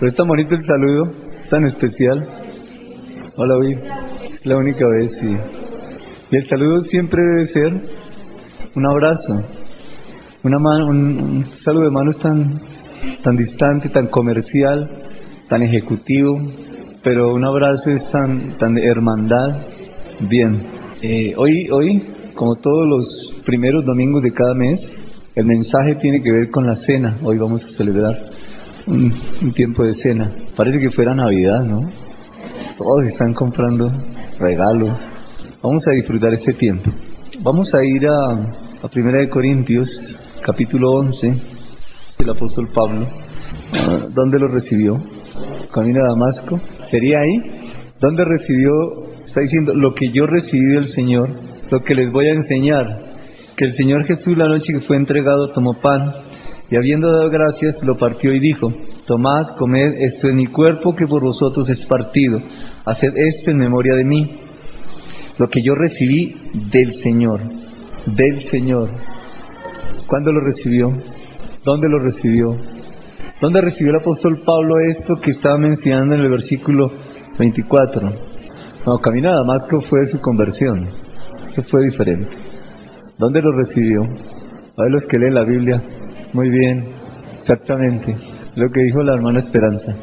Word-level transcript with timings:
Pero 0.00 0.12
es 0.12 0.16
tan 0.16 0.26
bonito 0.26 0.54
el 0.54 0.64
saludo, 0.64 1.12
es 1.42 1.50
tan 1.50 1.62
especial. 1.66 2.26
Hola, 3.36 3.54
hoy 3.54 3.72
es 4.32 4.46
la 4.46 4.56
única 4.56 4.88
vez, 4.88 5.14
sí. 5.20 5.36
Y 6.30 6.36
el 6.36 6.46
saludo 6.46 6.80
siempre 6.80 7.20
debe 7.22 7.44
ser 7.44 7.72
un 8.74 8.86
abrazo, 8.86 9.44
una 10.42 10.58
mano, 10.58 10.86
un, 10.86 11.44
saludo 11.62 11.84
de 11.84 11.90
mano 11.90 12.12
es 12.12 12.18
tan, 12.18 12.58
tan 13.22 13.36
distante, 13.36 13.90
tan 13.90 14.06
comercial, 14.06 14.88
tan 15.50 15.62
ejecutivo, 15.62 16.40
pero 17.04 17.34
un 17.34 17.44
abrazo 17.44 17.90
es 17.90 18.10
tan, 18.10 18.56
tan 18.56 18.76
de 18.76 18.86
hermandad. 18.86 19.66
Bien, 20.20 20.62
eh, 21.02 21.34
hoy, 21.36 21.68
hoy, 21.70 22.02
como 22.34 22.54
todos 22.54 22.88
los 22.88 23.42
primeros 23.44 23.84
domingos 23.84 24.22
de 24.22 24.32
cada 24.32 24.54
mes, 24.54 24.80
el 25.34 25.44
mensaje 25.44 25.96
tiene 25.96 26.22
que 26.22 26.32
ver 26.32 26.50
con 26.50 26.66
la 26.66 26.76
cena. 26.76 27.18
Hoy 27.22 27.36
vamos 27.36 27.62
a 27.66 27.76
celebrar 27.76 28.39
un, 28.86 29.52
tiempo 29.54 29.84
de 29.84 29.94
cena. 29.94 30.32
Parece 30.56 30.78
que 30.78 30.90
fuera 30.90 31.14
Navidad, 31.14 31.62
¿no? 31.64 31.80
Todos 32.76 33.06
están 33.06 33.34
comprando 33.34 33.90
regalos. 34.38 34.98
Vamos 35.62 35.86
a 35.88 35.94
disfrutar 35.94 36.32
este 36.34 36.54
tiempo. 36.54 36.90
Vamos 37.40 37.74
a 37.74 37.84
ir 37.84 38.06
a, 38.06 38.32
a 38.82 38.88
Primera 38.88 39.18
de 39.18 39.28
Corintios, 39.28 39.88
capítulo 40.42 40.92
11, 40.92 41.34
el 42.18 42.30
apóstol 42.30 42.68
Pablo. 42.72 43.06
¿Dónde 44.14 44.38
lo 44.38 44.48
recibió? 44.48 44.98
Camino 45.72 46.02
a 46.02 46.08
Damasco. 46.08 46.60
¿Sería 46.90 47.18
ahí? 47.20 47.72
¿Dónde 48.00 48.24
recibió? 48.24 48.72
Está 49.26 49.42
diciendo, 49.42 49.74
lo 49.74 49.94
que 49.94 50.10
yo 50.10 50.26
recibí 50.26 50.74
del 50.74 50.86
Señor, 50.86 51.30
lo 51.70 51.80
que 51.80 51.94
les 51.94 52.12
voy 52.12 52.26
a 52.28 52.34
enseñar. 52.34 53.10
Que 53.56 53.66
el 53.66 53.72
Señor 53.72 54.04
Jesús 54.06 54.36
la 54.36 54.48
noche 54.48 54.72
que 54.72 54.80
fue 54.80 54.96
entregado 54.96 55.52
tomó 55.52 55.74
pan 55.74 56.12
y 56.70 56.76
habiendo 56.76 57.10
dado 57.10 57.30
gracias 57.30 57.82
lo 57.82 57.96
partió 57.96 58.32
y 58.32 58.38
dijo, 58.38 58.72
tomad, 59.06 59.56
comed, 59.56 59.94
esto 59.98 60.28
es 60.28 60.34
mi 60.34 60.46
cuerpo 60.46 60.94
que 60.94 61.06
por 61.06 61.22
vosotros 61.22 61.68
es 61.68 61.84
partido, 61.86 62.40
haced 62.84 63.12
esto 63.16 63.50
en 63.50 63.58
memoria 63.58 63.94
de 63.94 64.04
mí. 64.04 64.38
Lo 65.38 65.48
que 65.48 65.62
yo 65.62 65.74
recibí 65.74 66.36
del 66.70 66.92
Señor, 66.92 67.40
del 68.06 68.42
Señor. 68.42 68.88
¿Cuándo 70.06 70.32
lo 70.32 70.40
recibió? 70.40 70.92
¿Dónde 71.64 71.88
lo 71.88 71.98
recibió? 71.98 72.56
¿Dónde 73.40 73.60
recibió 73.62 73.90
el 73.92 74.00
apóstol 74.00 74.42
Pablo 74.44 74.76
esto 74.90 75.16
que 75.16 75.30
estaba 75.30 75.56
mencionando 75.58 76.14
en 76.14 76.20
el 76.20 76.30
versículo 76.30 76.92
24? 77.38 78.12
No, 78.86 78.98
camino 78.98 79.30
a 79.30 79.36
Damasco 79.36 79.80
fue 79.80 80.06
su 80.06 80.20
conversión. 80.20 80.86
Eso 81.46 81.62
fue 81.64 81.84
diferente. 81.84 82.28
¿Dónde 83.18 83.42
lo 83.42 83.52
recibió? 83.52 84.02
A 84.02 84.82
ver 84.82 84.92
los 84.92 85.06
que 85.06 85.18
leen 85.18 85.34
la 85.34 85.44
Biblia. 85.44 85.82
Muy 86.32 86.48
bien, 86.48 86.84
exactamente. 87.38 88.16
Lo 88.54 88.70
que 88.70 88.82
dijo 88.82 89.02
la 89.02 89.14
hermana 89.14 89.40
Esperanza. 89.40 89.96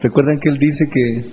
Recuerdan 0.00 0.38
que 0.38 0.50
él 0.50 0.58
dice 0.58 0.88
que 0.88 1.24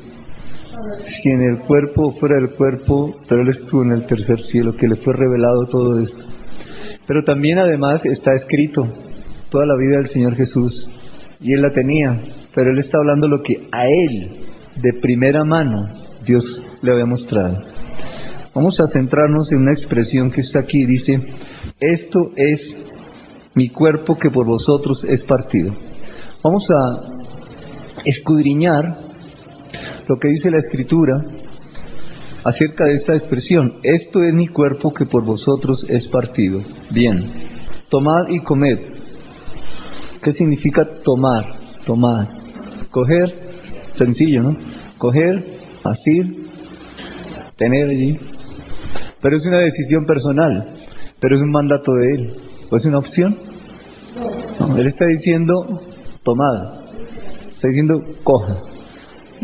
si 1.06 1.30
en 1.30 1.42
el 1.42 1.60
cuerpo 1.60 2.08
o 2.08 2.12
fuera 2.14 2.38
del 2.38 2.52
cuerpo, 2.52 3.16
pero 3.30 3.42
él 3.42 3.50
estuvo 3.50 3.84
en 3.84 3.92
el 3.92 4.06
tercer 4.06 4.42
cielo, 4.42 4.76
que 4.76 4.88
le 4.88 4.96
fue 4.96 5.14
revelado 5.14 5.68
todo 5.68 6.00
esto. 6.00 6.26
Pero 7.06 7.24
también 7.24 7.60
además 7.60 8.06
está 8.06 8.34
escrito 8.34 8.88
toda 9.50 9.66
la 9.66 9.76
vida 9.76 9.98
del 9.98 10.08
Señor 10.08 10.36
Jesús 10.36 10.90
y 11.40 11.54
él 11.54 11.62
la 11.62 11.72
tenía, 11.72 12.20
pero 12.56 12.72
él 12.72 12.80
está 12.80 12.98
hablando 12.98 13.28
lo 13.28 13.44
que 13.44 13.68
a 13.72 13.88
él 13.88 14.46
de 14.82 15.00
primera 15.02 15.44
mano 15.44 15.88
Dios 16.26 16.44
le 16.82 16.92
había 16.92 17.06
mostrado. 17.06 17.58
Vamos 18.56 18.80
a 18.80 18.88
centrarnos 18.88 19.52
en 19.52 19.60
una 19.60 19.72
expresión 19.72 20.32
que 20.32 20.42
está 20.42 20.60
aquí, 20.60 20.86
dice, 20.86 21.20
esto 21.80 22.32
es 22.36 22.78
mi 23.54 23.70
cuerpo 23.70 24.18
que 24.18 24.30
por 24.30 24.46
vosotros 24.46 25.04
es 25.04 25.24
partido. 25.24 25.74
Vamos 26.44 26.68
a 26.72 27.22
escudriñar 28.06 28.98
lo 30.08 30.18
que 30.18 30.30
dice 30.30 30.52
la 30.52 30.58
escritura 30.58 31.24
acerca 32.44 32.86
de 32.86 32.94
esta 32.94 33.14
expresión. 33.14 33.76
Esto 33.84 34.24
es 34.24 34.34
mi 34.34 34.48
cuerpo 34.48 34.94
que 34.94 35.06
por 35.06 35.24
vosotros 35.24 35.86
es 35.90 36.08
partido. 36.08 36.62
Bien, 36.92 37.26
tomad 37.90 38.30
y 38.30 38.40
comed. 38.40 38.80
¿Qué 40.22 40.32
significa 40.32 40.86
tomar? 41.04 41.46
Tomar. 41.86 42.28
Coger, 42.90 43.34
sencillo, 43.96 44.44
¿no? 44.44 44.58
Coger, 44.98 45.46
asir, 45.84 46.48
tener 47.56 47.90
allí. 47.90 48.20
Pero 49.22 49.36
es 49.36 49.46
una 49.46 49.60
decisión 49.60 50.06
personal, 50.06 50.68
pero 51.20 51.36
es 51.36 51.42
un 51.42 51.52
mandato 51.52 51.94
de 51.94 52.16
Él. 52.16 52.34
¿O 52.72 52.78
es 52.78 52.86
una 52.86 53.00
opción? 53.00 53.38
Él 54.78 54.88
está 54.88 55.06
diciendo, 55.06 55.82
tomad. 56.24 56.86
Está 57.54 57.68
diciendo, 57.68 58.02
coja. 58.24 58.58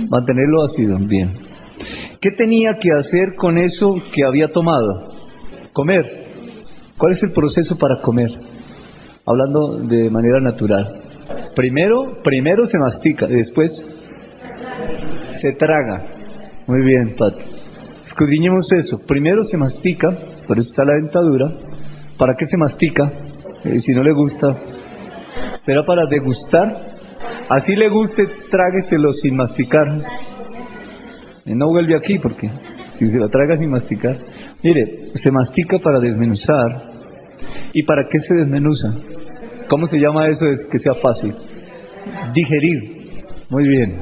Mantenerlo 0.10 0.64
así, 0.64 0.86
bien. 1.06 1.34
¿Qué 2.22 2.32
tenía 2.38 2.78
que 2.80 2.90
hacer 2.98 3.36
con 3.36 3.58
eso 3.58 4.02
que 4.14 4.24
había 4.24 4.48
tomado? 4.52 5.10
Comer. 5.74 6.26
¿Cuál 6.98 7.12
es 7.12 7.24
el 7.24 7.34
proceso 7.34 7.78
para 7.78 8.02
comer? 8.02 8.32
Hablando 9.26 9.80
de 9.80 10.10
manera 10.10 10.40
natural. 10.40 10.94
Primero, 11.54 12.22
primero 12.24 12.66
se 12.66 12.78
mastica, 12.78 13.28
después 13.28 13.72
se 15.42 15.52
traga. 15.54 16.06
Muy 16.66 16.82
bien, 16.82 17.14
Pat. 17.18 17.36
Escudriñemos 18.06 18.72
eso. 18.72 19.06
Primero 19.06 19.44
se 19.44 19.58
mastica, 19.58 20.18
por 20.48 20.58
eso 20.58 20.70
está 20.70 20.86
la 20.86 20.94
dentadura. 20.94 21.52
¿Para 22.18 22.34
qué 22.36 22.48
se 22.48 22.58
mastica? 22.58 23.12
Eh, 23.64 23.80
si 23.80 23.94
no 23.94 24.02
le 24.04 24.14
gusta, 24.14 24.56
será 25.66 25.86
para 25.86 26.08
degustar. 26.10 26.96
Así 27.50 27.76
le 27.76 27.90
guste, 27.90 28.24
trágueselo 28.50 29.14
sin 29.14 29.36
masticar. 29.36 29.88
Y 31.46 31.54
no 31.54 31.68
vuelve 31.68 31.96
aquí 31.96 32.18
porque 32.20 32.50
si 32.98 33.12
se 33.12 33.20
la 33.20 33.30
traga 33.30 33.56
sin 33.58 33.70
masticar. 33.70 34.18
Mire, 34.64 35.12
se 35.16 35.32
mastica 35.32 35.78
para 35.80 36.00
desmenuzar. 36.00 36.82
¿Y 37.74 37.84
para 37.84 38.08
qué 38.10 38.20
se 38.20 38.34
desmenuza? 38.34 38.96
¿Cómo 39.70 39.86
se 39.86 39.98
llama 39.98 40.28
eso? 40.28 40.48
Es 40.48 40.66
que 40.66 40.80
sea 40.80 40.96
fácil. 40.96 41.36
Digerir. 42.34 43.24
Muy 43.50 43.68
bien. 43.68 44.00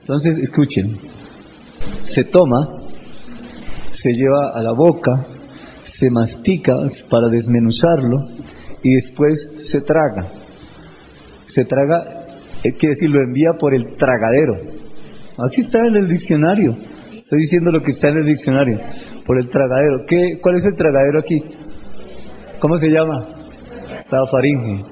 Entonces, 0.00 0.38
escuchen. 0.38 0.96
Se 2.04 2.24
toma, 2.24 2.80
se 3.94 4.12
lleva 4.12 4.52
a 4.54 4.62
la 4.62 4.72
boca, 4.72 5.26
se 6.00 6.10
mastica 6.10 6.72
para 7.10 7.28
desmenuzarlo 7.28 8.26
y 8.82 8.94
después 8.94 9.38
se 9.70 9.82
traga. 9.82 10.28
Se 11.46 11.64
traga, 11.66 12.24
eh, 12.64 12.72
quiere 12.72 12.94
decir, 12.94 13.10
lo 13.10 13.20
envía 13.22 13.52
por 13.58 13.74
el 13.74 13.96
tragadero. 13.96 14.54
Así 15.36 15.60
está 15.60 15.78
en 15.86 15.96
el 15.96 16.08
diccionario. 16.08 16.74
Estoy 17.12 17.40
diciendo 17.40 17.70
lo 17.70 17.82
que 17.82 17.90
está 17.90 18.08
en 18.08 18.16
el 18.16 18.26
diccionario. 18.26 18.80
Por 19.26 19.38
el 19.38 19.50
tragadero. 19.50 20.06
¿Qué, 20.06 20.38
¿Cuál 20.40 20.56
es 20.56 20.64
el 20.64 20.74
tragadero 20.74 21.20
aquí? 21.20 21.42
¿Cómo 22.60 22.78
se 22.78 22.88
llama? 22.88 23.26
La 24.10 24.26
faringe. 24.26 24.82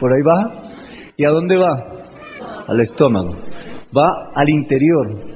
Por 0.00 0.10
ahí 0.10 0.22
baja. 0.22 0.62
¿Y 1.18 1.26
a 1.26 1.30
dónde 1.30 1.56
va? 1.56 1.84
Al 2.66 2.80
estómago. 2.80 3.36
Va 3.96 4.30
al 4.34 4.48
interior. 4.48 5.33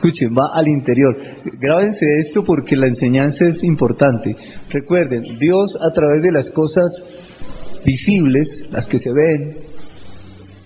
Escuchen, 0.00 0.34
va 0.34 0.58
al 0.58 0.66
interior. 0.66 1.14
Grábense 1.60 2.06
esto 2.20 2.42
porque 2.42 2.74
la 2.74 2.86
enseñanza 2.86 3.44
es 3.44 3.62
importante. 3.62 4.34
Recuerden, 4.70 5.36
Dios 5.38 5.76
a 5.78 5.92
través 5.92 6.22
de 6.22 6.32
las 6.32 6.48
cosas 6.52 6.90
visibles, 7.84 8.66
las 8.72 8.88
que 8.88 8.98
se 8.98 9.12
ven, 9.12 9.58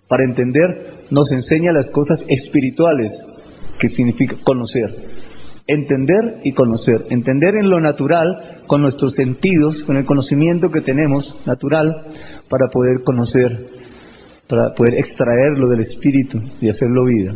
para 0.07 0.23
entender, 0.23 0.69
nos 1.11 1.33
enseña 1.33 1.73
las 1.73 1.91
cosas 1.91 2.25
espirituales, 2.29 3.11
que 3.81 3.89
significa 3.89 4.37
conocer. 4.45 4.95
Entender 5.67 6.37
y 6.45 6.53
conocer. 6.53 7.07
Entender 7.11 7.57
en 7.57 7.71
lo 7.71 7.81
natural, 7.81 8.61
con 8.69 8.83
nuestros 8.83 9.17
sentidos, 9.17 9.83
con 9.83 9.97
el 9.97 10.05
conocimiento 10.05 10.71
que 10.71 10.81
tenemos 10.81 11.37
natural, 11.45 11.93
para 12.49 12.69
poder 12.69 13.03
conocer, 13.05 13.67
para 14.49 14.75
poder 14.75 14.95
extraerlo 14.95 15.71
del 15.71 15.81
espíritu 15.81 16.41
y 16.61 16.69
hacerlo 16.69 17.05
vida. 17.07 17.35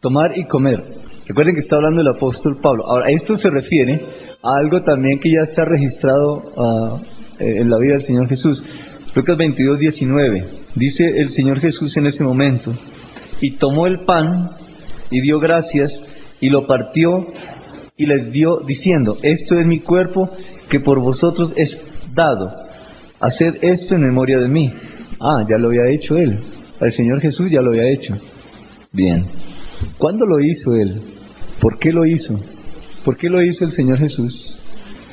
Tomar 0.00 0.36
y 0.36 0.44
comer. 0.48 1.03
Recuerden 1.26 1.54
que 1.54 1.60
está 1.60 1.76
hablando 1.76 2.02
el 2.02 2.08
apóstol 2.08 2.58
Pablo. 2.60 2.84
Ahora, 2.86 3.10
esto 3.10 3.36
se 3.36 3.48
refiere 3.48 4.00
a 4.42 4.58
algo 4.58 4.82
también 4.82 5.18
que 5.20 5.30
ya 5.30 5.42
está 5.42 5.64
registrado 5.64 6.42
uh, 6.56 7.00
en 7.38 7.70
la 7.70 7.78
vida 7.78 7.94
del 7.94 8.02
Señor 8.02 8.28
Jesús. 8.28 8.62
Lucas 9.14 9.36
22, 9.38 9.78
19. 9.78 10.48
Dice 10.74 11.04
el 11.04 11.30
Señor 11.30 11.60
Jesús 11.60 11.96
en 11.96 12.06
ese 12.06 12.24
momento, 12.24 12.74
y 13.40 13.52
tomó 13.56 13.86
el 13.86 14.00
pan 14.00 14.50
y 15.10 15.20
dio 15.20 15.38
gracias 15.38 15.90
y 16.40 16.50
lo 16.50 16.66
partió 16.66 17.26
y 17.96 18.06
les 18.06 18.32
dio 18.32 18.58
diciendo, 18.66 19.18
esto 19.22 19.58
es 19.58 19.66
mi 19.66 19.80
cuerpo 19.80 20.30
que 20.68 20.80
por 20.80 21.00
vosotros 21.00 21.54
es 21.56 21.80
dado. 22.14 22.50
Haced 23.20 23.58
esto 23.62 23.94
en 23.94 24.02
memoria 24.02 24.40
de 24.40 24.48
mí. 24.48 24.72
Ah, 25.20 25.44
ya 25.48 25.56
lo 25.56 25.68
había 25.68 25.88
hecho 25.88 26.18
él. 26.18 26.40
El 26.80 26.92
Señor 26.92 27.20
Jesús 27.20 27.50
ya 27.50 27.62
lo 27.62 27.70
había 27.70 27.88
hecho. 27.88 28.14
Bien. 28.92 29.24
¿Cuándo 29.98 30.26
lo 30.26 30.40
hizo 30.40 30.74
él? 30.74 31.00
¿Por 31.60 31.78
qué 31.78 31.92
lo 31.92 32.04
hizo? 32.04 32.40
¿Por 33.04 33.16
qué 33.16 33.28
lo 33.28 33.42
hizo 33.42 33.64
el 33.64 33.72
Señor 33.72 33.98
Jesús? 33.98 34.58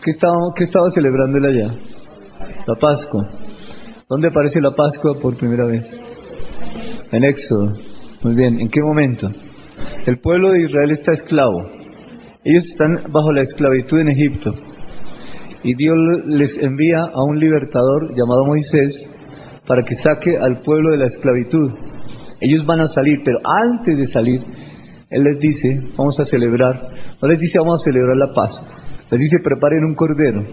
¿Qué 0.03 0.11
estaba, 0.11 0.89
celebrando 0.93 1.37
él 1.37 1.45
allá? 1.45 1.75
La 2.67 2.75
Pascua. 2.75 3.29
¿Dónde 4.09 4.29
aparece 4.29 4.59
la 4.59 4.71
Pascua 4.71 5.19
por 5.21 5.37
primera 5.37 5.65
vez? 5.65 5.85
En 7.11 7.23
Éxodo. 7.23 7.73
Muy 8.23 8.35
bien, 8.35 8.59
¿en 8.59 8.69
qué 8.69 8.81
momento? 8.81 9.31
El 10.05 10.19
pueblo 10.19 10.51
de 10.51 10.63
Israel 10.63 10.91
está 10.91 11.13
esclavo. 11.13 11.69
Ellos 12.43 12.65
están 12.65 13.11
bajo 13.11 13.31
la 13.31 13.41
esclavitud 13.41 13.99
en 13.99 14.09
Egipto. 14.09 14.55
Y 15.63 15.75
Dios 15.75 15.95
les 16.25 16.57
envía 16.57 17.01
a 17.13 17.23
un 17.23 17.39
libertador 17.39 18.15
llamado 18.15 18.45
Moisés 18.45 19.07
para 19.67 19.83
que 19.83 19.95
saque 19.95 20.37
al 20.37 20.61
pueblo 20.61 20.91
de 20.91 20.97
la 20.97 21.05
esclavitud. 21.05 21.71
Ellos 22.41 22.65
van 22.65 22.81
a 22.81 22.87
salir, 22.87 23.19
pero 23.23 23.37
antes 23.45 23.97
de 23.97 24.07
salir, 24.07 24.41
Él 25.09 25.23
les 25.23 25.39
dice, 25.39 25.79
vamos 25.95 26.19
a 26.19 26.25
celebrar, 26.25 26.89
no 27.21 27.27
les 27.27 27.39
dice 27.39 27.59
vamos 27.59 27.81
a 27.81 27.85
celebrar 27.85 28.17
la 28.17 28.33
paz, 28.33 28.51
les 29.11 29.19
dice 29.21 29.37
preparen 29.43 29.85
un 29.85 29.93
cordero. 29.93 30.43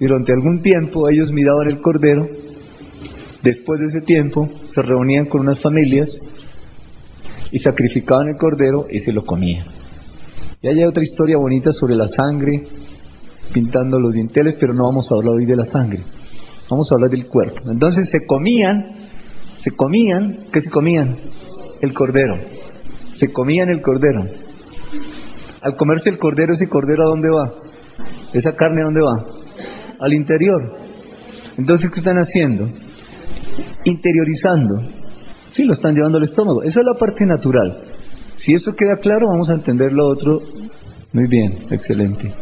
Y 0.00 0.06
durante 0.06 0.32
algún 0.32 0.62
tiempo 0.62 1.08
ellos 1.08 1.30
miraban 1.30 1.68
el 1.68 1.80
cordero, 1.80 2.26
después 3.42 3.80
de 3.80 3.86
ese 3.86 4.06
tiempo 4.06 4.48
se 4.74 4.82
reunían 4.82 5.26
con 5.26 5.42
unas 5.42 5.60
familias 5.60 6.08
y 7.52 7.58
sacrificaban 7.58 8.28
el 8.28 8.36
cordero 8.36 8.86
y 8.90 9.00
se 9.00 9.12
lo 9.12 9.24
comían. 9.24 9.66
Y 10.62 10.68
hay 10.68 10.82
otra 10.84 11.02
historia 11.02 11.36
bonita 11.36 11.72
sobre 11.72 11.94
la 11.94 12.08
sangre, 12.08 12.64
pintando 13.52 14.00
los 14.00 14.14
dinteles, 14.14 14.56
pero 14.58 14.72
no 14.72 14.84
vamos 14.84 15.12
a 15.12 15.14
hablar 15.14 15.34
hoy 15.34 15.44
de 15.44 15.56
la 15.56 15.66
sangre, 15.66 16.00
vamos 16.70 16.90
a 16.90 16.94
hablar 16.94 17.10
del 17.10 17.26
cuerpo. 17.26 17.70
Entonces 17.70 18.08
se 18.10 18.26
comían, 18.26 19.03
se 19.64 19.70
comían, 19.70 20.36
¿qué 20.52 20.60
se 20.60 20.70
comían? 20.70 21.16
El 21.80 21.94
cordero, 21.94 22.36
se 23.14 23.32
comían 23.32 23.70
el 23.70 23.80
cordero. 23.80 24.26
Al 25.62 25.76
comerse 25.76 26.10
el 26.10 26.18
cordero, 26.18 26.52
ese 26.52 26.68
cordero 26.68 27.04
a 27.04 27.08
dónde 27.08 27.30
va? 27.30 27.50
Esa 28.34 28.54
carne 28.54 28.82
a 28.82 28.84
dónde 28.84 29.00
va? 29.00 29.24
Al 30.00 30.12
interior. 30.12 30.76
Entonces, 31.56 31.90
¿qué 31.90 32.00
están 32.00 32.18
haciendo? 32.18 32.68
Interiorizando. 33.84 34.82
Sí, 35.52 35.64
lo 35.64 35.72
están 35.72 35.94
llevando 35.94 36.18
al 36.18 36.24
estómago. 36.24 36.62
Esa 36.62 36.80
es 36.80 36.86
la 36.86 36.98
parte 36.98 37.24
natural. 37.24 37.78
Si 38.36 38.52
eso 38.52 38.76
queda 38.76 38.96
claro, 38.96 39.28
vamos 39.28 39.48
a 39.48 39.54
entender 39.54 39.94
lo 39.94 40.08
otro. 40.08 40.42
Muy 41.14 41.26
bien, 41.26 41.60
excelente. 41.70 42.34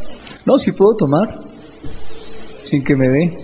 No, 0.45 0.59
si 0.59 0.73
puedo 0.73 0.97
tomar, 0.97 1.39
sin 2.65 2.83
que 2.83 2.97
me 2.97 3.09
dé, 3.09 3.39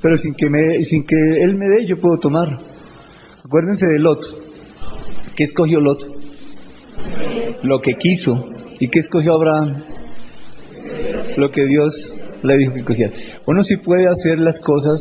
pero 0.00 0.16
sin 0.16 0.34
que, 0.34 0.50
me, 0.50 0.84
sin 0.84 1.04
que 1.04 1.14
él 1.40 1.54
me 1.54 1.66
dé, 1.68 1.86
yo 1.86 2.00
puedo 2.00 2.18
tomar. 2.18 2.71
Acuérdense 3.44 3.86
de 3.86 3.98
Lot. 3.98 4.20
¿Qué 5.34 5.44
escogió 5.44 5.80
Lot? 5.80 6.00
Lo 7.62 7.80
que 7.80 7.94
quiso. 7.98 8.48
¿Y 8.78 8.88
qué 8.88 9.00
escogió 9.00 9.34
Abraham? 9.34 9.82
Lo 11.36 11.50
que 11.50 11.66
Dios 11.66 11.92
le 12.42 12.56
dijo 12.56 12.74
que 12.74 12.84
cogiera. 12.84 13.12
Uno 13.46 13.62
sí 13.62 13.76
puede 13.78 14.06
hacer 14.08 14.38
las 14.38 14.60
cosas 14.60 15.00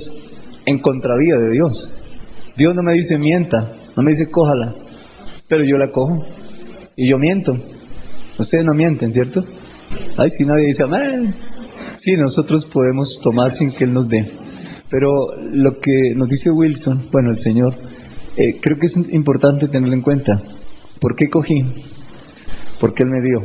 en 0.65 0.79
contravía 0.79 1.35
de 1.37 1.51
Dios. 1.51 1.93
Dios 2.57 2.75
no 2.75 2.83
me 2.83 2.93
dice 2.93 3.17
mienta, 3.17 3.73
no 3.95 4.03
me 4.03 4.11
dice 4.11 4.29
cójala, 4.29 4.73
pero 5.47 5.63
yo 5.63 5.77
la 5.77 5.91
cojo 5.91 6.25
y 6.95 7.09
yo 7.09 7.17
miento. 7.17 7.55
Ustedes 8.37 8.65
no 8.65 8.73
mienten, 8.73 9.11
¿cierto? 9.11 9.43
Ay, 10.17 10.29
si 10.31 10.45
nadie 10.45 10.67
dice 10.67 10.83
amén. 10.83 11.35
Sí, 11.99 12.13
nosotros 12.17 12.65
podemos 12.65 13.19
tomar 13.23 13.51
sin 13.51 13.71
que 13.71 13.83
Él 13.83 13.93
nos 13.93 14.07
dé. 14.07 14.31
Pero 14.89 15.09
lo 15.53 15.79
que 15.79 16.13
nos 16.15 16.27
dice 16.27 16.49
Wilson, 16.49 17.09
bueno, 17.11 17.31
el 17.31 17.37
Señor, 17.37 17.75
eh, 18.37 18.59
creo 18.61 18.77
que 18.77 18.87
es 18.87 18.95
importante 19.11 19.67
tenerlo 19.67 19.93
en 19.93 20.01
cuenta. 20.01 20.41
¿Por 20.99 21.15
qué 21.15 21.29
cogí? 21.29 21.65
Porque 22.79 23.03
Él 23.03 23.09
me 23.09 23.21
dio. 23.21 23.41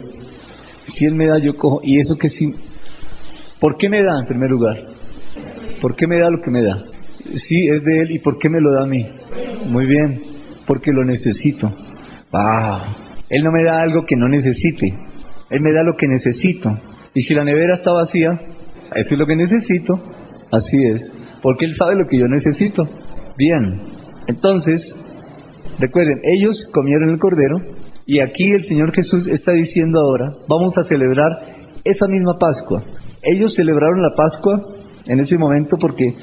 Si 0.89 1.05
Él 1.05 1.15
me 1.15 1.27
da, 1.27 1.39
yo 1.39 1.57
cojo. 1.57 1.81
Y 1.83 1.99
eso 1.99 2.17
que 2.17 2.29
sí. 2.29 2.55
¿Por 3.59 3.77
qué 3.77 3.89
me 3.89 4.03
da 4.03 4.21
en 4.21 4.27
primer 4.27 4.51
lugar? 4.51 4.77
¿Por 5.81 5.97
qué 5.97 6.07
me 6.07 6.19
da 6.19 6.31
lo 6.31 6.41
que 6.41 6.51
me 6.51 6.63
da? 6.63 6.85
Sí, 7.35 7.69
es 7.69 7.83
de 7.83 8.01
Él. 8.01 8.11
¿Y 8.13 8.19
por 8.21 8.39
qué 8.39 8.49
me 8.49 8.61
lo 8.61 8.73
da 8.73 8.85
a 8.85 8.87
mí? 8.87 9.07
Muy 9.69 9.87
bien. 9.87 10.23
Porque 10.67 10.93
lo 10.93 11.05
necesito. 11.05 11.73
Ah, 12.33 12.95
Él 13.29 13.43
no 13.43 13.51
me 13.51 13.65
da 13.65 13.81
algo 13.81 14.05
que 14.07 14.17
no 14.17 14.29
necesite. 14.29 14.95
Él 15.51 15.61
me 15.61 15.73
da 15.73 15.83
lo 15.83 15.97
que 15.97 16.07
necesito. 16.07 16.79
Y 17.15 17.23
si 17.23 17.35
la 17.35 17.45
nevera 17.45 17.75
está 17.75 17.93
vacía, 17.93 18.39
eso 18.95 19.15
es 19.15 19.19
lo 19.19 19.27
que 19.27 19.37
necesito. 19.37 20.01
Así 20.53 20.77
es. 20.85 21.13
Porque 21.43 21.65
Él 21.65 21.75
sabe 21.75 21.97
lo 21.97 22.07
que 22.07 22.19
yo 22.19 22.29
necesito. 22.29 22.89
Bien. 23.37 23.96
Entonces, 24.27 24.81
recuerden, 25.79 26.21
ellos 26.25 26.69
comieron 26.73 27.11
el 27.11 27.19
cordero 27.19 27.59
y 28.07 28.21
aquí 28.21 28.51
el 28.53 28.65
Señor 28.65 28.93
Jesús 28.95 29.27
está 29.27 29.53
diciendo 29.53 30.01
ahora, 30.01 30.33
vamos 30.49 30.77
a 30.79 30.85
celebrar 30.85 31.31
esa 31.85 32.07
misma 32.07 32.39
Pascua. 32.39 32.83
Ellos 33.23 33.55
celebraron 33.55 34.03
la 34.03 34.15
Pascua 34.17 34.75
en 35.07 35.21
ese 35.21 35.37
momento 35.37 35.77
porque 35.81 36.15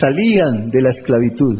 salían 0.00 0.70
de 0.70 0.82
la 0.82 0.90
esclavitud. 0.90 1.58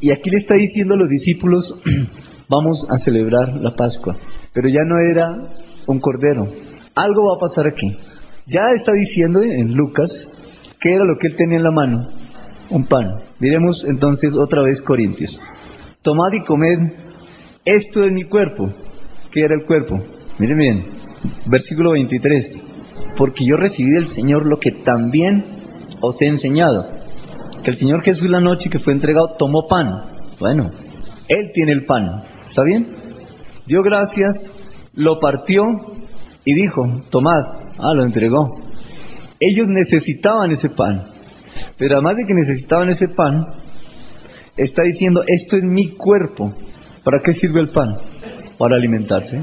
Y 0.00 0.10
aquí 0.10 0.30
le 0.30 0.38
está 0.38 0.56
diciendo 0.56 0.94
a 0.94 0.96
los 0.98 1.08
discípulos, 1.08 1.80
vamos 2.48 2.86
a 2.90 2.98
celebrar 2.98 3.56
la 3.56 3.70
Pascua. 3.76 4.16
Pero 4.52 4.68
ya 4.68 4.82
no 4.84 4.98
era 4.98 5.48
un 5.86 6.00
cordero. 6.00 6.46
Algo 6.94 7.24
va 7.24 7.36
a 7.36 7.40
pasar 7.40 7.66
aquí. 7.66 7.96
Ya 8.46 8.62
está 8.74 8.92
diciendo 8.92 9.40
en 9.42 9.74
Lucas 9.74 10.10
que 10.80 10.92
era 10.92 11.04
lo 11.04 11.16
que 11.18 11.28
él 11.28 11.36
tenía 11.36 11.58
en 11.58 11.62
la 11.62 11.70
mano, 11.70 12.08
un 12.72 12.84
pan. 12.86 13.22
Diremos 13.38 13.84
entonces 13.86 14.34
otra 14.34 14.62
vez 14.62 14.80
Corintios. 14.82 15.38
Tomad 16.02 16.32
y 16.32 16.44
comed, 16.44 16.92
esto 17.64 18.04
es 18.04 18.12
mi 18.12 18.24
cuerpo. 18.24 18.72
¿Qué 19.30 19.44
era 19.44 19.54
el 19.54 19.66
cuerpo? 19.66 20.00
Miren 20.38 20.58
bien, 20.58 20.86
versículo 21.46 21.92
23. 21.92 22.64
Porque 23.16 23.44
yo 23.44 23.56
recibí 23.56 23.90
del 23.90 24.08
Señor 24.08 24.46
lo 24.46 24.58
que 24.58 24.72
también 24.72 25.44
os 26.00 26.20
he 26.22 26.26
enseñado. 26.26 26.86
Que 27.62 27.70
el 27.70 27.76
Señor 27.76 28.02
Jesús 28.02 28.28
la 28.28 28.40
noche 28.40 28.70
que 28.70 28.78
fue 28.78 28.92
entregado 28.94 29.36
tomó 29.38 29.68
pan. 29.68 30.04
Bueno, 30.40 30.70
Él 31.28 31.50
tiene 31.54 31.72
el 31.72 31.84
pan. 31.84 32.22
¿Está 32.48 32.62
bien? 32.64 32.86
Dio 33.66 33.82
gracias, 33.82 34.50
lo 34.94 35.20
partió 35.20 35.62
y 36.44 36.54
dijo, 36.54 37.02
tomad. 37.10 37.44
Ah, 37.78 37.94
lo 37.94 38.04
entregó. 38.04 38.58
Ellos 39.38 39.68
necesitaban 39.68 40.50
ese 40.50 40.70
pan. 40.70 41.11
Pero 41.78 41.94
además 41.94 42.16
de 42.16 42.24
que 42.24 42.34
necesitaban 42.34 42.90
ese 42.90 43.08
pan, 43.08 43.46
está 44.56 44.82
diciendo, 44.82 45.22
esto 45.26 45.56
es 45.56 45.64
mi 45.64 45.96
cuerpo. 45.96 46.52
¿Para 47.04 47.20
qué 47.20 47.32
sirve 47.32 47.60
el 47.60 47.68
pan? 47.68 47.96
Para 48.58 48.76
alimentarse. 48.76 49.42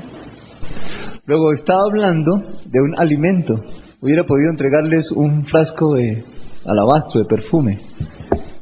Luego 1.26 1.52
estaba 1.54 1.84
hablando 1.84 2.38
de 2.66 2.82
un 2.82 2.98
alimento. 2.98 3.60
Hubiera 4.02 4.24
podido 4.24 4.50
entregarles 4.52 5.12
un 5.12 5.46
frasco 5.46 5.96
de 5.96 6.24
alabastro, 6.66 7.22
de 7.22 7.28
perfume, 7.28 7.80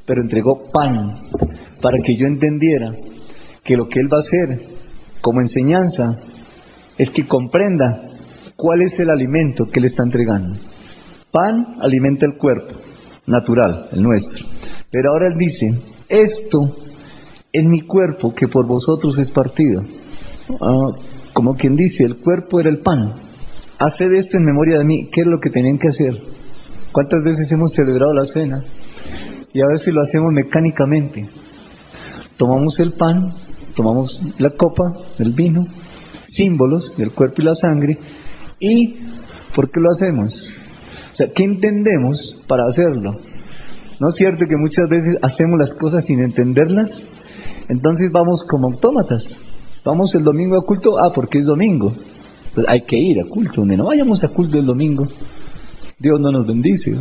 pero 0.05 0.21
entregó 0.21 0.69
pan 0.71 1.15
para 1.81 1.97
que 2.03 2.15
yo 2.15 2.27
entendiera 2.27 2.91
que 3.63 3.75
lo 3.75 3.87
que 3.87 3.99
él 3.99 4.07
va 4.11 4.17
a 4.17 4.21
hacer 4.21 4.65
como 5.21 5.41
enseñanza 5.41 6.17
es 6.97 7.09
que 7.11 7.27
comprenda 7.27 8.01
cuál 8.55 8.81
es 8.81 8.99
el 8.99 9.09
alimento 9.09 9.67
que 9.67 9.79
le 9.79 9.87
está 9.87 10.03
entregando. 10.03 10.57
Pan 11.31 11.77
alimenta 11.81 12.25
el 12.25 12.37
cuerpo, 12.37 12.73
natural, 13.27 13.89
el 13.91 14.01
nuestro. 14.01 14.45
Pero 14.89 15.11
ahora 15.11 15.27
él 15.27 15.37
dice, 15.37 15.79
esto 16.09 16.75
es 17.51 17.65
mi 17.65 17.81
cuerpo 17.81 18.33
que 18.33 18.47
por 18.47 18.65
vosotros 18.65 19.17
es 19.19 19.29
partido. 19.29 19.83
Ah, 20.61 20.91
como 21.33 21.55
quien 21.55 21.75
dice, 21.75 22.03
el 22.03 22.17
cuerpo 22.17 22.59
era 22.59 22.69
el 22.69 22.79
pan. 22.79 23.13
Haced 23.79 24.11
esto 24.13 24.37
en 24.37 24.45
memoria 24.45 24.79
de 24.79 24.85
mí. 24.85 25.09
¿Qué 25.11 25.21
es 25.21 25.27
lo 25.27 25.39
que 25.39 25.49
tenían 25.49 25.77
que 25.77 25.89
hacer? 25.89 26.17
¿Cuántas 26.91 27.23
veces 27.23 27.51
hemos 27.51 27.73
celebrado 27.73 28.13
la 28.13 28.25
cena? 28.25 28.63
Y 29.53 29.61
a 29.61 29.67
veces 29.67 29.93
lo 29.93 30.01
hacemos 30.01 30.33
mecánicamente. 30.33 31.27
Tomamos 32.37 32.79
el 32.79 32.93
pan, 32.93 33.35
tomamos 33.75 34.21
la 34.39 34.51
copa, 34.51 34.93
el 35.19 35.33
vino, 35.33 35.65
símbolos 36.27 36.95
del 36.97 37.11
cuerpo 37.11 37.41
y 37.41 37.45
la 37.45 37.55
sangre. 37.55 37.97
¿Y 38.59 38.95
por 39.55 39.69
qué 39.69 39.79
lo 39.79 39.91
hacemos? 39.91 40.33
O 41.17 41.23
sea, 41.23 41.29
¿qué 41.33 41.45
entendemos 41.45 42.43
para 42.47 42.65
hacerlo? 42.67 43.15
¿No 43.99 44.09
es 44.09 44.15
cierto 44.17 44.45
que 44.47 44.55
muchas 44.55 44.87
veces 44.87 45.17
hacemos 45.23 45.57
las 45.57 45.73
cosas 45.73 46.05
sin 46.05 46.19
entenderlas? 46.19 46.91
Entonces 47.67 48.11
vamos 48.11 48.45
como 48.47 48.67
autómatas. 48.67 49.23
Vamos 49.83 50.13
el 50.13 50.23
domingo 50.23 50.59
a 50.59 50.63
culto, 50.63 50.99
ah, 50.99 51.11
porque 51.15 51.39
es 51.39 51.45
domingo. 51.45 51.91
Entonces 52.49 52.71
hay 52.71 52.81
que 52.81 52.99
ir 52.99 53.19
a 53.19 53.27
culto. 53.27 53.61
Donde 53.61 53.77
no 53.77 53.85
vayamos 53.85 54.23
a 54.23 54.27
culto 54.27 54.59
el 54.59 54.67
domingo, 54.67 55.07
Dios 55.97 56.21
no 56.21 56.31
nos 56.31 56.45
bendice, 56.45 56.95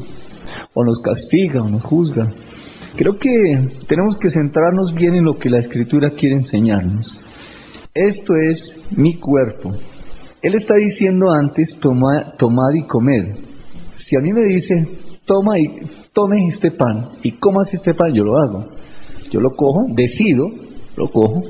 o 0.72 0.82
nos 0.82 0.98
castiga, 1.00 1.62
o 1.62 1.68
nos 1.68 1.84
juzga. 1.84 2.30
Creo 2.96 3.18
que 3.18 3.68
tenemos 3.86 4.16
que 4.16 4.30
centrarnos 4.30 4.94
bien 4.94 5.14
en 5.14 5.26
lo 5.26 5.36
que 5.36 5.50
la 5.50 5.58
Escritura 5.58 6.12
quiere 6.12 6.36
enseñarnos. 6.36 7.20
Esto 7.92 8.32
es 8.50 8.96
mi 8.96 9.18
cuerpo. 9.18 9.74
Él 10.40 10.54
está 10.54 10.74
diciendo 10.76 11.30
antes, 11.30 11.76
toma, 11.82 12.32
tomad 12.38 12.72
y 12.72 12.86
comed. 12.86 13.45
Si 14.06 14.16
a 14.16 14.20
mí 14.20 14.32
me 14.32 14.42
dice, 14.44 14.86
toma 15.24 15.58
y 15.58 15.66
tome 16.12 16.46
este 16.46 16.70
pan 16.70 17.08
y 17.24 17.32
comas 17.32 17.74
este 17.74 17.92
pan, 17.92 18.14
yo 18.14 18.22
lo 18.22 18.38
hago. 18.38 18.66
Yo 19.32 19.40
lo 19.40 19.56
cojo, 19.56 19.86
decido, 19.94 20.46
lo 20.96 21.08
cojo, 21.08 21.42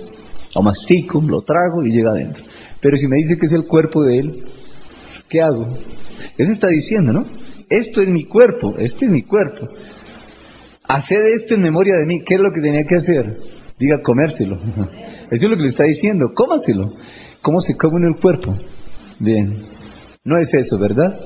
lo 0.54 0.62
mastico, 0.62 1.20
lo 1.20 1.42
trago 1.42 1.84
y 1.84 1.92
llega 1.92 2.12
adentro. 2.12 2.42
Pero 2.80 2.96
si 2.96 3.08
me 3.08 3.16
dice 3.16 3.36
que 3.36 3.44
es 3.44 3.52
el 3.52 3.66
cuerpo 3.66 4.02
de 4.04 4.18
él, 4.18 4.44
¿qué 5.28 5.42
hago? 5.42 5.66
Eso 6.38 6.52
está 6.52 6.68
diciendo, 6.68 7.12
¿no? 7.12 7.26
Esto 7.68 8.00
es 8.00 8.08
mi 8.08 8.24
cuerpo, 8.24 8.74
este 8.78 9.04
es 9.04 9.10
mi 9.10 9.22
cuerpo. 9.22 9.68
Haced 10.88 11.34
esto 11.34 11.56
en 11.56 11.62
memoria 11.62 11.94
de 11.96 12.06
mí. 12.06 12.22
¿Qué 12.24 12.36
es 12.36 12.40
lo 12.40 12.52
que 12.52 12.62
tenía 12.62 12.84
que 12.88 12.94
hacer? 12.94 13.38
Diga 13.78 14.00
comérselo. 14.02 14.56
Eso 15.30 15.44
es 15.44 15.50
lo 15.50 15.56
que 15.56 15.62
le 15.62 15.68
está 15.68 15.84
diciendo, 15.84 16.32
cómaselo. 16.34 16.92
¿Cómo 17.42 17.60
se 17.60 17.76
come 17.76 17.98
en 17.98 18.14
el 18.14 18.20
cuerpo? 18.20 18.54
Bien, 19.18 19.58
no 20.24 20.38
es 20.38 20.52
eso, 20.54 20.78
¿verdad? 20.78 21.18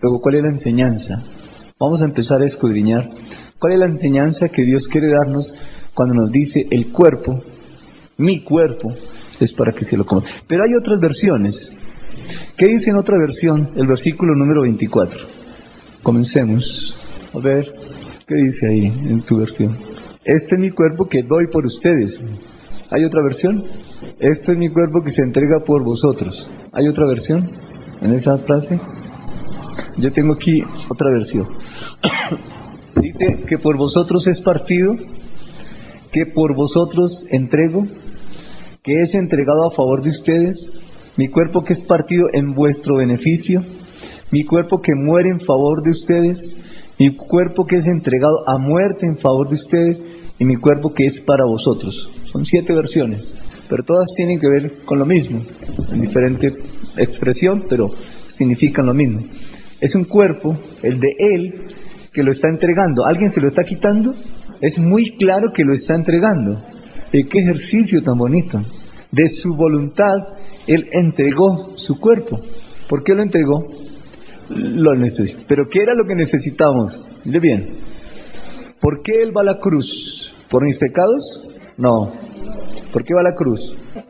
Luego, 0.00 0.20
¿cuál 0.20 0.36
es 0.36 0.42
la 0.42 0.50
enseñanza? 0.50 1.22
Vamos 1.78 2.02
a 2.02 2.04
empezar 2.04 2.42
a 2.42 2.46
escudriñar. 2.46 3.08
¿Cuál 3.58 3.72
es 3.72 3.78
la 3.78 3.86
enseñanza 3.86 4.48
que 4.48 4.62
Dios 4.62 4.86
quiere 4.88 5.08
darnos 5.08 5.52
cuando 5.94 6.14
nos 6.14 6.30
dice 6.30 6.66
el 6.70 6.92
cuerpo, 6.92 7.40
mi 8.18 8.40
cuerpo, 8.40 8.94
es 9.40 9.52
para 9.54 9.72
que 9.72 9.84
se 9.84 9.96
lo 9.96 10.04
coma? 10.04 10.22
Pero 10.46 10.64
hay 10.64 10.74
otras 10.74 11.00
versiones. 11.00 11.72
¿Qué 12.56 12.66
dice 12.66 12.90
en 12.90 12.96
otra 12.96 13.16
versión 13.18 13.70
el 13.76 13.86
versículo 13.86 14.34
número 14.34 14.62
24? 14.62 15.18
Comencemos. 16.02 16.94
A 17.32 17.38
ver, 17.38 17.66
¿qué 18.26 18.34
dice 18.34 18.66
ahí 18.68 18.86
en 18.86 19.22
tu 19.22 19.38
versión? 19.38 19.76
Este 20.24 20.56
es 20.56 20.60
mi 20.60 20.70
cuerpo 20.70 21.08
que 21.08 21.22
doy 21.22 21.46
por 21.50 21.64
ustedes. 21.64 22.20
¿Hay 22.90 23.04
otra 23.04 23.22
versión? 23.22 23.64
Este 24.20 24.52
es 24.52 24.58
mi 24.58 24.68
cuerpo 24.70 25.02
que 25.02 25.10
se 25.10 25.22
entrega 25.22 25.60
por 25.64 25.82
vosotros. 25.82 26.48
¿Hay 26.72 26.86
otra 26.88 27.06
versión 27.06 27.48
en 28.02 28.12
esa 28.12 28.36
frase? 28.38 28.78
Yo 29.98 30.12
tengo 30.12 30.34
aquí 30.34 30.62
otra 30.88 31.10
versión. 31.10 31.48
Dice 33.00 33.44
que 33.48 33.58
por 33.58 33.76
vosotros 33.76 34.26
es 34.26 34.40
partido, 34.40 34.94
que 36.12 36.26
por 36.34 36.54
vosotros 36.54 37.24
entrego, 37.30 37.86
que 38.82 39.00
es 39.00 39.14
entregado 39.14 39.66
a 39.66 39.70
favor 39.70 40.02
de 40.02 40.10
ustedes, 40.10 40.72
mi 41.16 41.28
cuerpo 41.28 41.64
que 41.64 41.72
es 41.72 41.82
partido 41.82 42.28
en 42.32 42.54
vuestro 42.54 42.96
beneficio, 42.96 43.62
mi 44.30 44.44
cuerpo 44.44 44.80
que 44.80 44.92
muere 44.94 45.30
en 45.30 45.40
favor 45.40 45.82
de 45.82 45.90
ustedes, 45.90 46.56
mi 46.98 47.16
cuerpo 47.16 47.66
que 47.66 47.76
es 47.76 47.86
entregado 47.86 48.48
a 48.48 48.58
muerte 48.58 49.06
en 49.06 49.16
favor 49.18 49.48
de 49.48 49.54
ustedes 49.54 50.00
y 50.38 50.44
mi 50.44 50.56
cuerpo 50.56 50.92
que 50.92 51.06
es 51.06 51.20
para 51.22 51.44
vosotros. 51.44 52.10
Son 52.32 52.44
siete 52.44 52.74
versiones, 52.74 53.40
pero 53.68 53.82
todas 53.82 54.06
tienen 54.16 54.38
que 54.38 54.48
ver 54.48 54.78
con 54.84 54.98
lo 54.98 55.06
mismo, 55.06 55.42
en 55.90 56.00
diferente 56.00 56.52
expresión, 56.96 57.64
pero 57.68 57.92
significan 58.36 58.86
lo 58.86 58.94
mismo. 58.94 59.20
Es 59.80 59.94
un 59.94 60.04
cuerpo, 60.04 60.56
el 60.82 60.98
de 60.98 61.08
Él, 61.18 61.54
que 62.12 62.22
lo 62.22 62.32
está 62.32 62.48
entregando. 62.48 63.04
¿Alguien 63.04 63.30
se 63.30 63.40
lo 63.40 63.48
está 63.48 63.62
quitando? 63.64 64.14
Es 64.60 64.78
muy 64.78 65.16
claro 65.16 65.52
que 65.52 65.64
lo 65.64 65.74
está 65.74 65.94
entregando. 65.94 66.60
¿Y 67.12 67.24
qué 67.24 67.38
ejercicio 67.38 68.02
tan 68.02 68.16
bonito? 68.16 68.60
De 69.12 69.28
su 69.28 69.54
voluntad, 69.54 70.16
Él 70.66 70.86
entregó 70.92 71.76
su 71.76 71.98
cuerpo. 72.00 72.40
¿Por 72.88 73.02
qué 73.02 73.14
lo 73.14 73.22
entregó? 73.22 73.66
Lo 74.48 74.94
necesito. 74.94 75.42
¿Pero 75.46 75.66
qué 75.70 75.82
era 75.82 75.94
lo 75.94 76.06
que 76.06 76.14
necesitamos? 76.14 77.04
Mire 77.24 77.40
bien. 77.40 77.70
¿Por 78.80 79.02
qué 79.02 79.22
Él 79.22 79.36
va 79.36 79.42
a 79.42 79.44
la 79.44 79.58
cruz? 79.58 80.32
¿Por 80.50 80.64
mis 80.64 80.78
pecados? 80.78 81.22
No. 81.76 82.12
¿Por 82.92 83.04
qué 83.04 83.14
va 83.14 83.20
a 83.20 83.30
la 83.30 83.34
cruz? 83.34 83.60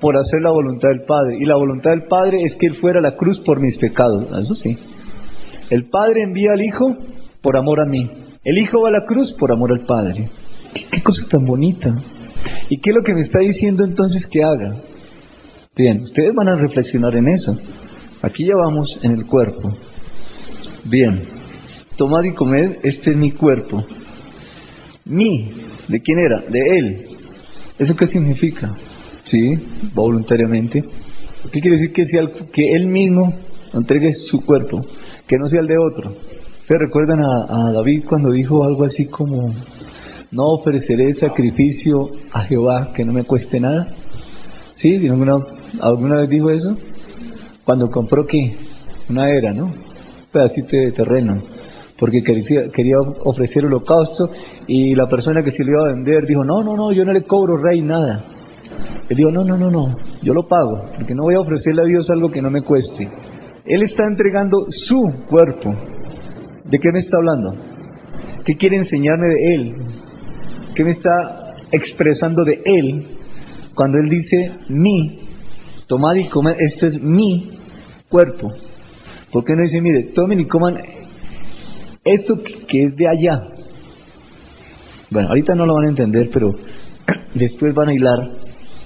Por 0.01 0.17
hacer 0.17 0.43
la 0.43 0.51
voluntad 0.51 0.91
del 0.91 1.05
Padre. 1.05 1.39
Y 1.41 1.45
la 1.45 1.57
voluntad 1.57 1.91
del 1.91 2.05
Padre 2.05 2.43
es 2.45 2.55
que 2.57 2.67
Él 2.67 2.75
fuera 2.75 3.01
a 3.01 3.03
la 3.03 3.17
cruz 3.17 3.41
por 3.41 3.61
mis 3.61 3.79
pecados. 3.79 4.27
Eso 4.39 4.55
sí. 4.55 4.79
El 5.71 5.89
Padre 5.89 6.23
envía 6.23 6.53
al 6.53 6.63
Hijo 6.63 6.97
por 7.43 7.57
amor 7.57 7.81
a 7.81 7.87
mí. 7.87 8.09
El 8.45 8.59
Hijo 8.59 8.81
va 8.83 8.89
a 8.89 8.93
la 8.93 9.07
cruz 9.07 9.35
por 9.39 9.51
amor 9.51 9.73
al 9.73 9.85
Padre. 9.87 10.29
¿Qué, 10.91 11.03
cosa 11.03 11.27
tan 11.29 11.45
bonita? 11.45 11.97
¿Y 12.69 12.79
qué 12.79 12.91
es 12.91 12.97
lo 12.97 13.03
que 13.03 13.15
me 13.15 13.23
está 13.23 13.41
diciendo 13.41 13.85
entonces 13.85 14.27
que 14.27 14.45
haga? 14.45 14.77
Bien, 15.75 16.03
ustedes 16.03 16.35
van 16.35 16.49
a 16.49 16.57
reflexionar 16.57 17.17
en 17.17 17.29
eso. 17.29 17.57
Aquí 18.23 18.47
ya 18.47 18.57
vamos 18.57 18.99
en 19.03 19.13
el 19.13 19.27
cuerpo. 19.27 19.73
Bien, 20.85 21.23
tomad 21.97 22.25
y 22.25 22.33
comed, 22.35 22.79
este 22.83 23.11
es 23.11 23.17
mi 23.17 23.33
cuerpo. 23.33 23.85
Mi, 25.05 25.51
¿de 25.89 26.01
quién 26.01 26.19
era? 26.19 26.41
De 26.49 26.79
Él. 26.79 27.07
¿Eso 27.79 27.95
qué 27.97 28.07
significa? 28.07 28.73
Sí, 29.25 29.59
voluntariamente. 29.93 30.83
¿Qué 31.53 31.61
quiere 31.61 31.77
decir 31.77 31.93
que, 31.93 32.07
sea, 32.07 32.23
que 32.53 32.75
Él 32.75 32.87
mismo 32.87 33.35
entregue 33.75 34.15
su 34.15 34.45
cuerpo? 34.45 34.85
Que 35.27 35.37
no 35.39 35.49
sea 35.49 35.61
el 35.61 35.67
de 35.67 35.79
otro. 35.79 36.13
¿Se 36.67 36.77
recuerdan 36.79 37.21
a, 37.21 37.73
David 37.73 38.05
cuando 38.09 38.33
dijo 38.33 38.65
algo 38.65 38.85
así 38.85 39.07
como, 39.07 39.55
no 40.33 40.47
ofreceré 40.49 41.15
sacrificio 41.15 42.11
a 42.33 42.41
Jehová 42.41 42.93
que 42.93 43.05
no 43.05 43.13
me 43.13 43.25
cueste 43.25 43.61
nada? 43.61 43.87
¿Sí? 44.75 44.97
¿Alguna, 45.81 46.17
vez 46.17 46.29
dijo 46.29 46.51
eso? 46.51 46.77
Cuando 47.65 47.91
compró 47.91 48.27
qué? 48.27 48.57
Una 49.09 49.31
era, 49.31 49.53
¿no? 49.53 49.67
Un 49.67 49.75
pedacito 50.33 50.77
de 50.77 50.93
terreno. 50.93 51.41
Porque 51.99 52.23
quería, 52.23 52.69
quería 52.69 52.99
ofrecer 53.01 53.65
holocausto 53.65 54.29
y 54.67 54.95
la 54.95 55.09
persona 55.09 55.43
que 55.43 55.53
se 55.53 55.65
lo 55.65 55.71
iba 55.71 55.89
a 55.89 55.95
vender 55.95 56.27
dijo, 56.27 56.45
no, 56.45 56.63
no, 56.63 56.77
no, 56.77 56.93
yo 56.93 57.05
no 57.05 57.13
le 57.13 57.23
cobro 57.23 57.57
rey 57.57 57.81
nada. 57.81 58.25
Él 59.09 59.17
dijo, 59.17 59.31
no, 59.31 59.45
no, 59.45 59.57
no, 59.57 59.71
no, 59.71 59.97
yo 60.21 60.35
lo 60.35 60.47
pago, 60.47 60.91
porque 60.97 61.15
no 61.15 61.23
voy 61.23 61.37
a 61.37 61.41
ofrecerle 61.41 61.83
a 61.83 61.87
Dios 61.87 62.11
algo 62.11 62.31
que 62.31 62.43
no 62.43 62.51
me 62.51 62.63
cueste. 62.63 63.09
Él 63.67 63.83
está 63.83 64.05
entregando 64.07 64.59
su 64.71 65.25
cuerpo. 65.29 65.75
¿De 66.65 66.79
qué 66.79 66.91
me 66.93 67.01
está 67.01 67.17
hablando? 67.17 67.55
¿Qué 68.45 68.57
quiere 68.57 68.77
enseñarme 68.77 69.27
de 69.27 69.55
Él? 69.55 69.77
¿Qué 70.75 70.85
me 70.85 70.91
está 70.91 71.55
expresando 71.73 72.45
de 72.45 72.61
Él 72.65 73.07
cuando 73.75 73.99
Él 73.99 74.09
dice 74.09 74.53
mi? 74.69 75.21
Tomad 75.89 76.15
y 76.17 76.29
comed, 76.29 76.55
esto 76.59 76.87
es 76.87 77.01
mi 77.01 77.51
cuerpo. 78.09 78.53
¿Por 79.33 79.45
qué 79.45 79.55
no 79.55 79.63
dice, 79.63 79.81
mire, 79.81 80.13
tomen 80.15 80.41
y 80.41 80.47
coman 80.47 80.79
esto 82.05 82.41
que 82.69 82.85
es 82.85 82.97
de 82.97 83.09
allá? 83.09 83.49
Bueno, 85.11 85.29
ahorita 85.29 85.55
no 85.55 85.67
lo 85.67 85.75
van 85.75 85.87
a 85.87 85.91
entender, 85.91 86.31
pero 86.33 86.53
después 87.35 87.75
van 87.75 87.89
a 87.89 87.95
hilar 87.95 88.31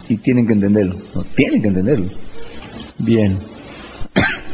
y 0.09 0.17
tienen 0.19 0.47
que 0.47 0.55
entenderlo. 0.55 0.97
No, 1.15 1.25
tienen 1.35 1.63
que 1.63 1.69
entenderlo. 1.69 2.11
Bien. 2.99 3.39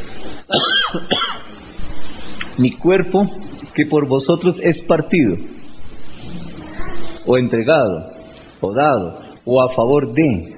mi 2.57 2.71
cuerpo 2.71 3.29
que 3.73 3.85
por 3.85 4.07
vosotros 4.07 4.57
es 4.61 4.81
partido, 4.83 5.35
o 7.25 7.37
entregado, 7.37 8.11
o 8.61 8.73
dado, 8.73 9.19
o 9.45 9.61
a 9.61 9.73
favor 9.75 10.13
de. 10.13 10.53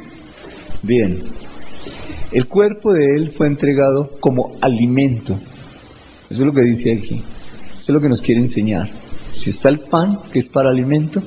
Bien, 0.81 1.21
el 2.31 2.47
cuerpo 2.47 2.93
de 2.93 3.15
Él 3.15 3.33
fue 3.35 3.47
entregado 3.47 4.11
como 4.19 4.55
alimento. 4.61 5.33
Eso 6.29 6.41
es 6.41 6.45
lo 6.45 6.53
que 6.53 6.61
dice 6.61 6.93
aquí. 6.93 7.23
Eso 7.79 7.81
es 7.81 7.89
lo 7.89 7.99
que 7.99 8.09
nos 8.09 8.21
quiere 8.21 8.39
enseñar. 8.39 8.87
Si 9.33 9.49
está 9.49 9.69
el 9.69 9.79
pan, 9.79 10.19
que 10.31 10.39
es 10.39 10.47
para 10.47 10.69
alimento, 10.69 11.21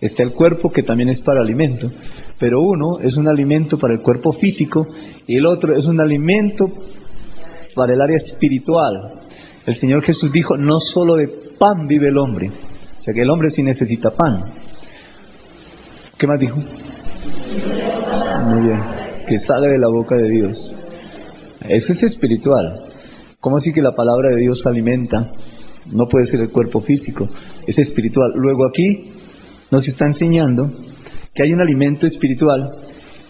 está 0.00 0.22
el 0.22 0.32
cuerpo, 0.32 0.70
que 0.70 0.82
también 0.82 1.08
es 1.08 1.20
para 1.20 1.42
alimento. 1.42 1.90
Pero 2.38 2.62
uno 2.62 3.00
es 3.00 3.16
un 3.16 3.28
alimento 3.28 3.78
para 3.78 3.94
el 3.94 4.00
cuerpo 4.00 4.32
físico 4.32 4.86
y 5.26 5.36
el 5.36 5.46
otro 5.46 5.76
es 5.76 5.86
un 5.86 6.00
alimento 6.00 6.70
para 7.74 7.94
el 7.94 8.00
área 8.00 8.16
espiritual. 8.16 9.12
El 9.66 9.74
Señor 9.76 10.02
Jesús 10.02 10.32
dijo, 10.32 10.56
no 10.56 10.80
solo 10.80 11.16
de 11.16 11.28
pan 11.58 11.86
vive 11.86 12.08
el 12.08 12.18
hombre, 12.18 12.50
o 12.98 13.02
sea 13.02 13.14
que 13.14 13.22
el 13.22 13.30
hombre 13.30 13.50
sí 13.50 13.62
necesita 13.62 14.10
pan. 14.10 14.54
¿Qué 16.18 16.26
más 16.26 16.38
dijo? 16.38 16.56
Muy 16.56 18.62
bien, 18.62 18.80
que 19.28 19.38
sale 19.38 19.68
de 19.68 19.78
la 19.78 19.88
boca 19.88 20.16
de 20.16 20.28
Dios. 20.28 20.74
Eso 21.68 21.92
es 21.92 22.02
espiritual. 22.02 22.80
¿Cómo 23.40 23.56
así 23.56 23.72
que 23.72 23.82
la 23.82 23.92
palabra 23.92 24.30
de 24.30 24.40
Dios 24.40 24.64
alimenta? 24.66 25.30
No 25.90 26.06
puede 26.06 26.26
ser 26.26 26.40
el 26.40 26.50
cuerpo 26.50 26.80
físico, 26.80 27.28
es 27.66 27.78
espiritual. 27.78 28.32
Luego 28.36 28.68
aquí 28.68 29.10
nos 29.70 29.86
está 29.88 30.06
enseñando 30.06 30.70
que 31.34 31.42
hay 31.42 31.52
un 31.52 31.60
alimento 31.60 32.06
espiritual 32.06 32.72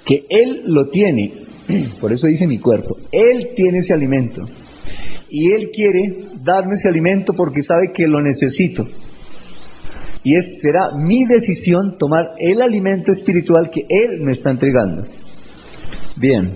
que 0.05 0.27
Él 0.29 0.65
lo 0.67 0.89
tiene 0.89 1.33
por 2.01 2.13
eso 2.13 2.27
dice 2.27 2.47
mi 2.47 2.59
cuerpo. 2.59 2.97
Él 3.11 3.51
tiene 3.57 3.79
ese 3.79 3.95
alimento. 3.95 4.43
Y 5.29 5.53
Él 5.53 5.71
quiere 5.73 6.27
darme 6.43 6.75
ese 6.75 6.89
alimento 6.89 7.33
porque 7.33 7.63
sabe 7.63 7.93
que 7.95 8.07
lo 8.07 8.21
necesito. 8.21 8.87
Y 10.25 10.37
es, 10.37 10.59
será 10.61 10.91
mi 10.97 11.25
decisión 11.25 11.97
tomar 11.99 12.35
el 12.39 12.61
alimento 12.61 13.13
espiritual 13.13 13.71
que 13.71 13.87
Él 13.89 14.21
me 14.21 14.33
está 14.33 14.51
entregando. 14.51 15.05
Bien. 16.17 16.53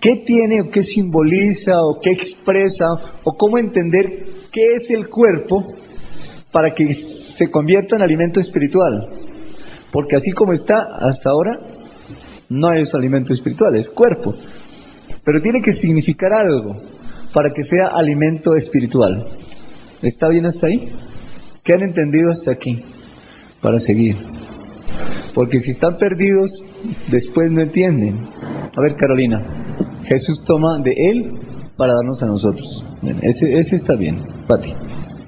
¿Qué 0.00 0.16
tiene 0.26 0.62
o 0.62 0.70
qué 0.70 0.82
simboliza 0.82 1.80
o 1.82 2.00
qué 2.02 2.10
expresa 2.10 2.86
o 3.22 3.36
cómo 3.36 3.58
entender 3.58 4.04
qué 4.50 4.74
es 4.74 4.90
el 4.90 5.08
cuerpo 5.08 5.64
para 6.50 6.74
que 6.74 6.92
se 7.36 7.50
convierta 7.50 7.96
en 7.96 8.02
alimento 8.02 8.40
espiritual? 8.40 9.10
Porque 9.92 10.16
así 10.16 10.32
como 10.32 10.54
está 10.54 10.96
hasta 11.00 11.30
ahora, 11.30 11.60
no 12.52 12.72
es 12.72 12.94
alimento 12.94 13.32
espiritual, 13.32 13.74
es 13.76 13.88
cuerpo. 13.90 14.34
Pero 15.24 15.40
tiene 15.40 15.60
que 15.62 15.72
significar 15.72 16.32
algo 16.32 16.76
para 17.32 17.52
que 17.54 17.62
sea 17.64 17.88
alimento 17.88 18.54
espiritual. 18.54 19.24
¿Está 20.02 20.28
bien 20.28 20.46
hasta 20.46 20.66
ahí? 20.66 20.90
¿Qué 21.64 21.72
han 21.74 21.82
entendido 21.82 22.30
hasta 22.30 22.52
aquí? 22.52 22.80
Para 23.60 23.78
seguir. 23.78 24.16
Porque 25.34 25.60
si 25.60 25.70
están 25.70 25.96
perdidos, 25.96 26.50
después 27.10 27.50
no 27.50 27.62
entienden. 27.62 28.18
A 28.76 28.80
ver, 28.80 28.96
Carolina, 29.00 29.42
Jesús 30.04 30.42
toma 30.44 30.78
de 30.78 30.92
Él 30.96 31.32
para 31.76 31.94
darnos 31.94 32.22
a 32.22 32.26
nosotros. 32.26 32.84
ese, 33.22 33.76
está 33.76 33.94
bien. 33.94 34.22
Pati, 34.46 34.74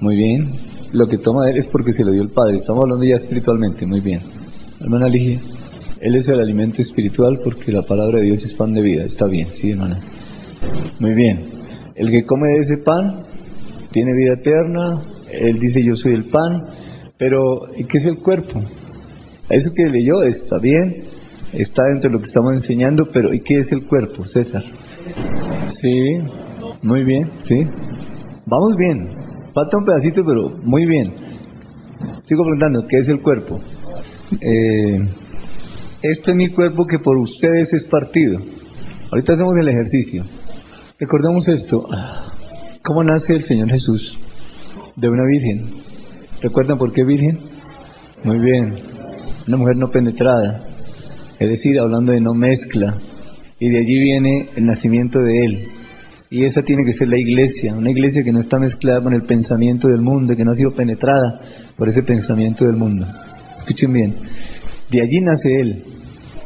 muy 0.01 0.15
bien. 0.15 0.51
Lo 0.91 1.07
que 1.07 1.17
toma 1.17 1.49
Él 1.49 1.57
es 1.57 1.67
porque 1.67 1.93
se 1.93 2.03
lo 2.03 2.11
dio 2.11 2.21
el 2.21 2.29
Padre. 2.29 2.57
Estamos 2.57 2.83
hablando 2.83 3.05
ya 3.05 3.15
espiritualmente, 3.15 3.85
muy 3.85 4.01
bien. 4.01 4.21
Hermana 4.79 5.07
Ligia. 5.07 5.39
Él 6.05 6.15
es 6.17 6.27
el 6.27 6.39
alimento 6.39 6.83
espiritual 6.83 7.39
porque 7.43 7.71
la 7.71 7.81
palabra 7.81 8.19
de 8.19 8.25
Dios 8.25 8.43
es 8.43 8.53
pan 8.53 8.75
de 8.75 8.81
vida. 8.83 9.05
Está 9.05 9.25
bien, 9.25 9.47
sí, 9.53 9.71
hermana. 9.71 9.99
Muy 10.99 11.15
bien. 11.15 11.47
El 11.95 12.11
que 12.11 12.23
come 12.27 12.47
de 12.47 12.59
ese 12.59 12.77
pan 12.77 13.23
tiene 13.89 14.13
vida 14.13 14.33
eterna. 14.33 15.01
Él 15.31 15.57
dice 15.57 15.83
yo 15.83 15.95
soy 15.95 16.13
el 16.13 16.25
pan. 16.25 16.63
Pero, 17.17 17.61
¿qué 17.89 17.97
es 17.97 18.05
el 18.05 18.19
cuerpo? 18.19 18.61
Eso 19.49 19.71
que 19.75 19.85
leyó 19.85 20.21
está 20.21 20.59
bien, 20.59 21.05
está 21.53 21.81
dentro 21.91 22.11
de 22.11 22.13
lo 22.13 22.19
que 22.19 22.27
estamos 22.27 22.53
enseñando, 22.53 23.07
pero 23.11 23.33
¿y 23.33 23.39
qué 23.39 23.57
es 23.57 23.71
el 23.71 23.87
cuerpo, 23.87 24.25
César? 24.25 24.63
Sí, 25.81 26.19
muy 26.83 27.03
bien, 27.03 27.31
sí. 27.45 27.65
Vamos 28.45 28.75
bien. 28.77 29.09
Falta 29.55 29.77
un 29.77 29.85
pedacito, 29.85 30.23
pero 30.23 30.51
muy 30.61 30.85
bien. 30.85 31.15
Sigo 32.25 32.43
preguntando, 32.43 32.85
¿qué 32.87 32.97
es 32.97 33.09
el 33.09 33.21
cuerpo? 33.21 33.59
Eh, 34.39 34.99
este 36.01 36.31
es 36.31 36.37
mi 36.37 36.49
cuerpo 36.49 36.85
que 36.85 36.99
por 36.99 37.17
ustedes 37.17 37.73
es 37.73 37.87
partido. 37.87 38.39
Ahorita 39.11 39.33
hacemos 39.33 39.55
el 39.57 39.69
ejercicio. 39.69 40.23
Recordemos 40.99 41.47
esto. 41.47 41.85
¿Cómo 42.83 43.03
nace 43.03 43.33
el 43.33 43.43
Señor 43.43 43.69
Jesús? 43.69 44.17
De 44.95 45.09
una 45.09 45.23
virgen. 45.25 45.81
¿Recuerdan 46.41 46.77
por 46.77 46.93
qué 46.93 47.03
virgen? 47.03 47.39
Muy 48.23 48.39
bien. 48.39 48.75
Una 49.47 49.57
mujer 49.57 49.77
no 49.77 49.89
penetrada. 49.89 50.61
Es 51.39 51.49
decir, 51.49 51.79
hablando 51.79 52.11
de 52.11 52.21
no 52.21 52.33
mezcla. 52.33 52.95
Y 53.59 53.69
de 53.69 53.77
allí 53.77 53.99
viene 53.99 54.49
el 54.55 54.65
nacimiento 54.65 55.19
de 55.19 55.45
Él. 55.45 55.67
Y 56.29 56.43
esa 56.43 56.61
tiene 56.61 56.83
que 56.83 56.93
ser 56.93 57.07
la 57.07 57.17
iglesia, 57.17 57.75
una 57.75 57.91
iglesia 57.91 58.23
que 58.23 58.31
no 58.31 58.39
está 58.39 58.57
mezclada 58.57 59.01
con 59.01 59.13
el 59.13 59.23
pensamiento 59.23 59.87
del 59.87 60.01
mundo, 60.01 60.35
que 60.35 60.43
no 60.43 60.51
ha 60.51 60.55
sido 60.55 60.71
penetrada 60.71 61.39
por 61.77 61.87
ese 61.87 62.03
pensamiento 62.03 62.65
del 62.65 62.75
mundo. 62.75 63.07
Escuchen 63.59 63.93
bien, 63.93 64.15
de 64.91 65.01
allí 65.01 65.21
nace 65.21 65.59
Él. 65.59 65.83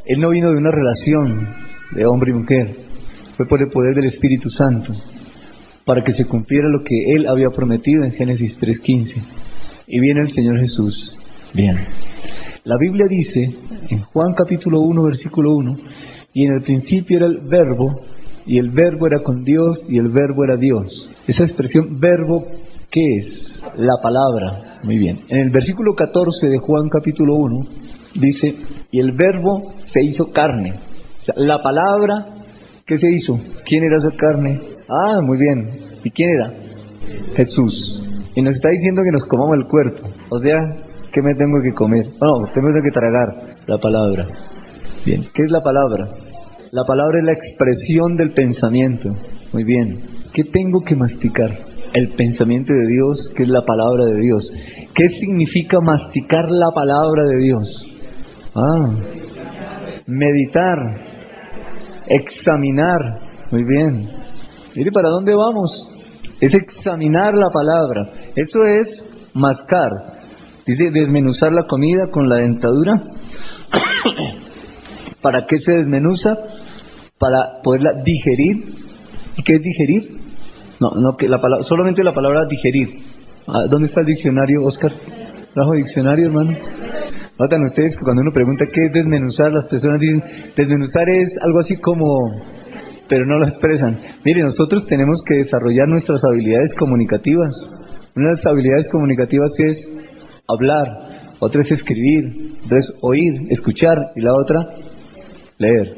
Él 0.05 0.19
no 0.19 0.29
vino 0.29 0.51
de 0.51 0.58
una 0.58 0.72
relación 0.72 1.48
de 1.91 2.05
hombre 2.05 2.31
y 2.31 2.36
mujer, 2.36 2.75
fue 3.38 3.48
por 3.48 3.62
el 3.62 3.69
poder 3.69 3.96
del 3.96 4.05
Espíritu 4.05 4.50
Santo, 4.50 4.93
para 5.86 6.03
que 6.03 6.13
se 6.13 6.25
cumpliera 6.25 6.67
lo 6.69 6.84
que 6.84 7.13
Él 7.15 7.27
había 7.27 7.50
prometido 7.50 8.03
en 8.03 8.12
Génesis 8.12 8.60
3.15. 8.60 9.22
Y 9.88 10.00
viene 10.00 10.22
el 10.22 10.31
Señor 10.31 10.60
Jesús. 10.60 11.15
Bien. 11.53 11.77
La 12.63 12.77
Biblia 12.77 13.08
dice, 13.10 13.50
en 13.89 14.01
Juan 14.01 14.34
capítulo 14.34 14.81
1, 14.81 15.03
versículo 15.03 15.55
1, 15.55 15.77
y 16.34 16.46
en 16.46 16.53
el 16.53 16.62
principio 16.62 17.17
era 17.17 17.25
el 17.25 17.39
verbo, 17.39 18.01
y 18.46 18.58
el 18.58 18.69
verbo 18.69 19.08
era 19.08 19.19
con 19.19 19.43
Dios 19.43 19.86
y 19.88 19.98
el 20.00 20.10
verbo 20.10 20.43
era 20.43 20.58
Dios. 20.58 21.10
Esa 21.27 21.43
expresión 21.43 22.00
verbo, 22.00 22.48
¿qué 22.89 23.17
es? 23.17 23.62
La 23.77 24.01
palabra. 24.01 24.79
Muy 24.84 24.98
bien. 24.98 25.19
En 25.29 25.38
el 25.38 25.50
versículo 25.51 25.93
14 25.93 26.48
de 26.48 26.58
Juan 26.58 26.89
capítulo 26.89 27.36
1 27.36 27.88
dice, 28.16 28.56
y 28.92 29.00
el 29.00 29.12
verbo 29.12 29.74
se 29.88 30.04
hizo 30.04 30.32
carne. 30.32 30.74
O 31.22 31.24
sea, 31.24 31.36
la 31.38 31.62
palabra, 31.62 32.25
¿qué 32.86 32.98
se 32.98 33.12
hizo? 33.12 33.39
¿Quién 33.66 33.84
era 33.84 33.98
esa 33.98 34.16
carne? 34.16 34.60
Ah, 34.89 35.22
muy 35.22 35.38
bien. 35.38 35.70
¿Y 36.04 36.10
quién 36.10 36.30
era? 36.30 36.54
Jesús. 37.36 38.04
Y 38.36 38.42
nos 38.42 38.56
está 38.56 38.70
diciendo 38.70 39.01
que 39.04 39.12
nos 39.12 39.25
comamos 39.25 39.58
el 39.58 39.66
cuerpo. 39.66 40.08
O 40.30 40.39
sea, 40.39 40.56
¿qué 41.12 41.22
me 41.22 41.36
tengo 41.36 41.62
que 41.62 41.74
comer? 41.74 42.06
No, 42.22 42.46
tengo 42.54 42.70
que 42.84 42.92
tragar 42.92 43.58
la 43.68 43.78
palabra. 43.78 44.28
Bien, 45.06 45.28
¿qué 45.34 45.44
es 45.44 45.51
la 45.51 45.62
palabra? 45.62 46.10
La 46.72 46.84
palabra 46.86 47.20
es 47.20 47.25
la 47.25 47.34
expresión 47.34 48.16
del 48.16 48.32
pensamiento. 48.32 49.10
Muy 49.54 49.63
bien. 49.63 50.00
¿Qué 50.34 50.44
tengo 50.44 50.82
que 50.82 50.96
masticar? 50.96 51.51
El 51.94 52.10
pensamiento 52.10 52.72
de 52.72 52.88
Dios, 52.88 53.32
que 53.36 53.44
es 53.44 53.50
la 53.50 53.63
palabra 53.63 54.06
de 54.06 54.22
Dios. 54.22 54.51
¿Qué 54.94 55.10
significa 55.10 55.80
masticar 55.82 56.46
la 56.50 56.70
palabra 56.72 57.25
de 57.25 57.38
Dios? 57.38 57.88
Ah, 58.56 58.89
meditar, 60.08 60.77
examinar. 62.08 63.00
Muy 63.51 63.63
bien. 63.63 64.10
Mire, 64.75 64.91
¿para 64.91 65.09
dónde 65.09 65.33
vamos? 65.35 65.70
Es 66.40 66.53
examinar 66.53 67.35
la 67.35 67.50
palabra. 67.51 68.09
Eso 68.35 68.64
es 68.64 69.05
mascar. 69.33 69.90
Dice 70.66 70.90
desmenuzar 70.92 71.51
la 71.51 71.68
comida 71.68 72.09
con 72.12 72.29
la 72.29 72.38
dentadura. 72.38 73.03
¿Para 75.22 75.46
qué 75.48 75.57
se 75.59 75.74
desmenuza? 75.74 76.38
Para 77.18 77.62
poderla 77.64 77.94
digerir. 78.03 78.75
¿Y 79.38 79.44
qué 79.44 79.55
es 79.55 79.62
digerir? 79.62 80.18
No, 80.79 80.92
no 80.92 81.18
que 81.18 81.27
la 81.27 81.40
palabra, 81.40 81.64
solamente 81.64 82.03
la 82.03 82.14
palabra 82.14 82.46
digerir. 82.50 83.03
Ah, 83.48 83.66
¿Dónde 83.70 83.88
está 83.88 84.01
el 84.01 84.07
diccionario, 84.07 84.64
Oscar? 84.64 84.92
¿Trajo 85.53 85.74
diccionario, 85.74 86.27
hermano? 86.27 86.51
Notan 87.40 87.64
ustedes 87.64 87.96
que 87.96 88.04
cuando 88.04 88.22
uno 88.22 88.34
pregunta 88.34 88.66
qué 88.66 88.88
es 88.88 88.92
desmenuzar, 88.92 89.54
las 89.54 89.66
personas 89.66 90.02
dicen, 90.02 90.22
desmenuzar 90.58 91.08
es 91.08 91.38
algo 91.42 91.60
así 91.60 91.78
como, 91.78 92.04
pero 93.08 93.25
no 93.25 93.40
lo 93.40 93.48
expresan. 93.48 93.98
Mire, 94.25 94.44
nosotros 94.44 94.86
tenemos 94.88 95.24
que 95.25 95.36
desarrollar 95.36 95.88
nuestras 95.88 96.22
habilidades 96.25 96.75
comunicativas. 96.78 97.56
Una 98.14 98.32
de 98.32 98.36
las 98.36 98.46
habilidades 98.46 98.90
comunicativas 98.92 99.52
es 99.58 99.88
hablar, 100.50 100.88
otra 101.40 101.62
es 101.62 101.72
escribir, 101.72 102.56
otra 102.66 102.78
es 102.78 102.94
oír, 103.02 103.34
escuchar, 103.52 104.12
y 104.18 104.20
la 104.20 104.34
otra, 104.34 104.60
leer. 105.60 105.94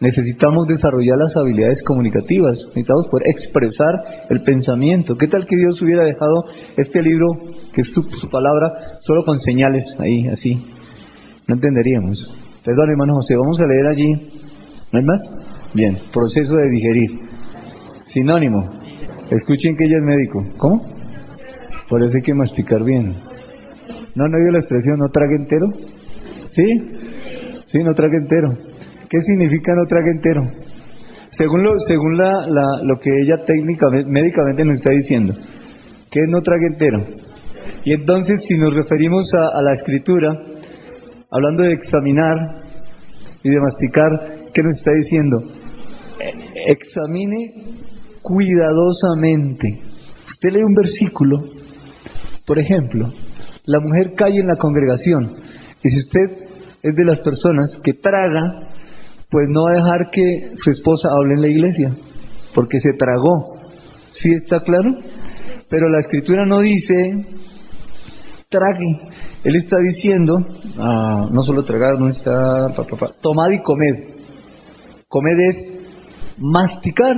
Necesitamos 0.00 0.68
desarrollar 0.68 1.18
las 1.18 1.36
habilidades 1.36 1.82
comunicativas, 1.84 2.56
necesitamos 2.68 3.08
poder 3.08 3.28
expresar 3.28 4.24
el 4.30 4.40
pensamiento. 4.40 5.16
¿Qué 5.16 5.26
tal 5.26 5.44
que 5.44 5.56
Dios 5.56 5.82
hubiera 5.82 6.04
dejado 6.04 6.44
este 6.78 7.02
libro, 7.02 7.26
que 7.74 7.82
es 7.82 7.92
su, 7.92 8.02
su 8.04 8.30
palabra, 8.30 8.72
solo 9.00 9.22
con 9.24 9.38
señales 9.38 9.84
ahí, 10.00 10.28
así? 10.28 10.77
No 11.48 11.54
entenderíamos. 11.54 12.18
Perdón, 12.62 12.90
hermano 12.90 13.14
José, 13.14 13.34
vamos 13.34 13.58
a 13.58 13.66
leer 13.66 13.86
allí. 13.86 14.12
¿No 14.92 14.98
hay 14.98 15.04
más? 15.04 15.20
Bien, 15.72 15.96
proceso 16.12 16.54
de 16.56 16.68
digerir. 16.68 17.10
Sinónimo. 18.04 18.68
Escuchen 19.30 19.74
que 19.74 19.86
ella 19.86 19.96
es 19.96 20.04
médico. 20.04 20.44
¿Cómo? 20.58 20.82
Por 21.88 22.04
eso 22.04 22.16
hay 22.16 22.22
que 22.22 22.34
masticar 22.34 22.84
bien. 22.84 23.14
¿No 24.14 24.28
no 24.28 24.36
oído 24.36 24.52
la 24.52 24.58
expresión 24.58 24.98
no 24.98 25.08
trague 25.08 25.36
entero? 25.36 25.68
¿Sí? 26.50 26.64
Sí, 27.64 27.78
no 27.82 27.94
trague 27.94 28.18
entero. 28.18 28.52
¿Qué 29.08 29.18
significa 29.22 29.72
no 29.74 29.86
trague 29.86 30.10
entero? 30.10 30.42
Según 31.30 31.62
lo, 31.62 31.78
según 31.78 32.18
la, 32.18 32.44
lo 32.82 33.00
que 33.00 33.10
ella 33.22 33.44
técnicamente, 33.46 34.10
médicamente 34.10 34.64
nos 34.66 34.76
está 34.76 34.90
diciendo, 34.90 35.34
¿qué 36.10 36.20
es 36.20 36.28
no 36.28 36.42
trague 36.42 36.66
entero? 36.66 37.04
Y 37.84 37.94
entonces, 37.94 38.44
si 38.46 38.58
nos 38.58 38.74
referimos 38.74 39.30
a 39.34 39.62
la 39.62 39.72
escritura, 39.72 40.57
hablando 41.30 41.62
de 41.62 41.72
examinar 41.74 42.62
y 43.42 43.50
de 43.50 43.60
masticar, 43.60 44.50
¿qué 44.52 44.62
nos 44.62 44.78
está 44.78 44.92
diciendo? 44.92 45.42
Examine 46.66 47.54
cuidadosamente. 48.22 49.80
Usted 50.26 50.50
lee 50.50 50.62
un 50.62 50.74
versículo, 50.74 51.38
por 52.46 52.58
ejemplo, 52.58 53.12
la 53.64 53.80
mujer 53.80 54.14
cae 54.16 54.40
en 54.40 54.46
la 54.46 54.56
congregación, 54.56 55.34
y 55.82 55.88
si 55.88 55.98
usted 56.00 56.48
es 56.82 56.94
de 56.94 57.04
las 57.04 57.20
personas 57.20 57.78
que 57.84 57.94
traga, 57.94 58.68
pues 59.30 59.48
no 59.50 59.64
va 59.64 59.72
a 59.72 59.76
dejar 59.76 60.10
que 60.10 60.52
su 60.54 60.70
esposa 60.70 61.10
hable 61.10 61.34
en 61.34 61.42
la 61.42 61.48
iglesia, 61.48 61.94
porque 62.54 62.80
se 62.80 62.92
tragó. 62.98 63.58
¿Sí 64.12 64.32
está 64.32 64.60
claro? 64.60 64.90
Pero 65.68 65.88
la 65.90 66.00
escritura 66.00 66.46
no 66.46 66.60
dice 66.60 67.26
trague. 68.48 69.00
Él 69.44 69.54
está 69.54 69.76
diciendo, 69.78 70.44
ah, 70.78 71.28
no 71.30 71.42
solo 71.42 71.64
tragar, 71.64 71.98
no 71.98 72.08
está, 72.08 72.68
pa, 72.74 72.84
pa, 72.84 73.12
tomad 73.20 73.50
y 73.50 73.62
comed. 73.62 74.14
Comed 75.08 75.38
es 75.48 75.78
masticar 76.38 77.16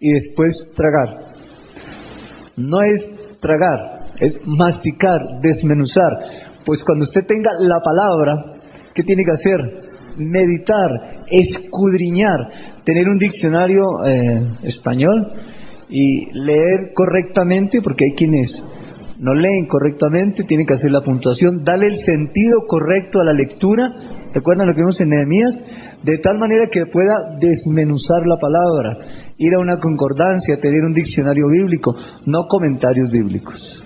y 0.00 0.12
después 0.12 0.72
tragar. 0.74 1.20
No 2.56 2.82
es 2.82 3.38
tragar, 3.40 4.08
es 4.20 4.40
masticar, 4.46 5.20
desmenuzar. 5.42 6.12
Pues 6.64 6.82
cuando 6.82 7.04
usted 7.04 7.26
tenga 7.26 7.50
la 7.60 7.80
palabra, 7.84 8.60
¿qué 8.94 9.02
tiene 9.02 9.22
que 9.24 9.32
hacer? 9.32 9.88
Meditar, 10.16 11.24
escudriñar, 11.30 12.38
tener 12.84 13.06
un 13.06 13.18
diccionario 13.18 13.84
eh, 14.06 14.42
español 14.62 15.32
y 15.90 16.32
leer 16.32 16.92
correctamente, 16.94 17.80
porque 17.82 18.06
hay 18.06 18.12
quienes 18.12 18.50
no 19.18 19.34
leen 19.34 19.66
correctamente, 19.66 20.44
tienen 20.44 20.66
que 20.66 20.74
hacer 20.74 20.90
la 20.90 21.00
puntuación, 21.00 21.64
darle 21.64 21.88
el 21.88 21.96
sentido 21.96 22.58
correcto 22.68 23.20
a 23.20 23.24
la 23.24 23.32
lectura, 23.32 23.92
recuerdan 24.32 24.68
lo 24.68 24.74
que 24.74 24.80
vimos 24.80 25.00
en 25.00 25.10
Nehemías, 25.10 25.98
de 26.02 26.18
tal 26.18 26.38
manera 26.38 26.66
que 26.70 26.86
pueda 26.86 27.36
desmenuzar 27.40 28.26
la 28.26 28.36
palabra, 28.36 28.98
ir 29.36 29.54
a 29.54 29.58
una 29.58 29.78
concordancia, 29.80 30.56
tener 30.56 30.84
un 30.84 30.94
diccionario 30.94 31.48
bíblico, 31.48 31.96
no 32.26 32.46
comentarios 32.46 33.10
bíblicos. 33.10 33.82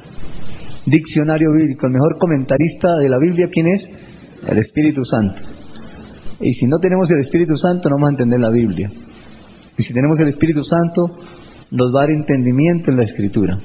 Diccionario 0.85 1.53
bíblico, 1.53 1.87
el 1.87 1.93
mejor 1.93 2.19
comentarista 2.19 2.97
de 2.99 3.09
la 3.09 3.19
Biblia, 3.19 3.49
¿quién 3.51 3.69
es? 3.69 3.89
El 4.47 4.59
Espíritu 4.59 5.05
Santo. 5.05 5.41
Y 6.41 6.53
si 6.55 6.67
no 6.67 6.79
tenemos 6.79 7.11
el 7.11 7.21
Espíritu 7.21 7.57
Santo, 7.57 7.89
no 7.89 7.95
vamos 7.95 8.09
a 8.09 8.13
entender 8.13 8.41
la 8.41 8.51
Biblia. 8.51 8.91
Y 9.79 9.83
si 9.83 9.95
tenemos 9.95 10.19
el 10.21 10.29
Espíritu 10.29 10.63
Santo, 10.65 11.09
nos 11.71 11.95
va 11.95 12.01
a 12.01 12.07
dar 12.07 12.11
entendimiento 12.11 12.91
en 12.91 12.97
la 12.97 13.05
Escritura. 13.05 13.59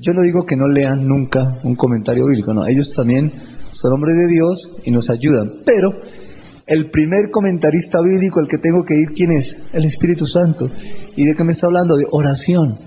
Yo 0.00 0.12
no 0.12 0.22
digo 0.22 0.44
que 0.46 0.56
no 0.56 0.68
lean 0.68 1.06
nunca 1.06 1.58
un 1.64 1.74
comentario 1.74 2.26
bíblico, 2.26 2.54
no, 2.54 2.66
ellos 2.66 2.92
también 2.94 3.32
son 3.72 3.92
hombres 3.92 4.16
de 4.16 4.32
Dios 4.32 4.80
y 4.84 4.90
nos 4.90 5.08
ayudan, 5.10 5.52
pero 5.64 5.90
el 6.66 6.90
primer 6.90 7.30
comentarista 7.32 8.00
bíblico 8.00 8.38
al 8.38 8.48
que 8.48 8.58
tengo 8.58 8.84
que 8.84 8.94
ir, 8.94 9.08
¿quién 9.16 9.32
es? 9.32 9.56
El 9.72 9.84
Espíritu 9.86 10.26
Santo. 10.26 10.70
¿Y 11.16 11.26
de 11.26 11.34
qué 11.34 11.42
me 11.42 11.50
está 11.50 11.66
hablando? 11.66 11.96
De 11.96 12.06
oración. 12.12 12.78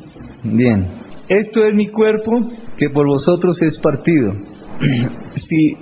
Bien. 0.44 0.86
Esto 1.28 1.66
es 1.66 1.76
mi 1.76 1.92
cuerpo 1.92 2.50
que 2.78 2.90
por 2.90 3.06
vosotros 3.06 3.62
es 3.62 3.78
partido. 3.80 4.34
si, 5.36 5.76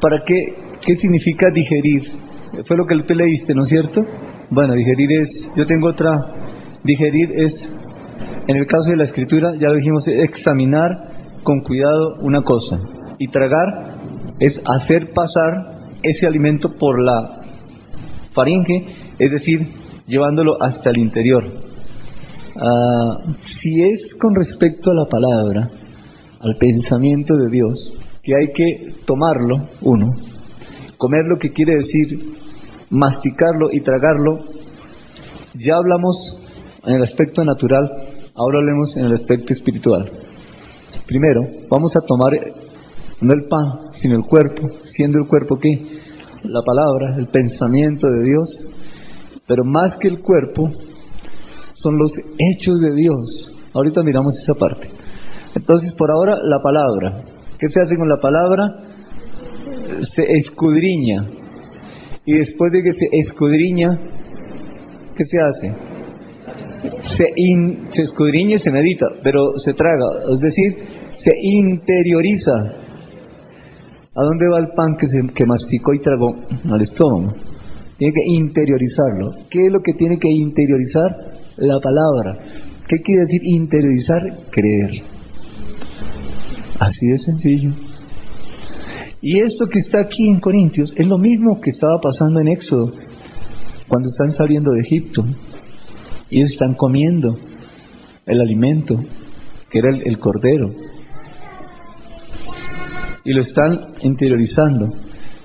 ¿Para 0.00 0.22
qué? 0.24 0.54
¿Qué 0.84 0.94
significa 0.94 1.48
digerir? 1.52 2.02
Fue 2.64 2.76
lo 2.76 2.86
que 2.86 3.02
tú 3.02 3.14
leíste, 3.14 3.54
¿no 3.54 3.62
es 3.62 3.68
cierto? 3.68 4.02
Bueno, 4.50 4.74
digerir 4.74 5.20
es, 5.20 5.50
yo 5.56 5.66
tengo 5.66 5.88
otra, 5.88 6.12
digerir 6.84 7.28
es, 7.34 7.72
en 8.48 8.56
el 8.56 8.66
caso 8.66 8.90
de 8.90 8.96
la 8.96 9.04
escritura, 9.04 9.52
ya 9.60 9.68
lo 9.68 9.76
dijimos, 9.76 10.08
examinar 10.08 11.42
con 11.42 11.60
cuidado 11.60 12.16
una 12.22 12.42
cosa. 12.42 12.80
Y 13.18 13.28
tragar 13.28 13.94
es 14.40 14.58
hacer 14.64 15.12
pasar 15.12 15.76
ese 16.02 16.26
alimento 16.26 16.72
por 16.78 17.02
la 17.02 17.42
faringe, 18.32 18.86
es 19.18 19.30
decir, 19.30 19.66
llevándolo 20.06 20.62
hasta 20.62 20.88
el 20.90 20.98
interior. 20.98 21.44
Ah, 22.56 23.18
si 23.42 23.82
es 23.82 24.14
con 24.18 24.34
respecto 24.34 24.92
a 24.92 24.94
la 24.94 25.04
palabra, 25.04 25.68
al 26.40 26.54
pensamiento 26.58 27.36
de 27.36 27.50
Dios, 27.50 27.98
que 28.22 28.34
hay 28.34 28.52
que 28.54 29.04
tomarlo, 29.04 29.64
uno, 29.82 30.06
comer 30.96 31.26
lo 31.26 31.38
que 31.38 31.52
quiere 31.52 31.74
decir 31.74 32.34
masticarlo 32.90 33.68
y 33.70 33.80
tragarlo, 33.80 34.40
ya 35.54 35.76
hablamos 35.76 36.16
en 36.86 36.94
el 36.94 37.02
aspecto 37.02 37.44
natural, 37.44 38.07
ahora 38.38 38.58
hablemos 38.58 38.96
en 38.96 39.06
el 39.06 39.12
aspecto 39.12 39.52
espiritual. 39.52 40.08
Primero, 41.06 41.40
vamos 41.68 41.94
a 41.96 42.00
tomar 42.06 42.32
no 43.20 43.32
el 43.32 43.48
pan, 43.48 43.92
sino 43.94 44.16
el 44.16 44.22
cuerpo, 44.22 44.68
siendo 44.84 45.18
el 45.18 45.26
cuerpo 45.26 45.58
qué? 45.58 45.74
La 46.44 46.62
palabra, 46.62 47.16
el 47.18 47.26
pensamiento 47.26 48.06
de 48.08 48.22
Dios, 48.22 48.48
pero 49.46 49.64
más 49.64 49.96
que 49.96 50.08
el 50.08 50.20
cuerpo, 50.20 50.70
son 51.74 51.98
los 51.98 52.12
hechos 52.16 52.80
de 52.80 52.94
Dios. 52.94 53.54
Ahorita 53.72 54.02
miramos 54.02 54.38
esa 54.40 54.54
parte. 54.54 54.88
Entonces, 55.54 55.92
por 55.94 56.10
ahora, 56.10 56.36
la 56.42 56.60
palabra. 56.62 57.22
¿Qué 57.58 57.68
se 57.68 57.80
hace 57.80 57.96
con 57.96 58.08
la 58.08 58.18
palabra? 58.18 58.62
Se 60.14 60.22
escudriña. 60.22 61.24
Y 62.24 62.34
después 62.34 62.70
de 62.72 62.82
que 62.82 62.92
se 62.92 63.06
escudriña, 63.12 63.98
¿qué 65.16 65.24
se 65.24 65.40
hace? 65.40 65.87
Se, 67.02 67.24
se 67.92 68.02
escudriña 68.02 68.56
y 68.56 68.58
se 68.58 68.70
medita, 68.70 69.06
pero 69.22 69.52
se 69.56 69.74
traga, 69.74 70.06
es 70.32 70.40
decir, 70.40 70.74
se 71.18 71.32
interioriza. 71.42 72.52
¿A 74.14 74.22
dónde 74.22 74.48
va 74.48 74.58
el 74.58 74.68
pan 74.74 74.96
que, 74.98 75.06
se, 75.06 75.20
que 75.34 75.46
masticó 75.46 75.94
y 75.94 76.00
tragó? 76.00 76.34
Al 76.70 76.80
estómago. 76.82 77.34
Tiene 77.98 78.14
que 78.14 78.22
interiorizarlo. 78.26 79.32
¿Qué 79.50 79.66
es 79.66 79.72
lo 79.72 79.80
que 79.80 79.92
tiene 79.94 80.18
que 80.18 80.28
interiorizar? 80.28 81.04
La 81.56 81.80
palabra. 81.80 82.38
¿Qué 82.88 82.96
quiere 83.02 83.22
decir 83.22 83.40
interiorizar? 83.44 84.22
Creer. 84.50 84.90
Así 86.78 87.06
de 87.06 87.18
sencillo. 87.18 87.70
Y 89.20 89.40
esto 89.40 89.66
que 89.66 89.80
está 89.80 90.00
aquí 90.00 90.28
en 90.28 90.38
Corintios 90.38 90.94
es 90.96 91.06
lo 91.06 91.18
mismo 91.18 91.60
que 91.60 91.70
estaba 91.70 92.00
pasando 92.00 92.40
en 92.40 92.48
Éxodo, 92.48 92.92
cuando 93.88 94.08
están 94.08 94.30
saliendo 94.30 94.70
de 94.70 94.80
Egipto. 94.80 95.24
Y 96.30 96.38
ellos 96.38 96.52
están 96.52 96.74
comiendo 96.74 97.36
el 98.26 98.40
alimento, 98.40 99.02
que 99.70 99.78
era 99.78 99.90
el, 99.90 100.18
cordero. 100.18 100.70
Y 103.24 103.32
lo 103.32 103.42
están 103.42 103.94
interiorizando. 104.02 104.88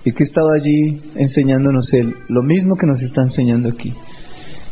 ¿Y 0.05 0.11
que 0.11 0.23
estaba 0.23 0.53
allí 0.55 1.01
enseñándonos 1.15 1.93
Él? 1.93 2.13
Lo 2.27 2.43
mismo 2.43 2.75
que 2.75 2.85
nos 2.85 3.01
está 3.01 3.21
enseñando 3.21 3.69
aquí. 3.69 3.93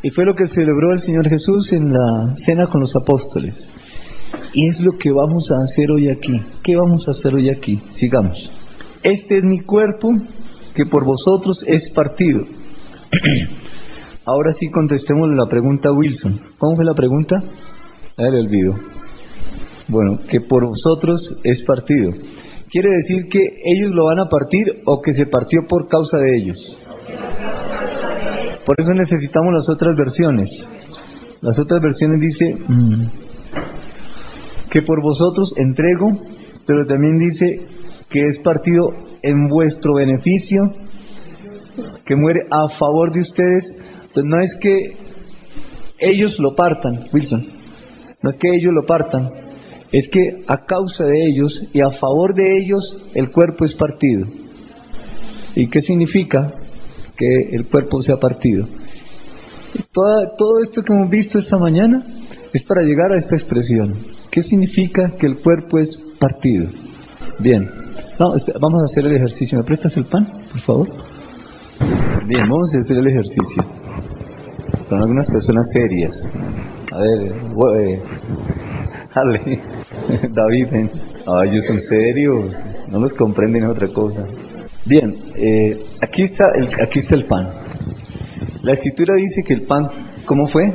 Y 0.04 0.10
fue 0.10 0.26
lo 0.26 0.36
que 0.36 0.48
celebró 0.48 0.94
el 0.94 1.00
Señor 1.00 1.30
Jesús 1.30 1.72
en 1.72 1.94
la 1.94 2.36
cena 2.38 2.68
con 2.68 2.82
los 2.82 2.94
apóstoles. 2.96 3.56
Y 4.54 4.68
es 4.68 4.82
lo 4.82 4.98
que 4.98 5.12
vamos 5.12 5.50
a 5.52 5.64
hacer 5.64 5.92
hoy 5.92 6.10
aquí. 6.10 6.42
¿Qué 6.64 6.76
vamos 6.76 7.08
a 7.08 7.12
hacer 7.12 7.34
hoy 7.34 7.50
aquí? 7.50 7.80
Sigamos. 7.94 8.52
Este 9.04 9.38
es 9.38 9.46
mi 9.46 9.62
cuerpo 9.62 10.12
que 10.76 10.86
por 10.86 11.06
vosotros 11.06 11.64
es 11.66 11.90
partido. 11.94 12.46
Ahora 14.32 14.54
sí 14.54 14.70
contestemos 14.70 15.30
la 15.32 15.46
pregunta 15.48 15.92
Wilson. 15.92 16.40
¿Cómo 16.58 16.78
fue 16.78 16.86
la 16.86 16.94
pregunta? 16.94 17.36
A 17.36 18.24
ver, 18.24 18.34
olvido. 18.36 18.76
Bueno, 19.90 20.20
que 20.26 20.40
por 20.40 20.66
vosotros 20.66 21.20
es 21.44 21.62
partido. 21.64 22.12
¿Quiere 22.70 22.92
decir 22.92 23.28
que 23.30 23.40
ellos 23.42 23.92
lo 23.92 24.06
van 24.06 24.20
a 24.20 24.30
partir 24.30 24.84
o 24.86 25.02
que 25.02 25.12
se 25.12 25.26
partió 25.26 25.64
por 25.68 25.90
causa 25.90 26.18
de 26.20 26.38
ellos? 26.38 26.58
Por 28.66 28.80
eso 28.80 28.94
necesitamos 28.94 29.54
las 29.54 29.70
otras 29.70 29.98
versiones. 29.98 30.48
Las 31.42 31.60
otras 31.60 31.82
versiones 31.82 32.22
dice 32.22 32.58
mm, 32.70 33.06
que 34.70 34.82
por 34.82 35.02
vosotros 35.02 35.54
entrego, 35.58 36.08
pero 36.66 36.86
también 36.86 37.18
dice 37.18 37.68
que 38.10 38.28
es 38.28 38.40
partido 38.40 38.94
en 39.24 39.50
vuestro 39.50 39.96
beneficio, 39.96 40.72
que 42.06 42.16
muere 42.16 42.40
a 42.50 42.70
favor 42.80 43.12
de 43.12 43.20
ustedes. 43.20 43.91
Entonces 44.12 44.30
no 44.30 44.42
es 44.42 44.58
que 44.60 44.98
ellos 46.00 46.38
lo 46.38 46.54
partan, 46.54 47.06
Wilson, 47.14 47.46
no 48.22 48.30
es 48.30 48.38
que 48.38 48.54
ellos 48.54 48.74
lo 48.74 48.86
partan, 48.86 49.32
es 49.90 50.10
que 50.10 50.44
a 50.48 50.66
causa 50.66 51.06
de 51.06 51.28
ellos 51.28 51.66
y 51.72 51.80
a 51.80 51.92
favor 51.92 52.36
de 52.36 52.58
ellos 52.58 53.04
el 53.14 53.32
cuerpo 53.32 53.64
es 53.64 53.74
partido. 53.76 54.28
¿Y 55.56 55.68
qué 55.70 55.80
significa 55.80 56.54
que 57.16 57.56
el 57.56 57.68
cuerpo 57.68 58.02
sea 58.02 58.18
partido? 58.18 58.68
todo 59.94 60.60
esto 60.62 60.82
que 60.82 60.92
hemos 60.92 61.10
visto 61.10 61.40
esta 61.40 61.58
mañana 61.58 62.04
es 62.52 62.64
para 62.64 62.82
llegar 62.82 63.14
a 63.14 63.18
esta 63.18 63.38
expresión. 63.38 63.96
¿Qué 64.30 64.44
significa 64.44 65.12
que 65.18 65.28
el 65.28 65.38
cuerpo 65.38 65.80
es 65.80 65.98
partido? 66.20 66.68
Bien, 67.40 67.70
vamos 68.60 68.82
a 68.82 68.86
hacer 68.86 69.06
el 69.06 69.16
ejercicio. 69.16 69.58
¿Me 69.58 69.64
prestas 69.64 69.96
el 69.96 70.06
pan, 70.06 70.28
por 70.52 70.62
favor? 70.62 70.90
Bien, 72.28 72.44
vamos 72.50 72.74
a 72.76 72.80
hacer 72.80 72.98
el 72.98 73.08
ejercicio. 73.08 73.64
Con 74.92 75.02
algunas 75.02 75.30
personas 75.30 75.72
serias. 75.72 76.28
A 76.92 77.00
ver, 77.00 77.32
eh, 77.80 78.02
David, 80.34 80.68
ellos 81.46 81.66
son 81.66 81.80
serios, 81.80 82.54
no 82.90 83.00
los 83.00 83.14
comprenden 83.14 83.68
otra 83.68 83.88
cosa. 83.88 84.28
Bien, 84.86 85.16
eh, 85.38 85.80
aquí, 86.02 86.24
está 86.24 86.44
el, 86.56 86.68
aquí 86.86 87.00
está 87.00 87.16
el 87.16 87.24
pan. 87.24 87.52
La 88.64 88.74
escritura 88.74 89.16
dice 89.16 89.44
que 89.48 89.54
el 89.54 89.62
pan, 89.62 89.92
¿cómo 90.26 90.50
fue? 90.50 90.74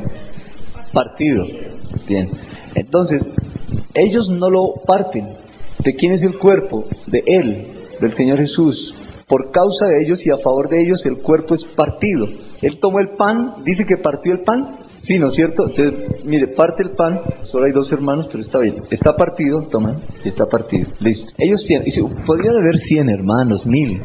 Partido. 0.95 1.45
Bien, 2.09 2.27
entonces, 2.75 3.21
ellos 3.93 4.31
no 4.31 4.49
lo 4.49 4.77
parten, 4.87 5.29
¿De 5.85 5.95
quién 5.95 6.13
es 6.13 6.23
el 6.23 6.39
cuerpo? 6.39 6.87
De 7.07 7.23
Él, 7.27 7.67
del 8.01 8.15
Señor 8.15 8.39
Jesús. 8.39 8.95
Por 9.29 9.51
causa 9.51 9.85
de 9.89 10.05
ellos 10.05 10.27
y 10.27 10.31
a 10.31 10.39
favor 10.39 10.71
de 10.71 10.81
ellos 10.81 11.05
el 11.05 11.19
cuerpo 11.19 11.55
es 11.55 11.65
partido. 11.77 12.46
Él 12.63 12.79
tomó 12.81 13.01
el 13.01 13.17
pan, 13.17 13.65
dice 13.65 13.85
que 13.87 13.97
partió 14.03 14.33
el 14.33 14.41
pan. 14.41 14.77
Sí, 15.03 15.19
¿no 15.19 15.29
es 15.29 15.35
cierto? 15.35 15.69
Entonces, 15.69 16.25
mire, 16.25 16.49
parte 16.49 16.83
el 16.83 16.91
pan, 16.91 17.21
solo 17.43 17.67
hay 17.67 17.73
dos 17.73 17.93
hermanos, 17.93 18.29
pero 18.31 18.43
está 18.43 18.59
bien. 18.59 18.77
Está 18.91 19.15
partido, 19.15 19.63
toma, 19.71 19.95
está 20.25 20.47
partido. 20.47 20.89
Listo. 21.01 21.33
Ellos 21.39 21.65
tienen, 21.67 21.87
podrían 22.27 22.57
haber 22.57 22.79
cien 22.79 23.09
hermanos, 23.09 23.65
mil. 23.67 24.01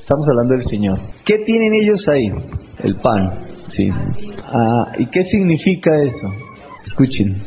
Estamos 0.00 0.28
hablando 0.28 0.54
del 0.54 0.64
Señor. 0.64 0.98
¿Qué 1.24 1.36
tienen 1.44 1.72
ellos 1.82 2.06
ahí? 2.08 2.30
El 2.82 2.96
pan, 2.96 3.46
sí. 3.68 3.90
Ah, 4.44 4.92
¿Y 4.98 5.06
qué 5.06 5.22
significa 5.24 5.90
eso? 6.02 6.28
Escuchen, 6.84 7.42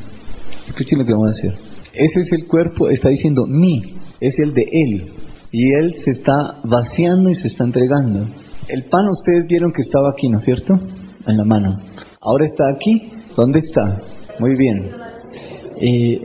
escuchen 0.68 1.00
lo 1.00 1.06
que 1.06 1.14
vamos 1.14 1.28
a 1.28 1.48
decir. 1.48 1.72
Ese 1.94 2.20
es 2.20 2.32
el 2.34 2.48
cuerpo, 2.48 2.90
está 2.90 3.10
diciendo 3.10 3.46
mi, 3.46 3.96
es 4.20 4.40
el 4.40 4.54
de 4.54 4.68
Él. 4.72 5.12
Y 5.52 5.74
Él 5.74 5.96
se 5.98 6.12
está 6.12 6.60
vaciando 6.64 7.30
y 7.30 7.36
se 7.36 7.48
está 7.48 7.64
entregando. 7.64 8.28
El 8.72 8.86
pan 8.86 9.10
ustedes 9.10 9.48
vieron 9.48 9.74
que 9.74 9.82
estaba 9.82 10.12
aquí, 10.12 10.30
¿no 10.30 10.38
es 10.38 10.46
cierto? 10.46 10.80
En 11.28 11.36
la 11.36 11.44
mano. 11.44 11.78
Ahora 12.22 12.46
está 12.46 12.64
aquí. 12.74 13.12
¿Dónde 13.36 13.60
está? 13.60 14.02
Muy 14.40 14.56
bien. 14.56 14.92
Eh, 15.76 16.22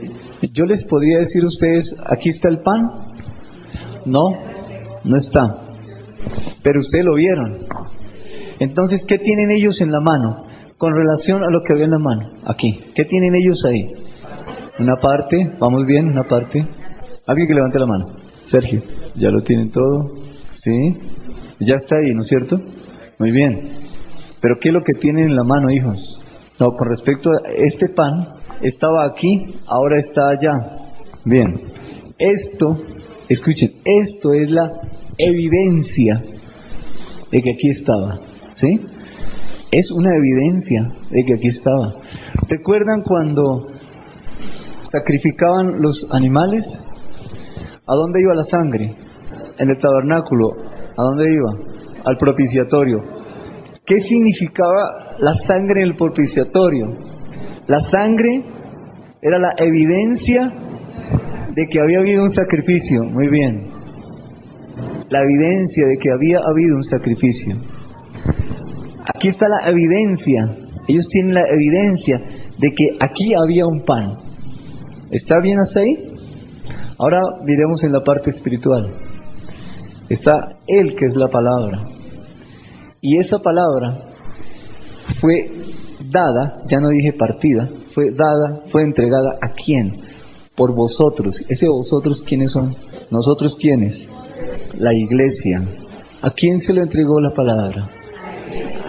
yo 0.53 0.63
les 0.63 0.85
podría 0.85 1.17
decir 1.19 1.43
a 1.43 1.47
ustedes, 1.47 1.93
aquí 2.05 2.29
está 2.29 2.47
el 2.47 2.59
pan. 2.59 2.83
No, 4.05 4.29
no 5.03 5.17
está. 5.17 5.57
Pero 6.63 6.79
ustedes 6.79 7.03
lo 7.03 7.15
vieron. 7.15 7.65
Entonces, 8.59 9.03
¿qué 9.05 9.17
tienen 9.17 9.51
ellos 9.51 9.81
en 9.81 9.91
la 9.91 9.99
mano? 9.99 10.45
Con 10.77 10.93
relación 10.95 11.43
a 11.43 11.49
lo 11.49 11.63
que 11.63 11.73
había 11.73 11.85
en 11.85 11.91
la 11.91 11.99
mano. 11.99 12.29
Aquí. 12.45 12.79
¿Qué 12.95 13.03
tienen 13.03 13.35
ellos 13.35 13.61
ahí? 13.65 13.91
Una 14.79 14.95
parte, 15.01 15.51
vamos 15.59 15.85
bien, 15.85 16.07
una 16.07 16.23
parte. 16.23 16.65
Alguien 17.25 17.45
que 17.45 17.53
levante 17.53 17.77
la 17.77 17.87
mano. 17.87 18.05
Sergio, 18.45 18.81
ya 19.15 19.31
lo 19.31 19.41
tienen 19.41 19.69
todo. 19.69 20.13
¿Sí? 20.53 20.97
Ya 21.59 21.75
está 21.75 21.97
ahí, 21.97 22.13
¿no 22.13 22.21
es 22.21 22.27
cierto? 22.27 22.59
Muy 23.19 23.31
bien. 23.31 23.87
Pero 24.41 24.55
¿qué 24.61 24.69
es 24.69 24.73
lo 24.73 24.83
que 24.83 24.93
tienen 24.93 25.29
en 25.29 25.35
la 25.35 25.43
mano, 25.43 25.71
hijos? 25.71 25.99
No, 26.59 26.71
con 26.71 26.89
respecto 26.89 27.31
a 27.31 27.49
este 27.51 27.89
pan, 27.89 28.27
estaba 28.61 29.05
aquí, 29.05 29.55
ahora 29.67 29.97
está 29.99 30.29
allá. 30.29 30.77
Bien. 31.25 31.59
Esto, 32.17 32.77
escuchen, 33.29 33.71
esto 33.83 34.33
es 34.33 34.51
la 34.51 34.71
evidencia 35.17 36.23
de 37.31 37.41
que 37.41 37.51
aquí 37.51 37.69
estaba. 37.69 38.19
¿Sí? 38.55 38.79
Es 39.71 39.91
una 39.91 40.15
evidencia 40.15 40.91
de 41.09 41.23
que 41.25 41.33
aquí 41.33 41.47
estaba. 41.49 41.93
¿Recuerdan 42.47 43.01
cuando 43.01 43.67
sacrificaban 44.91 45.81
los 45.81 46.07
animales? 46.11 46.63
¿A 47.85 47.93
dónde 47.93 48.21
iba 48.21 48.33
la 48.33 48.43
sangre? 48.43 48.93
En 49.57 49.69
el 49.69 49.77
tabernáculo. 49.79 50.76
¿A 50.97 51.03
dónde 51.03 51.31
iba? 51.31 51.51
Al 52.05 52.17
propiciatorio. 52.17 53.03
¿Qué 53.85 53.99
significaba 53.99 55.15
la 55.19 55.33
sangre 55.45 55.83
en 55.83 55.89
el 55.89 55.95
propiciatorio? 55.95 56.87
La 57.67 57.81
sangre 57.81 58.41
era 59.21 59.37
la 59.37 59.53
evidencia 59.57 60.51
de 61.53 61.67
que 61.69 61.79
había 61.79 61.99
habido 61.99 62.23
un 62.23 62.29
sacrificio. 62.29 63.03
Muy 63.03 63.29
bien. 63.29 63.69
La 65.09 65.21
evidencia 65.21 65.87
de 65.87 65.97
que 65.97 66.11
había 66.11 66.39
habido 66.39 66.75
un 66.75 66.83
sacrificio. 66.83 67.55
Aquí 69.15 69.29
está 69.29 69.47
la 69.47 69.69
evidencia. 69.69 70.55
Ellos 70.87 71.07
tienen 71.09 71.33
la 71.35 71.43
evidencia 71.47 72.17
de 72.57 72.69
que 72.75 72.97
aquí 72.99 73.33
había 73.35 73.67
un 73.67 73.85
pan. 73.85 74.17
¿Está 75.11 75.39
bien 75.41 75.59
hasta 75.59 75.79
ahí? 75.79 75.95
Ahora 76.97 77.21
miremos 77.45 77.83
en 77.83 77.93
la 77.93 78.01
parte 78.01 78.31
espiritual. 78.31 79.06
Está 80.09 80.57
Él 80.67 80.95
que 80.95 81.05
es 81.05 81.15
la 81.15 81.27
palabra. 81.27 81.81
Y 83.01 83.17
esa 83.17 83.39
palabra 83.39 83.99
fue 85.19 85.51
dada, 86.11 86.63
ya 86.67 86.79
no 86.79 86.89
dije 86.89 87.13
partida, 87.13 87.69
fue 87.93 88.11
dada, 88.11 88.61
fue 88.71 88.83
entregada 88.83 89.37
a 89.41 89.53
quién? 89.53 89.93
Por 90.55 90.73
vosotros. 90.73 91.39
¿Ese 91.49 91.67
vosotros 91.67 92.23
quiénes 92.27 92.51
son? 92.51 92.75
¿Nosotros 93.11 93.55
quiénes? 93.59 94.07
La 94.77 94.93
iglesia. 94.93 95.67
¿A 96.21 96.31
quién 96.31 96.59
se 96.59 96.73
le 96.73 96.81
entregó 96.81 97.19
la 97.19 97.33
palabra? 97.33 97.89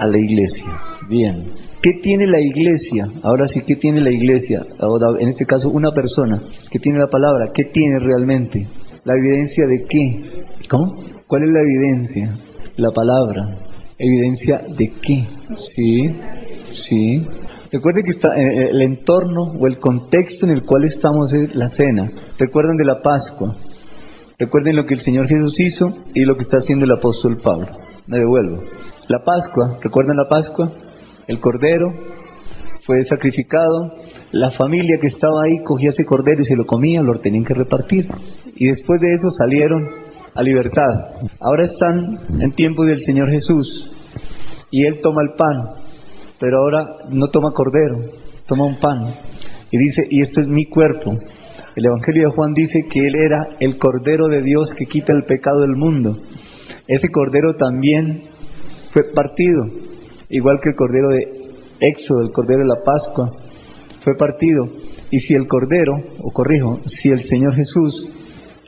A 0.01 0.07
la 0.07 0.19
iglesia. 0.19 0.67
Bien. 1.09 1.69
¿Qué 1.83 2.01
tiene 2.03 2.27
la 2.27 2.41
iglesia? 2.41 3.09
Ahora 3.23 3.47
sí, 3.47 3.63
¿qué 3.65 3.77
tiene 3.77 4.01
la 4.01 4.11
iglesia? 4.11 4.63
Ahora, 4.81 5.21
en 5.21 5.29
este 5.29 5.47
caso, 5.47 5.71
una 5.71 5.93
persona 5.93 6.43
que 6.71 6.79
tiene 6.79 6.99
la 6.99 7.07
palabra, 7.07 7.51
¿qué 7.55 7.65
tiene 7.65 8.01
realmente? 8.01 8.67
¿La 9.05 9.15
evidencia 9.15 9.65
de 9.67 9.85
qué? 9.85 10.38
¿Cómo? 10.69 10.93
¿Cuál 11.27 11.43
es 11.45 11.51
la 11.51 11.61
evidencia? 11.61 12.37
La 12.77 12.91
palabra. 12.91 13.57
¿Evidencia 13.99 14.63
de 14.77 14.93
qué? 15.03 15.27
Sí, 15.75 16.17
sí. 16.73 17.27
Recuerden 17.73 18.05
que 18.05 18.11
está, 18.13 18.37
eh, 18.37 18.43
eh, 18.43 18.69
el 18.71 18.83
entorno 18.83 19.43
o 19.59 19.67
el 19.67 19.79
contexto 19.79 20.47
en 20.47 20.53
el 20.53 20.63
cual 20.63 20.85
estamos 20.85 21.33
es 21.35 21.55
la 21.55 21.69
cena. 21.69 22.11
Recuerden 22.39 22.77
de 22.77 22.85
la 22.85 23.03
Pascua. 23.03 23.57
Recuerden 24.39 24.77
lo 24.77 24.87
que 24.87 24.95
el 24.95 25.01
Señor 25.01 25.27
Jesús 25.27 25.59
hizo 25.61 25.89
y 26.15 26.25
lo 26.25 26.37
que 26.37 26.43
está 26.43 26.59
haciendo 26.59 26.85
el 26.85 26.93
apóstol 26.93 27.39
Pablo. 27.43 27.67
Me 28.07 28.19
devuelvo. 28.19 28.63
La 29.09 29.25
Pascua, 29.25 29.79
¿recuerdan 29.83 30.17
la 30.17 30.29
Pascua? 30.29 30.71
El 31.27 31.41
cordero 31.41 31.93
fue 32.87 33.03
sacrificado. 33.05 33.93
La 34.33 34.51
familia 34.51 34.99
que 35.01 35.09
estaba 35.09 35.43
ahí 35.43 35.63
cogía 35.65 35.91
ese 35.91 36.05
cordero 36.05 36.41
y 36.41 36.45
se 36.45 36.57
lo 36.57 36.67
comía, 36.67 37.03
lo 37.03 37.19
tenían 37.19 37.45
que 37.45 37.55
repartir. 37.55 38.07
Y 38.55 38.69
después 38.69 39.01
de 39.01 39.15
eso 39.15 39.31
salieron 39.31 40.08
a 40.35 40.43
libertad. 40.43 41.31
Ahora 41.41 41.65
están 41.65 42.41
en 42.41 42.53
tiempo 42.53 42.85
del 42.85 43.01
Señor 43.01 43.31
Jesús 43.31 43.91
y 44.71 44.87
Él 44.87 45.01
toma 45.03 45.23
el 45.23 45.37
pan, 45.37 45.83
pero 46.39 46.59
ahora 46.59 46.97
no 47.11 47.29
toma 47.29 47.53
cordero, 47.53 48.05
toma 48.47 48.65
un 48.65 48.79
pan 48.79 49.15
y 49.71 49.79
dice, 49.79 50.03
y 50.11 50.23
esto 50.23 50.41
es 50.41 50.49
mi 50.49 50.67
cuerpo. 50.67 51.17
El 51.77 51.87
Evangelio 51.87 52.29
de 52.29 52.35
Juan 52.35 52.55
dice 52.55 52.87
que 52.91 53.07
Él 53.07 53.15
era 53.15 53.57
el 53.61 53.79
Cordero 53.79 54.29
de 54.29 54.43
Dios 54.43 54.75
que 54.77 54.87
quita 54.87 55.13
el 55.13 55.25
pecado 55.25 55.61
del 55.61 55.77
mundo. 55.77 56.17
Ese 56.89 57.09
Cordero 57.09 57.55
también 57.57 58.23
fue 58.93 59.05
partido, 59.15 59.67
igual 60.29 60.59
que 60.63 60.71
el 60.71 60.77
Cordero 60.77 61.09
de 61.11 61.49
Éxodo, 61.81 62.23
el 62.23 62.33
Cordero 62.33 62.61
de 62.61 62.67
la 62.67 62.83
Pascua, 62.85 63.31
fue 64.03 64.17
partido. 64.17 64.69
Y 65.11 65.21
si 65.21 65.35
el 65.35 65.47
Cordero, 65.47 66.01
o 66.23 66.31
corrijo, 66.33 66.81
si 66.87 67.11
el 67.11 67.21
Señor 67.21 67.55
Jesús 67.55 68.11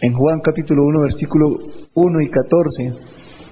en 0.03 0.15
Juan 0.15 0.41
capítulo 0.41 0.85
1, 0.87 1.01
versículo 1.01 1.59
1 1.95 2.21
y 2.23 2.31
14, 2.31 2.93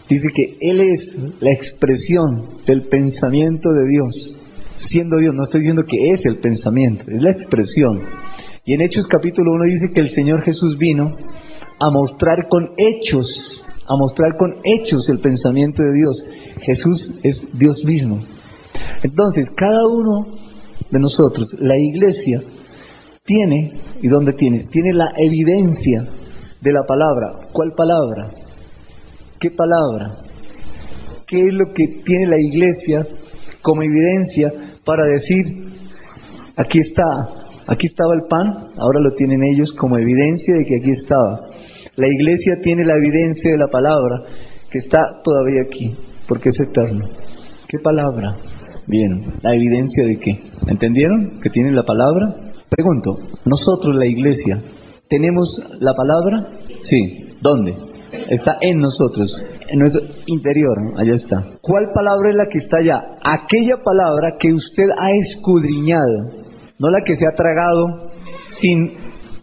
dice 0.08 0.28
que 0.34 0.56
Él 0.60 0.80
es 0.80 1.16
la 1.40 1.52
expresión 1.52 2.48
del 2.66 2.88
pensamiento 2.88 3.68
de 3.70 3.88
Dios. 3.88 4.34
Siendo 4.76 5.18
Dios, 5.18 5.34
no 5.34 5.42
estoy 5.42 5.60
diciendo 5.60 5.82
que 5.86 6.10
es 6.10 6.24
el 6.24 6.38
pensamiento, 6.38 7.04
es 7.08 7.20
la 7.20 7.32
expresión. 7.32 8.00
Y 8.64 8.74
en 8.74 8.80
Hechos 8.80 9.06
capítulo 9.08 9.52
1 9.52 9.64
dice 9.64 9.92
que 9.94 10.00
el 10.00 10.10
Señor 10.10 10.42
Jesús 10.42 10.78
vino 10.78 11.16
a 11.80 11.90
mostrar 11.90 12.48
con 12.48 12.70
hechos, 12.76 13.62
a 13.86 13.96
mostrar 13.96 14.36
con 14.38 14.56
hechos 14.64 15.08
el 15.10 15.18
pensamiento 15.18 15.82
de 15.82 15.92
Dios. 15.94 16.24
Jesús 16.62 17.18
es 17.22 17.42
Dios 17.58 17.84
mismo. 17.84 18.20
Entonces, 19.02 19.50
cada 19.50 19.86
uno 19.86 20.26
de 20.90 20.98
nosotros, 20.98 21.54
la 21.60 21.76
iglesia, 21.76 22.42
tiene, 23.24 23.72
¿y 24.00 24.08
dónde 24.08 24.32
tiene? 24.32 24.66
Tiene 24.70 24.94
la 24.94 25.12
evidencia 25.18 26.08
de 26.60 26.72
la 26.72 26.82
palabra. 26.84 27.46
¿Cuál 27.52 27.72
palabra? 27.76 28.30
¿Qué 29.40 29.50
palabra? 29.50 30.14
¿Qué 31.26 31.40
es 31.40 31.52
lo 31.52 31.72
que 31.74 32.02
tiene 32.04 32.26
la 32.26 32.38
iglesia 32.38 33.06
como 33.62 33.82
evidencia 33.82 34.50
para 34.84 35.04
decir, 35.04 35.44
aquí 36.56 36.78
está, 36.78 37.04
aquí 37.66 37.86
estaba 37.86 38.14
el 38.14 38.26
pan, 38.28 38.68
ahora 38.78 39.00
lo 39.00 39.12
tienen 39.14 39.44
ellos 39.44 39.72
como 39.72 39.98
evidencia 39.98 40.56
de 40.56 40.64
que 40.64 40.76
aquí 40.76 40.90
estaba? 40.90 41.40
La 41.96 42.06
iglesia 42.06 42.54
tiene 42.62 42.84
la 42.84 42.96
evidencia 42.96 43.50
de 43.50 43.58
la 43.58 43.68
palabra 43.68 44.22
que 44.70 44.78
está 44.78 44.98
todavía 45.22 45.62
aquí, 45.62 45.94
porque 46.26 46.48
es 46.50 46.60
eterno. 46.60 47.06
¿Qué 47.68 47.78
palabra? 47.78 48.36
Bien, 48.86 49.34
la 49.42 49.54
evidencia 49.54 50.04
de 50.06 50.18
qué? 50.18 50.38
¿Entendieron? 50.66 51.40
Que 51.42 51.50
tiene 51.50 51.72
la 51.72 51.82
palabra. 51.82 52.34
Pregunto, 52.70 53.18
nosotros 53.44 53.94
la 53.94 54.06
iglesia, 54.06 54.62
¿Tenemos 55.08 55.48
la 55.80 55.94
palabra? 55.94 56.60
Sí. 56.82 57.28
¿Dónde? 57.40 57.74
Está 58.28 58.56
en 58.60 58.78
nosotros, 58.78 59.30
en 59.68 59.78
nuestro 59.78 60.02
interior, 60.26 60.76
allá 60.96 61.12
está. 61.12 61.44
¿Cuál 61.60 61.92
palabra 61.94 62.30
es 62.30 62.36
la 62.36 62.46
que 62.46 62.58
está 62.58 62.78
allá? 62.78 63.18
Aquella 63.22 63.76
palabra 63.84 64.36
que 64.38 64.52
usted 64.52 64.84
ha 64.98 65.10
escudriñado, 65.12 66.32
no 66.78 66.90
la 66.90 67.02
que 67.04 67.14
se 67.16 67.26
ha 67.26 67.36
tragado 67.36 68.10
sin 68.58 68.92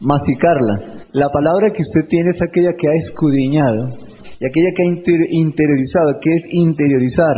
masticarla. 0.02 0.96
La 1.14 1.30
palabra 1.30 1.72
que 1.72 1.82
usted 1.82 2.10
tiene 2.10 2.30
es 2.30 2.42
aquella 2.42 2.74
que 2.74 2.88
ha 2.88 2.96
escudriñado 2.96 3.90
y 4.40 4.46
aquella 4.46 4.72
que 4.76 4.84
ha 4.84 5.32
interiorizado, 5.32 6.20
que 6.22 6.36
es 6.36 6.44
interiorizar. 6.50 7.36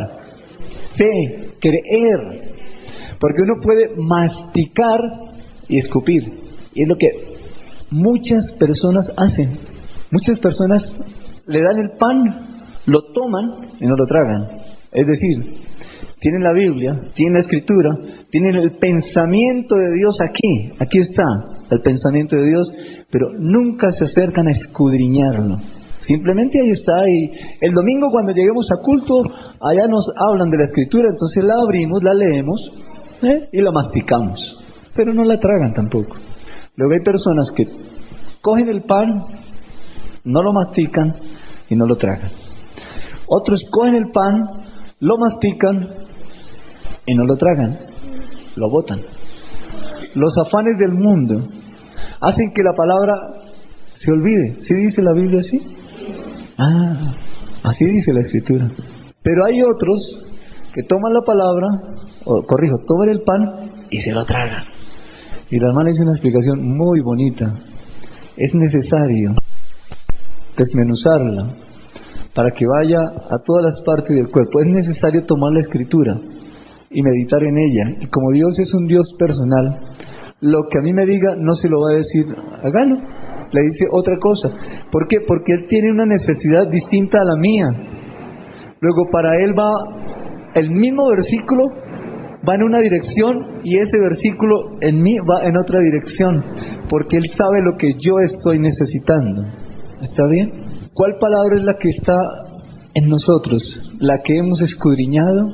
Fe, 0.95 1.51
creer. 1.59 2.55
Porque 3.19 3.41
uno 3.43 3.61
puede 3.61 3.95
masticar 3.97 4.99
y 5.67 5.77
escupir. 5.77 6.23
Y 6.73 6.83
es 6.83 6.87
lo 6.87 6.95
que 6.95 7.07
muchas 7.91 8.51
personas 8.59 9.11
hacen. 9.17 9.57
Muchas 10.11 10.39
personas 10.39 10.83
le 11.45 11.59
dan 11.61 11.79
el 11.79 11.97
pan, 11.97 12.23
lo 12.85 13.11
toman 13.13 13.67
y 13.79 13.85
no 13.85 13.95
lo 13.95 14.05
tragan. 14.05 14.47
Es 14.91 15.05
decir, 15.05 15.67
tienen 16.19 16.43
la 16.43 16.53
Biblia, 16.53 16.99
tienen 17.13 17.33
la 17.33 17.39
Escritura, 17.41 17.97
tienen 18.29 18.55
el 18.55 18.71
pensamiento 18.71 19.75
de 19.75 19.93
Dios 19.97 20.17
aquí, 20.21 20.71
aquí 20.79 20.99
está 20.99 21.23
el 21.69 21.81
pensamiento 21.81 22.35
de 22.35 22.47
Dios, 22.47 22.71
pero 23.11 23.27
nunca 23.37 23.91
se 23.91 24.05
acercan 24.05 24.47
a 24.47 24.51
escudriñarlo. 24.51 25.57
Simplemente 25.99 26.61
ahí 26.61 26.71
está 26.71 27.09
y 27.09 27.31
el 27.59 27.73
domingo 27.73 28.09
cuando 28.11 28.31
lleguemos 28.31 28.69
a 28.71 28.81
culto, 28.83 29.23
allá 29.61 29.87
nos 29.87 30.09
hablan 30.15 30.49
de 30.49 30.57
la 30.57 30.63
Escritura, 30.63 31.09
entonces 31.09 31.43
la 31.43 31.55
abrimos, 31.55 32.01
la 32.01 32.13
leemos 32.13 32.71
¿eh? 33.23 33.49
y 33.51 33.61
la 33.61 33.71
masticamos, 33.71 34.39
pero 34.95 35.13
no 35.13 35.23
la 35.23 35.39
tragan 35.39 35.73
tampoco. 35.73 36.15
Luego 36.77 36.93
hay 36.93 37.03
personas 37.03 37.51
que 37.51 37.67
cogen 38.41 38.69
el 38.69 38.83
pan, 38.83 39.25
no 40.23 40.43
lo 40.43 40.53
mastican 40.53 41.15
y 41.69 41.75
no 41.75 41.87
lo 41.87 41.97
tragan. 41.97 42.31
Otros 43.27 43.63
cogen 43.71 43.95
el 43.95 44.11
pan, 44.11 44.45
lo 44.99 45.17
mastican 45.17 45.87
y 47.07 47.15
no 47.15 47.25
lo 47.25 47.35
tragan, 47.35 47.79
lo 48.55 48.69
botan. 48.69 49.01
Los 50.13 50.37
afanes 50.37 50.77
del 50.77 50.93
mundo 50.93 51.47
hacen 52.21 52.53
que 52.53 52.61
la 52.61 52.73
palabra 52.77 53.15
se 53.95 54.11
olvide. 54.11 54.61
¿Sí 54.61 54.75
dice 54.75 55.01
la 55.01 55.13
Biblia 55.13 55.39
así? 55.39 55.59
Ah, 56.59 57.13
así 57.63 57.85
dice 57.85 58.13
la 58.13 58.21
Escritura. 58.21 58.69
Pero 59.23 59.45
hay 59.45 59.63
otros 59.63 60.25
que 60.75 60.83
toman 60.83 61.13
la 61.13 61.21
palabra, 61.21 61.67
corrijo, 62.23 62.75
toman 62.85 63.09
el 63.09 63.21
pan 63.23 63.71
y 63.89 63.99
se 63.99 64.11
lo 64.11 64.25
tragan. 64.25 64.76
Y 65.49 65.59
la 65.59 65.67
hermana 65.67 65.91
hizo 65.91 66.03
una 66.03 66.11
explicación 66.11 66.77
muy 66.77 67.01
bonita. 67.01 67.53
Es 68.35 68.53
necesario 68.53 69.33
desmenuzarla 70.57 71.53
para 72.35 72.51
que 72.51 72.65
vaya 72.67 72.99
a 72.99 73.39
todas 73.39 73.63
las 73.63 73.81
partes 73.81 74.15
del 74.15 74.29
cuerpo. 74.29 74.59
Es 74.59 74.67
necesario 74.67 75.25
tomar 75.25 75.53
la 75.53 75.59
escritura 75.59 76.17
y 76.89 77.01
meditar 77.01 77.43
en 77.43 77.57
ella. 77.57 77.97
Y 78.01 78.07
como 78.07 78.31
Dios 78.31 78.59
es 78.59 78.73
un 78.73 78.87
Dios 78.87 79.15
personal, 79.17 79.95
lo 80.41 80.63
que 80.69 80.79
a 80.79 80.81
mí 80.81 80.93
me 80.93 81.05
diga 81.05 81.35
no 81.37 81.53
se 81.53 81.69
lo 81.69 81.81
va 81.81 81.91
a 81.91 81.95
decir, 81.95 82.25
hágalo. 82.63 82.95
Le 83.51 83.61
dice 83.61 83.85
otra 83.91 84.17
cosa. 84.19 84.49
¿Por 84.91 85.07
qué? 85.07 85.21
Porque 85.25 85.53
Él 85.53 85.65
tiene 85.69 85.91
una 85.91 86.05
necesidad 86.05 86.67
distinta 86.69 87.21
a 87.21 87.25
la 87.25 87.35
mía. 87.37 87.69
Luego 88.79 89.09
para 89.11 89.43
él 89.43 89.57
va 89.57 89.71
el 90.53 90.69
mismo 90.69 91.07
versículo, 91.09 91.63
va 92.47 92.55
en 92.55 92.63
una 92.63 92.79
dirección 92.79 93.61
y 93.63 93.77
ese 93.77 93.97
versículo 93.99 94.77
en 94.81 95.01
mí 95.01 95.17
va 95.19 95.43
en 95.43 95.57
otra 95.57 95.79
dirección, 95.79 96.43
porque 96.89 97.17
él 97.17 97.25
sabe 97.35 97.61
lo 97.61 97.77
que 97.77 97.93
yo 97.99 98.19
estoy 98.23 98.59
necesitando. 98.59 99.43
¿Está 100.01 100.25
bien? 100.27 100.51
¿Cuál 100.93 101.17
palabra 101.19 101.57
es 101.57 101.63
la 101.63 101.77
que 101.77 101.89
está 101.89 102.15
en 102.93 103.09
nosotros? 103.09 103.61
La 103.99 104.19
que 104.23 104.37
hemos 104.37 104.61
escudriñado 104.61 105.53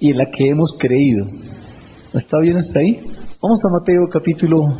y 0.00 0.10
en 0.10 0.18
la 0.18 0.26
que 0.26 0.48
hemos 0.48 0.76
creído. 0.78 1.26
¿Está 2.12 2.38
bien 2.40 2.56
hasta 2.56 2.80
ahí? 2.80 3.00
Vamos 3.40 3.60
a 3.64 3.78
Mateo 3.78 4.08
capítulo 4.12 4.76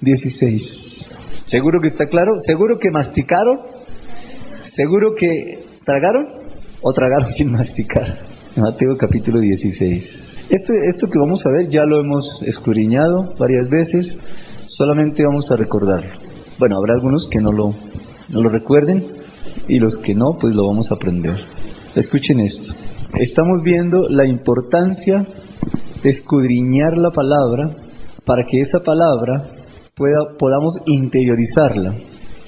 16. 0.00 1.06
¿Seguro 1.46 1.80
que 1.80 1.88
está 1.88 2.06
claro? 2.06 2.32
¿Seguro 2.40 2.78
que 2.78 2.90
masticaron? 2.90 3.60
¿Seguro 4.74 5.14
que 5.16 5.64
tragaron? 5.84 6.26
¿O 6.80 6.92
tragaron 6.92 7.30
sin 7.36 7.50
masticar? 7.50 8.18
Mateo 8.56 8.96
capítulo 8.96 9.40
16. 9.40 10.27
Esto, 10.50 10.72
esto 10.72 11.10
que 11.10 11.18
vamos 11.18 11.44
a 11.44 11.50
ver 11.50 11.68
ya 11.68 11.84
lo 11.84 12.00
hemos 12.00 12.42
escudriñado 12.46 13.32
varias 13.38 13.68
veces, 13.68 14.18
solamente 14.66 15.22
vamos 15.22 15.50
a 15.50 15.56
recordarlo. 15.56 16.08
Bueno, 16.58 16.78
habrá 16.78 16.94
algunos 16.94 17.28
que 17.30 17.38
no 17.38 17.52
lo, 17.52 17.74
no 18.30 18.40
lo 18.40 18.48
recuerden 18.48 19.04
y 19.68 19.78
los 19.78 19.98
que 19.98 20.14
no, 20.14 20.38
pues 20.40 20.54
lo 20.54 20.66
vamos 20.66 20.90
a 20.90 20.94
aprender. 20.94 21.36
Escuchen 21.94 22.40
esto. 22.40 22.72
Estamos 23.18 23.62
viendo 23.62 24.08
la 24.08 24.26
importancia 24.26 25.26
de 26.02 26.08
escudriñar 26.08 26.96
la 26.96 27.10
palabra 27.10 27.70
para 28.24 28.44
que 28.50 28.62
esa 28.62 28.80
palabra 28.80 29.50
pueda, 29.94 30.34
podamos 30.38 30.76
interiorizarla. 30.86 31.94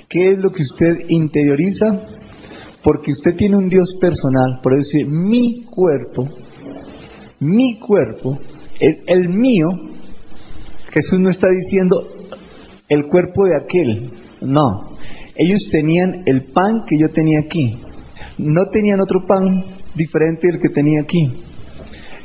¿Qué 0.09 0.33
es 0.33 0.39
lo 0.39 0.53
que 0.53 0.63
usted 0.63 1.05
interioriza? 1.09 2.01
Porque 2.83 3.11
usted 3.11 3.37
tiene 3.37 3.59
un 3.59 3.69
Dios 3.69 3.95
personal, 4.01 4.61
por 4.63 4.75
dice, 4.75 5.05
mi 5.05 5.65
cuerpo, 5.65 6.29
mi 7.40 7.79
cuerpo 7.79 8.38
es 8.79 9.03
el 9.07 9.29
mío. 9.29 9.66
Jesús 10.92 11.18
no 11.18 11.31
está 11.31 11.48
diciendo 11.48 12.07
el 12.88 13.07
cuerpo 13.07 13.46
de 13.46 13.57
aquel, 13.57 14.11
no. 14.42 14.90
Ellos 15.37 15.68
tenían 15.70 16.22
el 16.26 16.44
pan 16.53 16.85
que 16.87 16.98
yo 16.98 17.09
tenía 17.09 17.40
aquí, 17.40 17.81
no 18.38 18.66
tenían 18.66 19.00
otro 19.00 19.24
pan 19.26 19.64
diferente 19.94 20.48
del 20.48 20.61
que 20.61 20.68
tenía 20.68 21.03
aquí. 21.03 21.33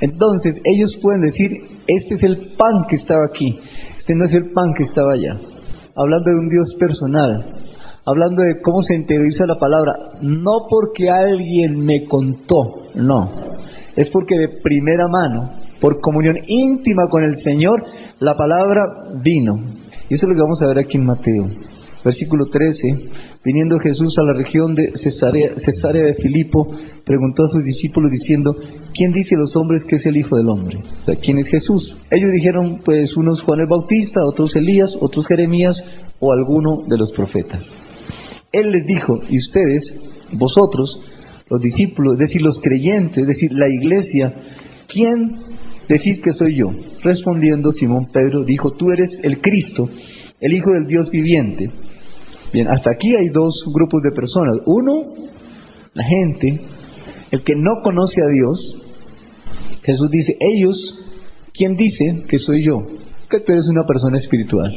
Entonces 0.01 0.59
ellos 0.65 0.97
pueden 1.01 1.21
decir, 1.21 1.51
este 1.87 2.15
es 2.15 2.23
el 2.23 2.53
pan 2.57 2.85
que 2.89 2.95
estaba 2.95 3.25
aquí, 3.25 3.57
este 3.97 4.15
no 4.15 4.25
es 4.25 4.33
el 4.33 4.51
pan 4.51 4.73
que 4.75 4.83
estaba 4.83 5.13
allá. 5.13 5.37
Hablando 5.95 6.31
de 6.31 6.37
un 6.37 6.49
Dios 6.49 6.75
personal, 6.77 7.55
hablando 8.05 8.43
de 8.43 8.59
cómo 8.61 8.81
se 8.81 8.95
interioriza 8.95 9.45
la 9.45 9.57
palabra, 9.57 9.93
no 10.21 10.65
porque 10.69 11.09
alguien 11.09 11.85
me 11.85 12.05
contó, 12.05 12.89
no, 12.95 13.31
es 13.95 14.09
porque 14.09 14.35
de 14.37 14.61
primera 14.61 15.07
mano, 15.07 15.51
por 15.79 16.01
comunión 16.01 16.35
íntima 16.47 17.07
con 17.09 17.23
el 17.23 17.35
Señor, 17.37 17.83
la 18.19 18.35
palabra 18.35 18.83
vino. 19.21 19.55
Y 20.09 20.13
eso 20.13 20.25
es 20.25 20.29
lo 20.29 20.35
que 20.35 20.41
vamos 20.41 20.61
a 20.61 20.67
ver 20.67 20.79
aquí 20.79 20.97
en 20.97 21.05
Mateo. 21.05 21.47
Versículo 22.03 22.45
13, 22.45 23.09
viniendo 23.43 23.79
Jesús 23.79 24.15
a 24.19 24.23
la 24.23 24.33
región 24.33 24.75
de 24.75 24.91
Cesarea, 24.93 26.03
de 26.03 26.13
Filipo, 26.21 26.67
preguntó 27.03 27.43
a 27.43 27.47
sus 27.47 27.63
discípulos 27.63 28.11
diciendo, 28.11 28.55
¿quién 28.93 29.11
dice 29.11 29.35
los 29.35 29.55
hombres 29.55 29.83
que 29.85 29.95
es 29.95 30.05
el 30.05 30.17
Hijo 30.17 30.35
del 30.35 30.49
Hombre? 30.49 30.77
O 31.01 31.05
sea, 31.05 31.15
¿quién 31.15 31.39
es 31.39 31.47
Jesús? 31.47 31.97
Ellos 32.11 32.29
dijeron, 32.31 32.81
pues 32.85 33.17
unos 33.17 33.41
Juan 33.41 33.61
el 33.61 33.67
Bautista, 33.67 34.23
otros 34.23 34.55
Elías, 34.55 34.95
otros 34.99 35.25
Jeremías 35.25 35.83
o 36.19 36.31
alguno 36.31 36.83
de 36.87 36.97
los 36.97 37.11
profetas. 37.11 37.63
Él 38.51 38.71
les 38.71 38.85
dijo, 38.85 39.21
y 39.27 39.37
ustedes, 39.37 39.99
vosotros, 40.33 41.01
los 41.49 41.61
discípulos, 41.61 42.13
es 42.13 42.19
decir, 42.19 42.41
los 42.41 42.59
creyentes, 42.59 43.17
es 43.17 43.27
decir, 43.27 43.51
la 43.51 43.67
iglesia, 43.69 44.33
¿quién 44.87 45.35
decís 45.87 46.19
que 46.23 46.31
soy 46.31 46.57
yo? 46.57 46.71
Respondiendo 47.03 47.71
Simón 47.71 48.07
Pedro 48.11 48.43
dijo, 48.43 48.71
tú 48.71 48.91
eres 48.91 49.19
el 49.21 49.41
Cristo, 49.41 49.89
el 50.39 50.53
Hijo 50.53 50.71
del 50.71 50.87
Dios 50.87 51.09
viviente. 51.11 51.69
Bien, 52.51 52.67
hasta 52.67 52.91
aquí 52.91 53.09
hay 53.15 53.27
dos 53.33 53.63
grupos 53.73 54.01
de 54.03 54.11
personas. 54.11 54.57
Uno, 54.65 55.13
la 55.93 56.03
gente, 56.03 56.61
el 57.31 57.43
que 57.43 57.53
no 57.55 57.81
conoce 57.83 58.21
a 58.21 58.27
Dios. 58.27 58.81
Jesús 59.83 60.09
dice, 60.09 60.35
ellos, 60.39 61.03
¿quién 61.53 61.75
dice 61.75 62.23
que 62.27 62.39
soy 62.39 62.65
yo? 62.65 62.87
Que 63.29 63.39
tú 63.41 63.51
eres 63.51 63.67
una 63.67 63.85
persona 63.85 64.17
espiritual. 64.17 64.71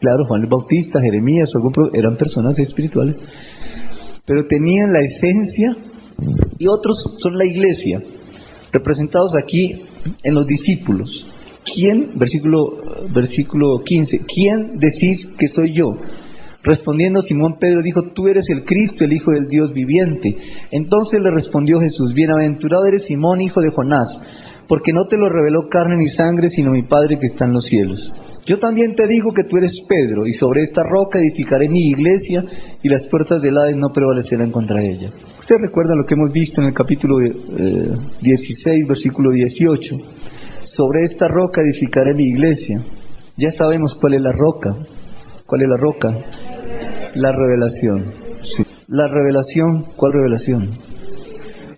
Claro, 0.00 0.26
Juan 0.28 0.42
el 0.42 0.48
Bautista, 0.48 1.00
Jeremías, 1.00 1.50
eran 1.94 2.16
personas 2.16 2.58
espirituales, 2.58 3.16
pero 4.26 4.46
tenían 4.46 4.92
la 4.92 5.00
esencia 5.00 5.76
y 6.58 6.66
otros 6.66 6.96
son 7.18 7.36
la 7.36 7.44
iglesia, 7.44 8.02
representados 8.72 9.34
aquí 9.36 9.82
en 10.22 10.34
los 10.34 10.46
discípulos. 10.46 11.26
¿Quién, 11.64 12.18
versículo, 12.18 12.78
versículo 13.14 13.82
15, 13.84 14.20
quién 14.26 14.76
decís 14.76 15.26
que 15.38 15.48
soy 15.48 15.76
yo? 15.76 15.96
Respondiendo 16.62 17.20
Simón 17.20 17.56
Pedro 17.58 17.82
dijo, 17.82 18.02
tú 18.14 18.26
eres 18.26 18.46
el 18.48 18.64
Cristo, 18.64 19.04
el 19.04 19.12
Hijo 19.12 19.32
del 19.32 19.46
Dios 19.46 19.72
viviente. 19.72 20.36
Entonces 20.70 21.20
le 21.22 21.30
respondió 21.30 21.78
Jesús, 21.78 22.14
bienaventurado 22.14 22.86
eres 22.86 23.04
Simón, 23.04 23.42
hijo 23.42 23.60
de 23.60 23.70
Jonás, 23.70 24.08
porque 24.66 24.92
no 24.92 25.06
te 25.06 25.16
lo 25.16 25.28
reveló 25.28 25.68
carne 25.70 25.96
ni 25.96 26.08
sangre, 26.08 26.48
sino 26.48 26.70
mi 26.70 26.82
Padre 26.82 27.18
que 27.18 27.26
está 27.26 27.44
en 27.44 27.52
los 27.52 27.64
cielos. 27.64 28.10
Yo 28.46 28.58
también 28.58 28.94
te 28.94 29.06
digo 29.06 29.32
que 29.32 29.44
tú 29.48 29.56
eres 29.56 29.72
Pedro, 29.88 30.26
y 30.26 30.34
sobre 30.34 30.62
esta 30.62 30.82
roca 30.82 31.18
edificaré 31.18 31.68
mi 31.68 31.88
iglesia, 31.88 32.44
y 32.82 32.88
las 32.88 33.06
puertas 33.06 33.40
del 33.40 33.56
Hades 33.56 33.76
no 33.76 33.88
prevalecerán 33.88 34.50
contra 34.50 34.82
ella. 34.82 35.08
Usted 35.38 35.56
recuerda 35.62 35.94
lo 35.94 36.04
que 36.04 36.14
hemos 36.14 36.30
visto 36.30 36.60
en 36.60 36.68
el 36.68 36.74
capítulo 36.74 37.16
16, 38.20 38.66
eh, 38.66 38.88
versículo 38.88 39.30
18. 39.30 39.96
Sobre 40.64 41.04
esta 41.04 41.28
roca 41.28 41.62
edificaré 41.62 42.14
mi 42.14 42.24
iglesia. 42.24 42.82
Ya 43.36 43.50
sabemos 43.50 43.94
cuál 44.00 44.14
es 44.14 44.20
la 44.20 44.32
roca. 44.32 44.74
¿Cuál 45.46 45.62
es 45.62 45.68
la 45.68 45.76
roca? 45.76 46.14
La 47.14 47.32
revelación. 47.32 48.04
La 48.88 49.08
revelación, 49.08 49.86
¿cuál 49.96 50.12
revelación? 50.12 50.70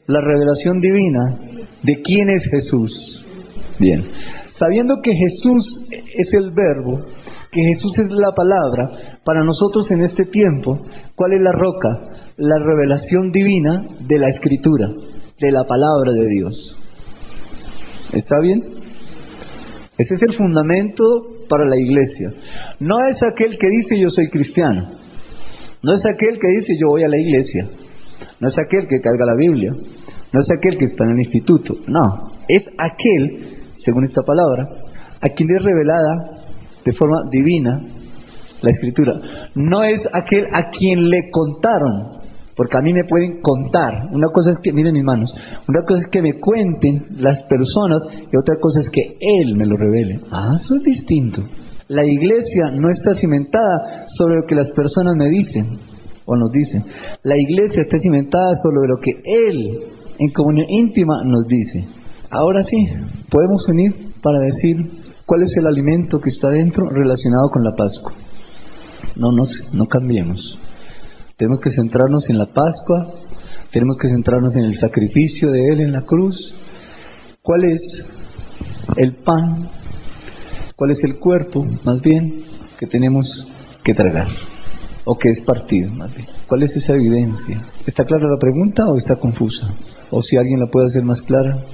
La 0.06 0.20
revelación 0.20 0.80
divina 0.80 1.38
de 1.82 2.02
quién 2.02 2.30
es 2.30 2.42
Jesús. 2.50 3.24
Bien. 3.78 4.04
Sabiendo 4.58 5.00
que 5.02 5.12
Jesús 5.12 5.86
es 5.90 6.32
el 6.32 6.50
verbo, 6.50 7.04
que 7.52 7.62
Jesús 7.62 7.98
es 7.98 8.10
la 8.10 8.32
palabra, 8.32 9.18
para 9.24 9.44
nosotros 9.44 9.90
en 9.90 10.00
este 10.00 10.24
tiempo, 10.24 10.80
¿cuál 11.14 11.34
es 11.34 11.42
la 11.42 11.52
roca? 11.52 12.32
La 12.38 12.58
revelación 12.58 13.30
divina 13.30 13.84
de 14.00 14.18
la 14.18 14.28
escritura, 14.28 14.88
de 15.40 15.50
la 15.52 15.64
palabra 15.64 16.12
de 16.12 16.26
Dios. 16.28 16.76
¿Está 18.12 18.40
bien? 18.40 18.62
Ese 19.98 20.14
es 20.14 20.22
el 20.22 20.34
fundamento 20.34 21.04
para 21.48 21.66
la 21.66 21.76
iglesia. 21.76 22.32
No 22.80 22.96
es 23.08 23.22
aquel 23.22 23.58
que 23.58 23.68
dice 23.68 23.98
yo 23.98 24.10
soy 24.10 24.28
cristiano. 24.28 24.90
No 25.82 25.92
es 25.92 26.04
aquel 26.06 26.38
que 26.38 26.48
dice 26.48 26.74
yo 26.80 26.88
voy 26.88 27.04
a 27.04 27.08
la 27.08 27.18
iglesia. 27.18 27.66
No 28.40 28.48
es 28.48 28.58
aquel 28.58 28.88
que 28.88 29.00
carga 29.00 29.24
la 29.24 29.36
Biblia. 29.36 29.72
No 30.32 30.40
es 30.40 30.48
aquel 30.50 30.78
que 30.78 30.86
está 30.86 31.04
en 31.04 31.12
el 31.12 31.18
instituto. 31.20 31.76
No. 31.86 32.30
Es 32.48 32.66
aquel 32.78 33.65
según 33.76 34.04
esta 34.04 34.22
palabra, 34.22 34.68
a 35.20 35.28
quien 35.28 35.50
es 35.50 35.62
revelada 35.62 36.42
de 36.84 36.92
forma 36.92 37.22
divina 37.30 37.80
la 38.62 38.70
escritura. 38.70 39.20
No 39.54 39.82
es 39.84 40.06
aquel 40.12 40.44
a 40.52 40.70
quien 40.70 41.10
le 41.10 41.30
contaron, 41.30 42.20
porque 42.56 42.78
a 42.78 42.80
mí 42.80 42.92
me 42.92 43.04
pueden 43.04 43.40
contar. 43.42 44.08
Una 44.12 44.28
cosa 44.28 44.50
es 44.50 44.58
que, 44.62 44.72
miren 44.72 44.94
mis 44.94 45.04
manos, 45.04 45.34
una 45.68 45.82
cosa 45.82 46.00
es 46.00 46.10
que 46.10 46.22
me 46.22 46.40
cuenten 46.40 47.06
las 47.18 47.42
personas 47.44 48.02
y 48.32 48.36
otra 48.36 48.56
cosa 48.60 48.80
es 48.80 48.90
que 48.90 49.16
Él 49.20 49.56
me 49.56 49.66
lo 49.66 49.76
revele. 49.76 50.20
Ah, 50.30 50.54
eso 50.56 50.76
es 50.76 50.82
distinto. 50.82 51.42
La 51.88 52.04
iglesia 52.04 52.70
no 52.72 52.90
está 52.90 53.14
cimentada 53.14 54.06
sobre 54.16 54.36
lo 54.36 54.46
que 54.48 54.56
las 54.56 54.72
personas 54.72 55.14
me 55.16 55.28
dicen 55.28 55.78
o 56.24 56.34
nos 56.34 56.50
dicen. 56.50 56.82
La 57.22 57.36
iglesia 57.36 57.82
está 57.82 57.98
cimentada 57.98 58.54
sobre 58.62 58.88
lo 58.88 58.96
que 59.00 59.12
Él 59.24 59.78
en 60.18 60.30
comunión 60.32 60.66
íntima 60.68 61.22
nos 61.24 61.46
dice. 61.46 61.84
Ahora 62.36 62.62
sí, 62.64 62.76
podemos 63.30 63.66
unir 63.66 64.12
para 64.22 64.38
decir 64.40 64.76
cuál 65.24 65.42
es 65.42 65.56
el 65.56 65.66
alimento 65.66 66.20
que 66.20 66.28
está 66.28 66.50
dentro 66.50 66.86
relacionado 66.90 67.48
con 67.48 67.64
la 67.64 67.74
Pascua. 67.74 68.12
No 69.16 69.32
nos 69.32 69.48
no 69.72 69.86
cambiemos. 69.86 70.58
Tenemos 71.38 71.60
que 71.60 71.70
centrarnos 71.70 72.28
en 72.28 72.36
la 72.36 72.44
Pascua, 72.44 73.10
tenemos 73.72 73.96
que 73.96 74.10
centrarnos 74.10 74.54
en 74.54 74.64
el 74.64 74.74
sacrificio 74.74 75.50
de 75.50 75.66
Él 75.66 75.80
en 75.80 75.92
la 75.92 76.02
cruz. 76.02 76.54
¿Cuál 77.40 77.64
es 77.72 78.06
el 78.96 79.14
pan? 79.14 79.70
¿Cuál 80.76 80.90
es 80.90 81.02
el 81.04 81.18
cuerpo, 81.18 81.64
más 81.84 82.02
bien, 82.02 82.44
que 82.78 82.86
tenemos 82.86 83.50
que 83.82 83.94
tragar? 83.94 84.28
¿O 85.06 85.16
que 85.16 85.30
es 85.30 85.40
partido, 85.40 85.90
más 85.90 86.14
bien? 86.14 86.26
¿Cuál 86.46 86.64
es 86.64 86.76
esa 86.76 86.92
evidencia? 86.92 87.62
¿Está 87.86 88.04
clara 88.04 88.28
la 88.28 88.38
pregunta 88.38 88.86
o 88.88 88.98
está 88.98 89.16
confusa? 89.16 89.68
¿O 90.10 90.20
si 90.20 90.36
alguien 90.36 90.60
la 90.60 90.66
puede 90.66 90.86
hacer 90.86 91.02
más 91.02 91.22
clara? 91.22 91.64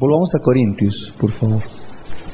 Volvamos 0.00 0.34
a 0.34 0.38
Corintios, 0.42 1.12
por 1.20 1.30
favor. 1.32 1.62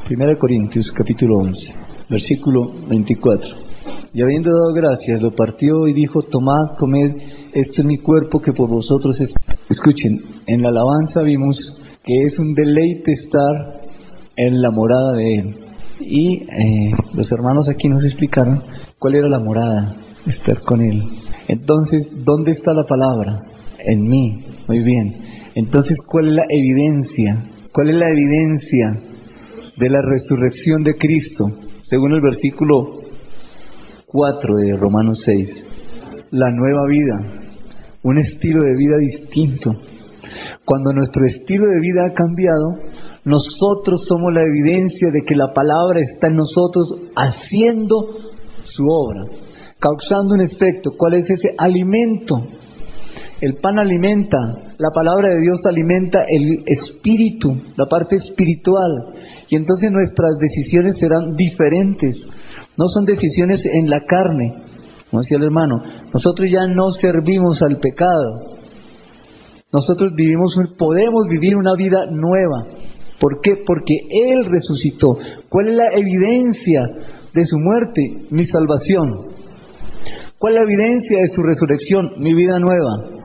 Primera 0.07 0.31
de 0.31 0.39
Corintios, 0.39 0.93
capítulo 0.93 1.39
11, 1.39 1.75
versículo 2.09 2.73
24. 2.89 3.45
Y 4.15 4.23
habiendo 4.23 4.51
dado 4.51 4.73
gracias, 4.73 5.21
lo 5.21 5.33
partió 5.33 5.89
y 5.89 5.93
dijo, 5.93 6.23
tomad, 6.23 6.77
comed, 6.79 7.17
esto 7.53 7.83
es 7.83 7.85
mi 7.85 7.99
cuerpo 7.99 8.41
que 8.41 8.53
por 8.53 8.69
vosotros 8.69 9.21
es... 9.21 9.35
Escuchen, 9.69 10.17
en 10.47 10.63
la 10.63 10.69
alabanza 10.69 11.23
vimos 11.23 11.59
que 12.05 12.27
es 12.29 12.39
un 12.39 12.55
deleite 12.55 13.11
estar 13.11 13.81
en 14.37 14.63
la 14.63 14.71
morada 14.71 15.15
de 15.15 15.35
Él. 15.35 15.55
Y 15.99 16.45
eh, 16.45 16.95
los 17.15 17.33
hermanos 17.33 17.69
aquí 17.69 17.89
nos 17.89 18.05
explicaron 18.05 18.63
cuál 18.97 19.17
era 19.17 19.29
la 19.29 19.41
morada, 19.41 19.97
estar 20.25 20.61
con 20.61 20.83
Él. 20.83 21.03
Entonces, 21.49 22.25
¿dónde 22.25 22.53
está 22.53 22.73
la 22.73 22.85
palabra? 22.85 23.43
En 23.81 24.07
mí. 24.07 24.45
Muy 24.69 24.85
bien. 24.85 25.17
Entonces, 25.57 25.99
¿cuál 26.07 26.29
es 26.29 26.35
la 26.35 26.45
evidencia? 26.49 27.43
¿Cuál 27.77 27.91
es 27.91 27.97
la 27.97 28.09
evidencia 28.09 29.03
de 29.77 29.91
la 29.91 30.01
resurrección 30.01 30.83
de 30.83 30.95
Cristo? 30.95 31.45
Según 31.83 32.15
el 32.15 32.23
versículo 32.23 33.01
4 34.07 34.57
de 34.57 34.77
Romanos 34.77 35.21
6. 35.27 35.67
La 36.31 36.51
nueva 36.53 36.87
vida, 36.89 37.51
un 38.03 38.17
estilo 38.17 38.65
de 38.65 38.79
vida 38.79 38.97
distinto. 38.97 39.77
Cuando 40.65 40.95
nuestro 40.95 41.27
estilo 41.27 41.67
de 41.67 41.81
vida 41.81 42.07
ha 42.07 42.15
cambiado, 42.15 42.77
nosotros 43.27 44.07
somos 44.09 44.33
la 44.33 44.41
evidencia 44.41 45.11
de 45.13 45.21
que 45.29 45.35
la 45.35 45.53
palabra 45.53 46.01
está 46.01 46.29
en 46.29 46.37
nosotros 46.37 47.11
haciendo 47.15 48.09
su 48.65 48.87
obra, 48.87 49.27
causando 49.79 50.33
un 50.33 50.41
efecto. 50.41 50.93
¿Cuál 50.97 51.17
es 51.17 51.29
ese 51.29 51.55
alimento? 51.59 52.43
El 53.43 53.57
pan 53.57 53.79
alimenta, 53.79 54.66
la 54.79 54.91
palabra 54.91 55.29
de 55.29 55.41
Dios 55.41 55.61
alimenta 55.67 56.21
el 56.29 56.63
espíritu, 56.67 57.57
la 57.77 57.87
parte 57.87 58.17
espiritual. 58.17 59.15
Y 59.49 59.57
entonces 59.57 59.91
nuestras 59.91 60.37
decisiones 60.39 60.97
serán 60.99 61.35
diferentes. 61.35 62.29
No 62.77 62.87
son 62.89 63.07
decisiones 63.07 63.65
en 63.65 63.89
la 63.89 64.01
carne, 64.01 64.55
como 65.11 65.23
decía 65.23 65.39
el 65.39 65.45
hermano. 65.45 65.83
Nosotros 66.13 66.51
ya 66.51 66.67
no 66.67 66.91
servimos 66.91 67.63
al 67.63 67.79
pecado. 67.79 68.57
Nosotros 69.73 70.13
vivimos, 70.15 70.55
podemos 70.79 71.25
vivir 71.29 71.57
una 71.57 71.75
vida 71.75 72.07
nueva. 72.11 72.67
¿Por 73.19 73.41
qué? 73.41 73.63
Porque 73.67 73.95
Él 74.11 74.45
resucitó. 74.45 75.19
¿Cuál 75.49 75.69
es 75.69 75.77
la 75.77 75.89
evidencia 75.95 76.83
de 77.33 77.45
su 77.47 77.57
muerte? 77.59 78.03
Mi 78.31 78.45
salvación. 78.45 79.29
¿Cuál 80.39 80.55
es 80.55 80.61
la 80.61 80.65
evidencia 80.65 81.19
de 81.21 81.29
su 81.29 81.43
resurrección? 81.43 82.11
Mi 82.19 82.35
vida 82.35 82.59
nueva. 82.59 83.16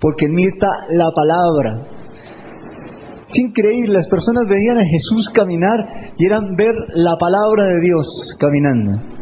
Porque 0.00 0.26
en 0.26 0.34
mí 0.34 0.44
está 0.46 0.68
la 0.90 1.10
palabra. 1.14 1.86
Es 3.28 3.38
increíble, 3.38 3.92
las 3.92 4.08
personas 4.08 4.48
veían 4.48 4.78
a 4.78 4.84
Jesús 4.84 5.30
caminar 5.34 5.78
y 6.16 6.24
eran 6.24 6.56
ver 6.56 6.74
la 6.94 7.16
palabra 7.18 7.64
de 7.64 7.80
Dios 7.82 8.06
caminando. 8.38 9.18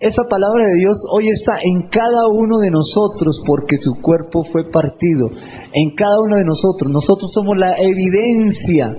Esa 0.00 0.22
palabra 0.24 0.64
de 0.64 0.76
Dios 0.76 0.96
hoy 1.12 1.28
está 1.28 1.58
en 1.62 1.82
cada 1.90 2.26
uno 2.32 2.58
de 2.58 2.70
nosotros 2.70 3.42
porque 3.46 3.76
su 3.76 4.00
cuerpo 4.00 4.44
fue 4.44 4.70
partido. 4.70 5.28
En 5.74 5.94
cada 5.94 6.18
uno 6.24 6.36
de 6.36 6.44
nosotros. 6.44 6.90
Nosotros 6.90 7.30
somos 7.34 7.58
la 7.58 7.76
evidencia. 7.76 8.96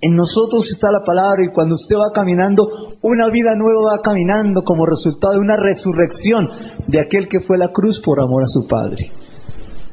En 0.00 0.14
nosotros 0.14 0.70
está 0.70 0.92
la 0.92 1.04
palabra 1.04 1.44
y 1.44 1.52
cuando 1.52 1.74
usted 1.74 1.96
va 1.96 2.12
caminando, 2.14 2.68
una 3.02 3.30
vida 3.30 3.56
nueva 3.56 3.96
va 3.96 4.02
caminando 4.04 4.62
como 4.62 4.86
resultado 4.86 5.32
de 5.32 5.40
una 5.40 5.56
resurrección 5.56 6.48
de 6.86 7.00
aquel 7.00 7.26
que 7.26 7.40
fue 7.40 7.56
a 7.56 7.66
la 7.66 7.72
cruz 7.72 8.00
por 8.04 8.20
amor 8.20 8.44
a 8.44 8.46
su 8.46 8.68
Padre. 8.68 9.10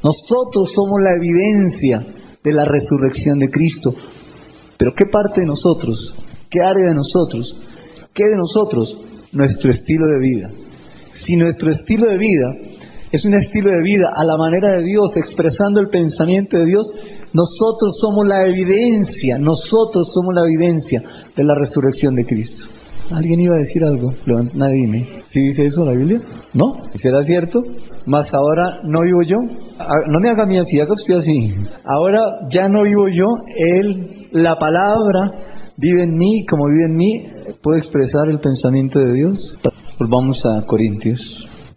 Nosotros 0.04 0.72
somos 0.74 1.00
la 1.02 1.16
evidencia 1.16 2.06
de 2.44 2.54
la 2.54 2.66
resurrección 2.66 3.40
de 3.40 3.50
Cristo. 3.50 3.94
Pero 4.78 4.94
¿qué 4.96 5.06
parte 5.06 5.42
de 5.42 5.48
nosotros? 5.48 6.16
¿Qué 6.50 6.60
área 6.62 6.90
de 6.90 6.96
nosotros? 6.96 7.56
¿Qué 8.14 8.24
de 8.24 8.36
nosotros? 8.36 8.98
nuestro 9.32 9.72
estilo 9.72 10.06
de 10.08 10.20
vida. 10.20 10.50
Si 11.14 11.36
nuestro 11.36 11.72
estilo 11.72 12.10
de 12.10 12.18
vida 12.18 12.48
es 13.12 13.26
un 13.26 13.34
estilo 13.34 13.72
de 13.72 13.84
vida 13.84 14.10
a 14.16 14.24
la 14.24 14.38
manera 14.38 14.78
de 14.78 14.84
Dios, 14.84 15.16
expresando 15.18 15.80
el 15.80 15.90
pensamiento 15.90 16.58
de 16.58 16.66
Dios, 16.66 16.88
nosotros 17.34 17.98
somos 18.00 18.28
la 18.28 18.46
evidencia, 18.46 19.38
nosotros 19.38 20.10
somos 20.14 20.34
la 20.34 20.46
evidencia 20.46 21.02
de 21.36 21.44
la 21.44 21.56
resurrección 21.56 22.16
de 22.16 22.26
Cristo. 22.26 22.66
¿Alguien 23.12 23.42
iba 23.42 23.56
a 23.56 23.60
decir 23.60 23.84
algo? 23.84 24.14
Nadie 24.54 24.76
dime. 24.76 25.08
¿Sí 25.30 25.42
dice 25.42 25.66
eso 25.66 25.84
la 25.84 25.92
Biblia? 25.92 26.22
¿No? 26.54 26.78
¿Será 26.94 27.24
cierto? 27.24 27.64
Más 28.06 28.34
ahora 28.34 28.80
no 28.84 29.02
vivo 29.02 29.22
yo. 29.24 29.38
Ah, 29.80 29.94
no 30.08 30.20
me 30.20 30.30
haga 30.30 30.46
mí 30.46 30.58
así, 30.58 30.80
haga 30.80 30.94
usted 30.94 31.16
así. 31.16 31.54
Ahora 31.86 32.22
ya 32.50 32.68
no 32.68 32.84
vivo 32.84 33.08
yo, 33.10 33.28
Él, 33.58 34.28
la 34.32 34.58
palabra 34.58 35.32
vive 35.78 36.04
en 36.04 36.18
mí, 36.18 36.46
como 36.46 36.68
vive 36.68 36.86
en 36.86 36.96
mí, 36.96 37.26
puedo 37.62 37.78
expresar 37.78 38.30
el 38.30 38.40
pensamiento 38.40 39.00
de 39.00 39.14
Dios. 39.14 39.58
Volvamos 40.00 40.46
a 40.46 40.66
Corintios. 40.66 41.20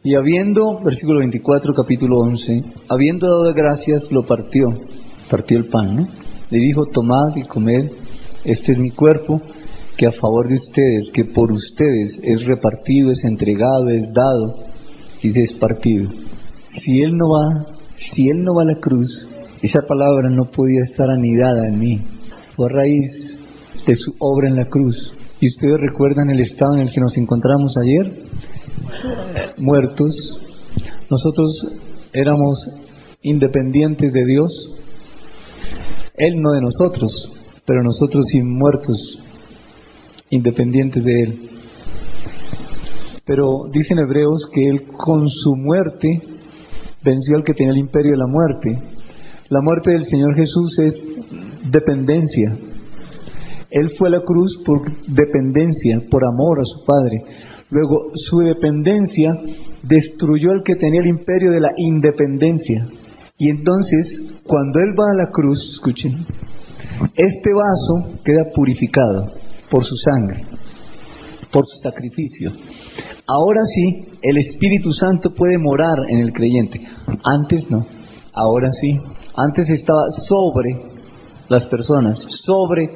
Y 0.03 0.14
habiendo, 0.14 0.81
versículo 0.83 1.20
24, 1.20 1.72
capítulo 1.75 2.18
11, 2.18 2.62
habiendo 2.91 3.27
dado 3.27 3.55
gracias, 3.55 4.12
lo 4.12 4.22
partió, 4.22 4.68
partió 5.31 5.57
el 5.57 5.66
pan, 5.66 5.97
¿no? 5.97 6.07
Le 6.51 6.59
dijo, 6.59 6.85
tomad 6.93 7.35
y 7.37 7.45
comed, 7.45 7.91
este 8.45 8.72
es 8.72 8.79
mi 8.79 8.91
cuerpo, 8.91 9.41
que 9.97 10.07
a 10.07 10.12
favor 10.12 10.49
de 10.49 10.57
ustedes, 10.57 11.11
que 11.14 11.25
por 11.25 11.51
ustedes 11.51 12.20
es 12.22 12.45
repartido, 12.45 13.11
es 13.11 13.25
entregado, 13.25 13.89
es 13.89 14.12
dado, 14.12 14.74
y 15.25 15.31
se 15.31 15.43
es 15.43 15.55
partido. 15.55 16.11
Si 16.68 17.01
Él 17.01 17.16
no 17.16 17.31
va, 17.31 17.66
si 18.12 18.29
Él 18.29 18.45
no 18.45 18.55
va 18.55 18.62
a 18.62 18.66
la 18.66 18.79
cruz, 18.79 19.09
esa 19.62 19.81
palabra 19.81 20.29
no 20.29 20.51
podía 20.51 20.83
estar 20.83 21.09
anidada 21.09 21.66
en 21.66 21.79
mí. 21.79 22.01
Fue 22.55 22.66
a 22.66 22.75
raíz 22.75 23.39
de 23.87 23.97
su 23.97 24.14
obra 24.18 24.49
en 24.49 24.57
la 24.57 24.66
cruz. 24.66 25.14
¿Y 25.41 25.49
ustedes 25.49 25.81
recuerdan 25.81 26.29
el 26.29 26.41
estado 26.41 26.75
en 26.75 26.81
el 26.81 26.93
que 26.93 27.01
nos 27.01 27.16
encontramos 27.16 27.75
ayer? 27.79 28.12
Muertos. 29.57 30.14
Nosotros 31.09 31.68
éramos 32.12 32.59
independientes 33.22 34.12
de 34.12 34.27
Dios. 34.27 34.77
Él 36.18 36.35
no 36.43 36.53
de 36.53 36.61
nosotros, 36.61 37.33
pero 37.64 37.83
nosotros 37.83 38.27
sí 38.31 38.43
muertos, 38.43 39.22
independientes 40.29 41.03
de 41.03 41.22
Él. 41.22 41.51
Pero 43.27 43.64
dicen 43.72 43.99
Hebreos 43.99 44.49
que 44.53 44.68
Él 44.68 44.87
con 44.97 45.29
su 45.29 45.57
muerte 45.57 46.20
venció 47.03 47.37
al 47.37 47.45
que 47.45 47.55
tenía 47.55 47.72
el 47.72 47.79
imperio 47.79 48.12
de 48.12 48.18
la 48.18 48.27
muerte. 48.27 48.79
La 49.49 49.61
muerte 49.62 49.93
del 49.93 50.05
Señor 50.05 50.35
Jesús 50.37 50.79
es 50.79 51.03
dependencia, 51.70 52.57
él 53.75 53.91
fue 53.99 54.07
a 54.07 54.12
la 54.12 54.22
cruz 54.22 54.62
por 54.64 54.83
dependencia, 55.09 56.01
por 56.09 56.25
amor 56.25 56.61
a 56.61 56.64
su 56.64 56.85
Padre. 56.85 57.22
Luego, 57.70 58.12
su 58.14 58.39
dependencia 58.39 59.37
destruyó 59.83 60.53
al 60.53 60.62
que 60.62 60.77
tenía 60.77 61.01
el 61.01 61.09
imperio 61.09 61.51
de 61.51 61.59
la 61.59 61.70
independencia. 61.77 62.87
Y 63.37 63.51
entonces, 63.51 64.37
cuando 64.45 64.79
Él 64.79 64.95
va 64.97 65.11
a 65.11 65.27
la 65.27 65.33
cruz, 65.33 65.59
escuchen, 65.75 66.25
este 67.16 67.51
vaso 67.53 68.20
queda 68.25 68.45
purificado 68.55 69.33
por 69.68 69.83
su 69.85 69.97
sangre, 69.97 70.45
por 71.51 71.66
su 71.66 71.77
sacrificio. 71.83 72.53
Ahora 73.27 73.61
sí, 73.75 74.05
el 74.23 74.39
Espíritu 74.39 74.93
Santo 74.93 75.35
puede 75.35 75.59
morar 75.59 75.97
en 76.09 76.19
el 76.19 76.33
creyente. 76.33 76.81
Antes 77.25 77.71
no, 77.71 77.87
ahora 78.33 78.69
sí. 78.81 78.99
Antes 79.37 79.69
estaba 79.71 80.05
sobre 80.29 80.81
las 81.49 81.67
personas, 81.67 82.19
sobre 82.45 82.89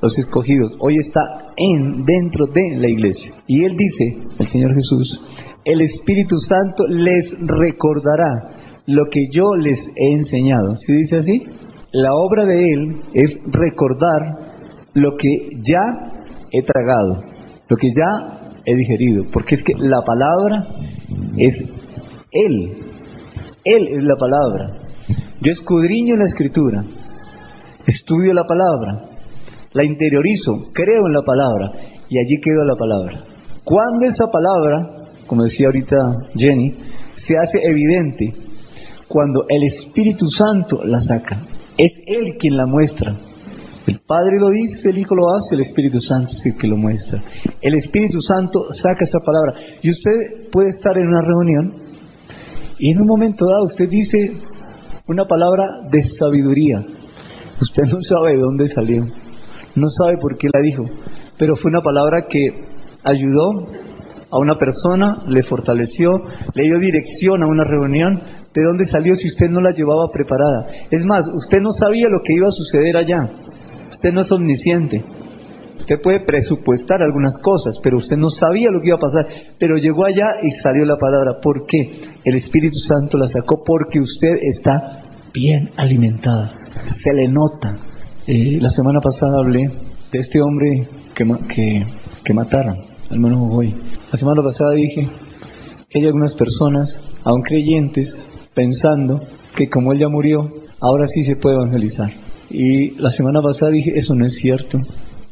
los 0.00 0.18
escogidos, 0.18 0.72
hoy 0.80 0.98
está 0.98 1.52
en, 1.56 2.04
dentro 2.04 2.46
de 2.46 2.76
la 2.76 2.88
iglesia. 2.88 3.32
Y 3.46 3.64
él 3.64 3.74
dice, 3.76 4.28
el 4.38 4.48
Señor 4.48 4.74
Jesús, 4.74 5.20
el 5.64 5.80
Espíritu 5.80 6.36
Santo 6.38 6.86
les 6.86 7.32
recordará 7.40 8.50
lo 8.86 9.04
que 9.10 9.20
yo 9.32 9.54
les 9.54 9.78
he 9.96 10.12
enseñado. 10.12 10.76
¿Sí 10.76 10.92
dice 10.92 11.16
así? 11.16 11.42
La 11.92 12.14
obra 12.14 12.44
de 12.44 12.72
él 12.72 13.02
es 13.14 13.38
recordar 13.46 14.20
lo 14.94 15.16
que 15.16 15.28
ya 15.62 16.12
he 16.52 16.62
tragado, 16.62 17.22
lo 17.68 17.76
que 17.76 17.88
ya 17.88 18.43
he 18.66 18.74
digerido, 18.74 19.24
porque 19.32 19.56
es 19.56 19.62
que 19.62 19.74
la 19.76 20.02
palabra 20.02 20.66
es 21.36 21.54
él. 22.32 22.76
Él 23.64 23.88
es 23.88 24.04
la 24.04 24.16
palabra. 24.16 24.80
Yo 25.40 25.52
escudriño 25.52 26.16
la 26.16 26.24
escritura, 26.24 26.84
estudio 27.86 28.32
la 28.32 28.44
palabra, 28.44 29.04
la 29.72 29.84
interiorizo, 29.84 30.70
creo 30.72 31.06
en 31.06 31.12
la 31.12 31.22
palabra 31.22 31.72
y 32.08 32.18
allí 32.18 32.40
quedó 32.40 32.64
la 32.64 32.76
palabra. 32.76 33.20
Cuando 33.64 34.06
esa 34.06 34.26
palabra, 34.30 35.08
como 35.26 35.44
decía 35.44 35.66
ahorita 35.66 35.96
Jenny, 36.36 36.74
se 37.16 37.36
hace 37.36 37.58
evidente, 37.62 38.34
cuando 39.08 39.44
el 39.48 39.64
Espíritu 39.64 40.28
Santo 40.28 40.82
la 40.84 41.00
saca, 41.00 41.42
es 41.76 41.92
Él 42.06 42.36
quien 42.38 42.56
la 42.56 42.66
muestra. 42.66 43.16
El 43.86 44.00
Padre 44.06 44.38
lo 44.38 44.48
dice, 44.50 44.90
el 44.90 44.98
Hijo 44.98 45.14
lo 45.14 45.34
hace, 45.34 45.54
el 45.54 45.60
Espíritu 45.60 46.00
Santo 46.00 46.28
es 46.30 46.46
el 46.46 46.56
que 46.56 46.68
lo 46.68 46.76
muestra. 46.76 47.22
El 47.60 47.74
Espíritu 47.74 48.20
Santo 48.20 48.60
saca 48.72 49.04
esa 49.04 49.20
palabra. 49.20 49.54
Y 49.82 49.90
usted 49.90 50.50
puede 50.50 50.70
estar 50.70 50.96
en 50.96 51.06
una 51.06 51.20
reunión 51.20 51.84
y 52.78 52.90
en 52.90 53.00
un 53.00 53.06
momento 53.06 53.46
dado 53.46 53.64
usted 53.64 53.88
dice 53.88 54.34
una 55.06 55.26
palabra 55.26 55.80
de 55.90 56.00
sabiduría. 56.18 56.84
Usted 57.60 57.84
no 57.84 58.02
sabe 58.02 58.32
de 58.32 58.40
dónde 58.40 58.68
salió. 58.68 59.06
No 59.76 59.88
sabe 59.90 60.18
por 60.20 60.36
qué 60.38 60.48
la 60.52 60.60
dijo, 60.60 60.84
pero 61.38 61.56
fue 61.56 61.70
una 61.70 61.82
palabra 61.82 62.26
que 62.28 62.64
ayudó 63.04 63.66
a 64.30 64.38
una 64.38 64.56
persona, 64.56 65.22
le 65.28 65.42
fortaleció, 65.42 66.22
le 66.54 66.62
dio 66.62 66.78
dirección 66.78 67.42
a 67.42 67.46
una 67.46 67.64
reunión. 67.64 68.20
¿De 68.54 68.62
dónde 68.62 68.84
salió 68.84 69.14
si 69.16 69.28
usted 69.28 69.48
no 69.48 69.60
la 69.60 69.72
llevaba 69.72 70.10
preparada? 70.12 70.66
Es 70.90 71.04
más, 71.04 71.26
usted 71.32 71.60
no 71.60 71.70
sabía 71.72 72.08
lo 72.08 72.20
que 72.24 72.34
iba 72.34 72.46
a 72.46 72.52
suceder 72.52 72.96
allá. 72.96 73.28
Usted 74.04 74.16
no 74.16 74.20
es 74.20 74.32
omnisciente. 74.32 75.02
Usted 75.78 75.96
puede 76.02 76.26
presupuestar 76.26 77.00
algunas 77.00 77.38
cosas, 77.40 77.80
pero 77.82 77.96
usted 77.96 78.18
no 78.18 78.28
sabía 78.28 78.68
lo 78.70 78.82
que 78.82 78.88
iba 78.88 78.96
a 78.96 79.00
pasar. 79.00 79.26
Pero 79.58 79.78
llegó 79.78 80.04
allá 80.04 80.26
y 80.42 80.50
salió 80.62 80.84
la 80.84 80.98
palabra. 80.98 81.40
¿Por 81.42 81.64
qué? 81.66 82.02
El 82.22 82.34
Espíritu 82.34 82.76
Santo 82.86 83.16
la 83.16 83.26
sacó 83.28 83.64
porque 83.64 84.00
usted 84.00 84.34
está 84.42 85.04
bien 85.32 85.70
alimentada. 85.78 86.52
Se 87.02 87.14
le 87.14 87.28
nota. 87.28 87.78
Eh, 88.26 88.58
la 88.60 88.68
semana 88.68 89.00
pasada 89.00 89.38
hablé 89.38 89.70
de 90.12 90.18
este 90.18 90.42
hombre 90.42 90.86
que, 91.14 91.24
que, 91.48 91.86
que 92.22 92.34
mataron, 92.34 92.76
al 93.08 93.20
menos 93.20 93.38
hoy. 93.52 93.74
La 94.12 94.18
semana 94.18 94.42
pasada 94.42 94.72
dije 94.72 95.08
que 95.88 95.98
hay 95.98 96.04
algunas 96.04 96.34
personas, 96.34 97.02
aún 97.24 97.40
creyentes, 97.40 98.06
pensando 98.54 99.22
que 99.56 99.70
como 99.70 99.94
él 99.94 100.00
ya 100.00 100.08
murió, 100.08 100.52
ahora 100.78 101.06
sí 101.06 101.24
se 101.24 101.36
puede 101.36 101.56
evangelizar. 101.56 102.23
Y 102.50 102.90
la 103.00 103.10
semana 103.10 103.40
pasada 103.40 103.72
dije, 103.72 103.92
eso 103.94 104.14
no 104.14 104.26
es 104.26 104.36
cierto. 104.36 104.78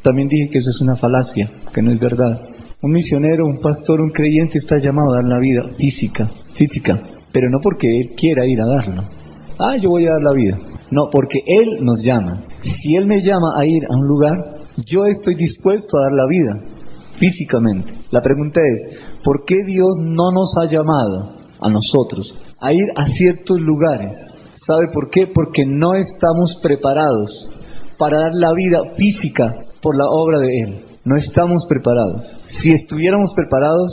También 0.02 0.28
dije 0.28 0.50
que 0.50 0.58
eso 0.58 0.70
es 0.70 0.80
una 0.80 0.96
falacia, 0.96 1.48
que 1.72 1.82
no 1.82 1.92
es 1.92 2.00
verdad. 2.00 2.40
Un 2.82 2.90
misionero, 2.90 3.46
un 3.46 3.60
pastor, 3.60 4.00
un 4.00 4.10
creyente 4.10 4.58
está 4.58 4.78
llamado 4.78 5.12
a 5.12 5.16
dar 5.16 5.24
la 5.24 5.38
vida 5.38 5.62
física, 5.76 6.30
física, 6.54 7.00
pero 7.32 7.48
no 7.48 7.58
porque 7.62 8.00
él 8.00 8.10
quiera 8.16 8.44
ir 8.46 8.60
a 8.60 8.66
darlo. 8.66 9.04
Ah, 9.58 9.76
yo 9.76 9.90
voy 9.90 10.06
a 10.06 10.12
dar 10.12 10.22
la 10.22 10.32
vida. 10.32 10.58
No, 10.90 11.08
porque 11.10 11.38
él 11.46 11.78
nos 11.82 12.02
llama. 12.02 12.42
Si 12.62 12.96
él 12.96 13.06
me 13.06 13.20
llama 13.22 13.54
a 13.56 13.64
ir 13.64 13.84
a 13.84 13.96
un 13.96 14.06
lugar, 14.06 14.36
yo 14.84 15.06
estoy 15.06 15.36
dispuesto 15.36 15.96
a 15.96 16.02
dar 16.02 16.12
la 16.12 16.26
vida 16.26 16.72
físicamente. 17.18 17.92
La 18.10 18.20
pregunta 18.20 18.60
es, 18.60 18.98
¿por 19.22 19.44
qué 19.44 19.64
Dios 19.64 19.98
no 20.00 20.32
nos 20.32 20.54
ha 20.58 20.64
llamado 20.64 21.32
a 21.60 21.70
nosotros 21.70 22.34
a 22.60 22.72
ir 22.72 22.84
a 22.96 23.06
ciertos 23.06 23.60
lugares? 23.60 24.16
¿Sabe 24.66 24.88
por 24.92 25.10
qué? 25.10 25.26
Porque 25.34 25.64
no 25.66 25.94
estamos 25.94 26.58
preparados 26.62 27.50
para 27.98 28.20
dar 28.20 28.32
la 28.34 28.52
vida 28.52 28.78
física 28.96 29.54
por 29.82 29.96
la 29.96 30.06
obra 30.08 30.38
de 30.38 30.60
Él. 30.64 30.80
No 31.04 31.16
estamos 31.16 31.66
preparados. 31.68 32.24
Si 32.48 32.70
estuviéramos 32.70 33.32
preparados, 33.34 33.90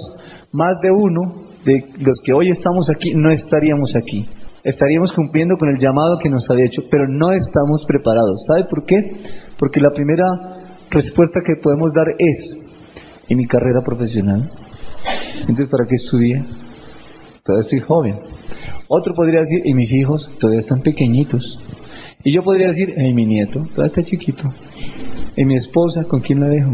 más 0.51 0.79
de 0.81 0.91
uno 0.91 1.43
de 1.65 1.83
los 1.99 2.19
que 2.23 2.33
hoy 2.33 2.49
estamos 2.49 2.89
aquí 2.89 3.13
no 3.15 3.31
estaríamos 3.31 3.95
aquí. 3.95 4.27
Estaríamos 4.63 5.11
cumpliendo 5.13 5.55
con 5.57 5.69
el 5.69 5.79
llamado 5.79 6.17
que 6.21 6.29
nos 6.29 6.47
había 6.51 6.65
hecho, 6.65 6.83
pero 6.91 7.07
no 7.07 7.31
estamos 7.31 7.83
preparados. 7.87 8.45
¿Sabe 8.47 8.65
por 8.69 8.85
qué? 8.85 8.97
Porque 9.57 9.79
la 9.79 9.89
primera 9.89 10.25
respuesta 10.91 11.39
que 11.45 11.61
podemos 11.63 11.91
dar 11.93 12.07
es, 12.17 12.57
¿y 13.27 13.35
mi 13.35 13.47
carrera 13.47 13.81
profesional? 13.83 14.51
Entonces, 15.39 15.69
¿para 15.69 15.85
qué 15.87 15.95
estudié? 15.95 16.43
Todavía 17.43 17.63
estoy 17.63 17.79
joven. 17.79 18.38
Otro 18.91 19.13
podría 19.13 19.41
decir, 19.41 19.61
¿y 19.65 19.75
mis 19.75 19.93
hijos? 19.93 20.31
Todavía 20.39 20.61
están 20.61 20.81
pequeñitos. 20.81 21.59
Y 22.23 22.33
yo 22.33 22.41
podría 22.43 22.69
decir, 22.69 22.91
¿y 22.97 23.13
mi 23.13 23.23
nieto? 23.23 23.59
Todavía 23.75 23.85
está 23.85 24.01
chiquito. 24.01 24.49
¿Y 25.35 25.45
mi 25.45 25.57
esposa? 25.57 26.05
¿Con 26.05 26.21
quién 26.21 26.39
la 26.39 26.47
dejo? 26.47 26.71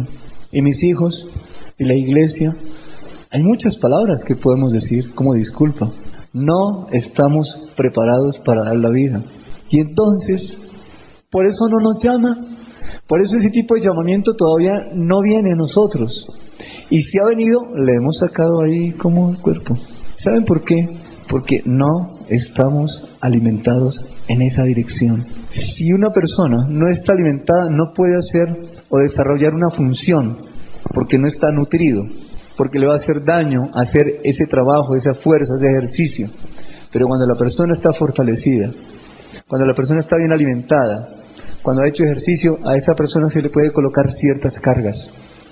¿Y 0.49 0.61
mis 0.61 0.81
hijos? 0.81 1.29
¿Y 1.77 1.83
la 1.83 1.93
iglesia? 1.93 2.55
Hay 3.31 3.43
muchas 3.43 3.75
palabras 3.75 4.23
que 4.25 4.37
podemos 4.37 4.71
decir 4.71 5.13
como 5.13 5.33
disculpa. 5.33 5.91
No 6.31 6.87
estamos 6.93 7.69
preparados 7.75 8.37
para 8.45 8.63
dar 8.63 8.77
la 8.77 8.91
vida. 8.91 9.21
Y 9.69 9.81
entonces, 9.81 10.57
por 11.29 11.45
eso 11.45 11.67
no 11.67 11.79
nos 11.79 12.01
llama. 12.01 12.37
Por 13.09 13.21
eso 13.21 13.35
ese 13.35 13.49
tipo 13.49 13.75
de 13.75 13.81
llamamiento 13.81 14.35
todavía 14.35 14.79
no 14.93 15.21
viene 15.21 15.51
a 15.51 15.57
nosotros. 15.57 16.29
Y 16.89 17.01
si 17.01 17.19
ha 17.19 17.25
venido, 17.25 17.59
le 17.75 17.95
hemos 17.95 18.19
sacado 18.19 18.61
ahí 18.61 18.91
como 18.93 19.31
el 19.31 19.37
cuerpo. 19.39 19.75
¿Saben 20.17 20.45
por 20.45 20.63
qué? 20.63 20.87
Porque 21.29 21.61
no 21.65 22.19
estamos 22.29 23.17
alimentados 23.21 23.99
en 24.27 24.41
esa 24.41 24.63
dirección. 24.63 25.25
Si 25.51 25.91
una 25.91 26.11
persona 26.11 26.67
no 26.69 26.89
está 26.89 27.13
alimentada, 27.13 27.69
no 27.69 27.93
puede 27.93 28.17
hacer 28.17 28.57
o 28.89 28.97
desarrollar 28.99 29.53
una 29.53 29.71
función 29.71 30.37
porque 30.93 31.17
no 31.17 31.27
está 31.27 31.51
nutrido, 31.51 32.03
porque 32.57 32.79
le 32.79 32.87
va 32.87 32.93
a 32.93 32.97
hacer 32.97 33.23
daño 33.25 33.69
hacer 33.73 34.21
ese 34.23 34.45
trabajo, 34.45 34.95
esa 34.95 35.13
fuerza, 35.15 35.55
ese 35.55 35.67
ejercicio. 35.67 36.29
Pero 36.91 37.07
cuando 37.07 37.25
la 37.25 37.35
persona 37.35 37.73
está 37.73 37.91
fortalecida, 37.93 38.71
cuando 39.47 39.67
la 39.67 39.73
persona 39.73 39.99
está 39.99 40.15
bien 40.17 40.31
alimentada, 40.31 41.09
cuando 41.61 41.81
ha 41.81 41.87
hecho 41.87 42.03
ejercicio, 42.03 42.59
a 42.63 42.77
esa 42.77 42.93
persona 42.93 43.27
se 43.29 43.41
le 43.41 43.49
puede 43.49 43.71
colocar 43.71 44.13
ciertas 44.13 44.59
cargas 44.59 45.11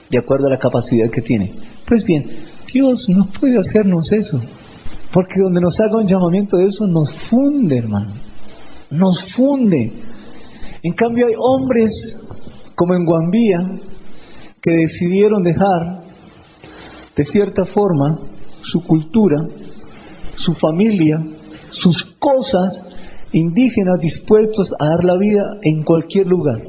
de 0.10 0.18
acuerdo 0.20 0.48
a 0.48 0.52
la 0.52 0.60
capacidad 0.60 1.10
que 1.10 1.22
tiene. 1.22 1.56
Pues 1.88 2.06
bien, 2.06 2.24
Dios 2.72 3.08
no 3.10 3.28
puede 3.40 3.60
hacernos 3.60 4.12
eso, 4.12 4.40
porque 5.14 5.40
donde 5.40 5.62
nos 5.62 5.80
haga 5.80 5.98
un 5.98 6.08
llamamiento 6.08 6.58
de 6.58 6.66
eso 6.66 6.88
nos 6.88 7.14
funde, 7.30 7.78
hermano, 7.78 8.14
nos 8.90 9.32
funde. 9.36 9.94
En 10.82 10.94
cambio 10.94 11.28
hay 11.28 11.36
hombres 11.38 11.92
como 12.76 12.96
en 12.96 13.06
Guambía 13.06 13.60
que 14.60 14.72
decidieron 14.72 15.44
dejar 15.44 16.00
de 17.16 17.24
cierta 17.26 17.66
forma 17.66 18.18
su 18.62 18.82
cultura, 18.82 19.38
su 20.36 20.56
familia, 20.56 21.24
sus 21.70 22.16
cosas 22.18 22.90
indígenas 23.32 24.00
dispuestos 24.02 24.74
a 24.80 24.86
dar 24.86 25.04
la 25.04 25.18
vida 25.18 25.44
en 25.62 25.84
cualquier 25.84 26.26
lugar. 26.26 26.60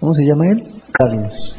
¿Cómo 0.00 0.14
se 0.14 0.24
llama 0.24 0.48
él? 0.48 0.64
Carlos. 0.92 1.56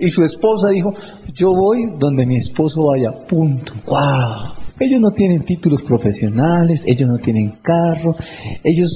Y 0.00 0.10
su 0.10 0.24
esposa 0.24 0.70
dijo, 0.70 0.92
yo 1.32 1.50
voy 1.50 1.96
donde 1.98 2.26
mi 2.26 2.38
esposo 2.38 2.82
vaya, 2.86 3.26
punto. 3.28 3.72
¡Wow! 3.86 4.65
Ellos 4.78 5.00
no 5.00 5.10
tienen 5.10 5.44
títulos 5.44 5.82
profesionales, 5.84 6.82
ellos 6.84 7.08
no 7.08 7.16
tienen 7.18 7.58
carro, 7.62 8.14
ellos 8.62 8.90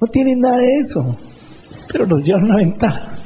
no 0.00 0.06
tienen 0.08 0.40
nada 0.40 0.58
de 0.58 0.78
eso, 0.80 1.16
pero 1.92 2.06
nos 2.06 2.24
llevan 2.24 2.44
una 2.44 2.56
ventaja. 2.56 3.18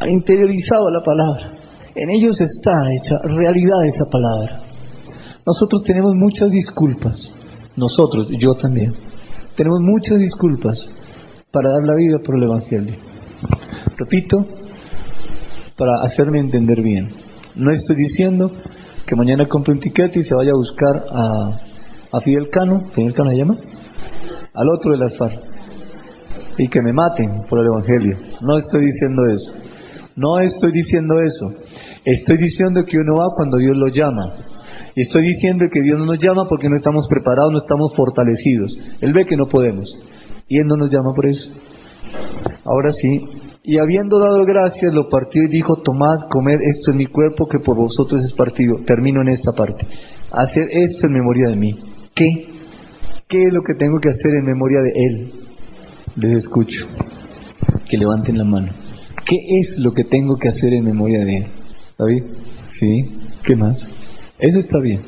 Han 0.00 0.10
interiorizado 0.10 0.90
la 0.90 1.04
palabra. 1.04 1.52
En 1.94 2.10
ellos 2.10 2.40
está 2.40 2.72
hecha 2.92 3.16
realidad 3.24 3.86
esa 3.86 4.04
palabra. 4.10 4.60
Nosotros 5.46 5.82
tenemos 5.84 6.14
muchas 6.16 6.50
disculpas. 6.50 7.32
Nosotros, 7.76 8.28
yo 8.38 8.54
también. 8.54 8.92
Tenemos 9.56 9.80
muchas 9.80 10.18
disculpas 10.18 10.90
para 11.52 11.70
dar 11.70 11.84
la 11.84 11.94
vida 11.94 12.18
por 12.24 12.36
el 12.36 12.42
Evangelio. 12.42 12.96
Repito, 13.96 14.44
para 15.76 16.02
hacerme 16.02 16.40
entender 16.40 16.82
bien. 16.82 17.08
No 17.54 17.70
estoy 17.70 17.96
diciendo 17.96 18.50
que 19.06 19.14
mañana 19.14 19.46
compre 19.46 19.72
un 19.72 19.80
tiquete 19.80 20.18
y 20.18 20.22
se 20.22 20.34
vaya 20.34 20.50
a 20.50 20.56
buscar 20.56 21.04
a, 21.10 21.60
a 22.12 22.20
Fidel 22.20 22.48
Cano, 22.50 22.82
¿Fidel 22.92 23.14
Cano 23.14 23.30
se 23.30 23.36
llama? 23.36 23.56
Al 24.52 24.68
otro 24.70 24.92
de 24.92 24.98
las 24.98 25.16
FARC. 25.16 25.38
Y 26.58 26.68
que 26.68 26.80
me 26.82 26.92
maten 26.92 27.42
por 27.48 27.60
el 27.60 27.66
Evangelio. 27.66 28.16
No 28.40 28.56
estoy 28.56 28.86
diciendo 28.86 29.22
eso. 29.30 29.52
No 30.16 30.40
estoy 30.40 30.72
diciendo 30.72 31.20
eso. 31.20 31.50
Estoy 32.04 32.38
diciendo 32.38 32.84
que 32.86 32.98
uno 32.98 33.16
va 33.20 33.34
cuando 33.36 33.58
Dios 33.58 33.76
lo 33.76 33.88
llama. 33.88 34.34
Y 34.94 35.02
estoy 35.02 35.22
diciendo 35.22 35.66
que 35.70 35.82
Dios 35.82 35.98
no 35.98 36.06
nos 36.06 36.18
llama 36.18 36.46
porque 36.48 36.70
no 36.70 36.76
estamos 36.76 37.06
preparados, 37.08 37.52
no 37.52 37.58
estamos 37.58 37.94
fortalecidos. 37.94 38.76
Él 39.02 39.12
ve 39.12 39.26
que 39.26 39.36
no 39.36 39.46
podemos. 39.46 39.94
Y 40.48 40.58
Él 40.58 40.66
no 40.66 40.76
nos 40.76 40.90
llama 40.90 41.12
por 41.14 41.26
eso. 41.26 41.52
Ahora 42.64 42.92
sí. 42.92 43.20
Y 43.68 43.78
habiendo 43.78 44.20
dado 44.20 44.44
gracias, 44.44 44.94
lo 44.94 45.08
partió 45.08 45.42
y 45.42 45.48
dijo, 45.48 45.82
tomad, 45.82 46.28
comed, 46.30 46.60
esto 46.62 46.92
es 46.92 46.96
mi 46.96 47.06
cuerpo 47.06 47.48
que 47.48 47.58
por 47.58 47.76
vosotros 47.76 48.24
es 48.24 48.32
partido. 48.32 48.76
Termino 48.86 49.22
en 49.22 49.28
esta 49.28 49.50
parte. 49.50 49.84
Hacer 50.30 50.68
esto 50.70 51.08
en 51.08 51.12
memoria 51.14 51.48
de 51.48 51.56
mí. 51.56 51.76
¿Qué? 52.14 52.46
¿Qué 53.26 53.42
es 53.42 53.52
lo 53.52 53.62
que 53.62 53.74
tengo 53.74 53.98
que 53.98 54.10
hacer 54.10 54.34
en 54.36 54.44
memoria 54.44 54.78
de 54.82 55.06
Él? 55.06 55.32
Les 56.14 56.44
escucho. 56.44 56.86
Que 57.90 57.98
levanten 57.98 58.38
la 58.38 58.44
mano. 58.44 58.68
¿Qué 59.26 59.36
es 59.58 59.76
lo 59.78 59.92
que 59.92 60.04
tengo 60.04 60.36
que 60.36 60.46
hacer 60.46 60.72
en 60.72 60.84
memoria 60.84 61.24
de 61.24 61.36
Él? 61.38 61.46
¿David? 61.98 62.22
¿Sí? 62.78 63.18
¿Qué 63.42 63.56
más? 63.56 63.84
Eso 64.38 64.60
está 64.60 64.78
bien. 64.78 65.00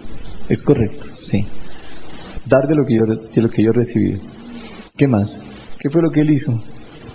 Es 0.48 0.62
correcto, 0.62 1.06
sí. 1.30 1.46
Dar 2.44 2.66
de 2.66 2.74
lo 2.74 2.84
que 2.84 2.94
yo, 2.96 3.06
de 3.06 3.40
lo 3.40 3.50
que 3.50 3.62
yo 3.62 3.70
recibí. 3.70 4.18
¿Qué 4.96 5.06
más? 5.06 5.40
¿Qué 5.78 5.90
fue 5.90 6.02
lo 6.02 6.11
que 6.11 6.22
Él 6.22 6.30
hizo? 6.30 6.61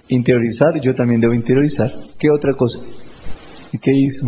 Interiorizar, 0.08 0.82
yo 0.82 0.94
también 0.94 1.22
debo 1.22 1.34
interiorizar. 1.34 1.92
¿Qué 2.20 2.30
otra 2.30 2.54
cosa? 2.54 2.80
¿Y 3.72 3.78
qué 3.78 3.92
hizo? 3.94 4.26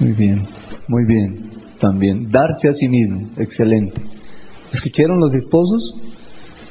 Muy 0.00 0.12
bien, 0.12 0.42
muy 0.88 1.04
bien. 1.04 1.50
También, 1.80 2.30
darse 2.30 2.68
a 2.68 2.72
sí 2.72 2.88
mismo. 2.88 3.28
Excelente. 3.36 4.00
¿Escucharon 4.72 5.20
los 5.20 5.34
esposos? 5.34 6.00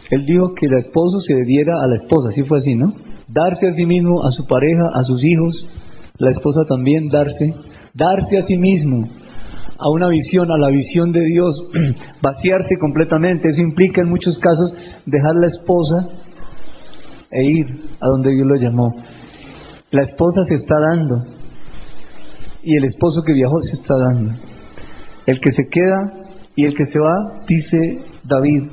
Él 0.09 0.25
dijo 0.25 0.53
que 0.53 0.65
el 0.65 0.77
esposo 0.77 1.19
se 1.19 1.33
diera 1.43 1.81
a 1.81 1.87
la 1.87 1.95
esposa, 1.95 2.29
así 2.29 2.43
fue 2.43 2.57
así, 2.57 2.75
¿no? 2.75 2.93
Darse 3.27 3.67
a 3.67 3.71
sí 3.71 3.85
mismo, 3.85 4.23
a 4.23 4.31
su 4.31 4.45
pareja, 4.45 4.89
a 4.93 5.03
sus 5.03 5.23
hijos, 5.23 5.67
la 6.17 6.31
esposa 6.31 6.63
también 6.65 7.07
darse, 7.09 7.53
darse 7.93 8.37
a 8.37 8.41
sí 8.43 8.57
mismo, 8.57 9.07
a 9.77 9.89
una 9.89 10.07
visión, 10.09 10.51
a 10.51 10.57
la 10.57 10.69
visión 10.69 11.11
de 11.11 11.25
Dios, 11.25 11.55
vaciarse 12.21 12.75
completamente. 12.79 13.49
Eso 13.49 13.61
implica 13.61 14.01
en 14.01 14.09
muchos 14.09 14.37
casos 14.37 14.75
dejar 15.05 15.35
la 15.35 15.47
esposa 15.47 16.07
e 17.31 17.43
ir 17.43 17.65
a 17.99 18.07
donde 18.07 18.31
Dios 18.31 18.47
lo 18.47 18.55
llamó. 18.55 18.93
La 19.91 20.03
esposa 20.03 20.43
se 20.45 20.55
está 20.55 20.75
dando 20.79 21.23
y 22.63 22.75
el 22.75 22.85
esposo 22.85 23.21
que 23.23 23.33
viajó 23.33 23.61
se 23.61 23.73
está 23.73 23.97
dando. 23.97 24.33
El 25.25 25.39
que 25.39 25.51
se 25.51 25.63
queda 25.69 26.25
Y 26.57 26.65
el 26.65 26.73
que 26.73 26.85
se 26.85 26.99
va, 26.99 27.41
dice 27.47 27.99
David 28.23 28.63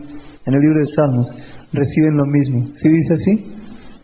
en 0.47 0.55
el 0.55 0.61
libro 0.61 0.79
de 0.81 0.87
Salmos, 0.87 1.35
reciben 1.73 2.17
lo 2.17 2.27
mismo. 2.27 2.67
¿Sí 2.77 2.89
dice 2.89 3.15
así? 3.15 3.55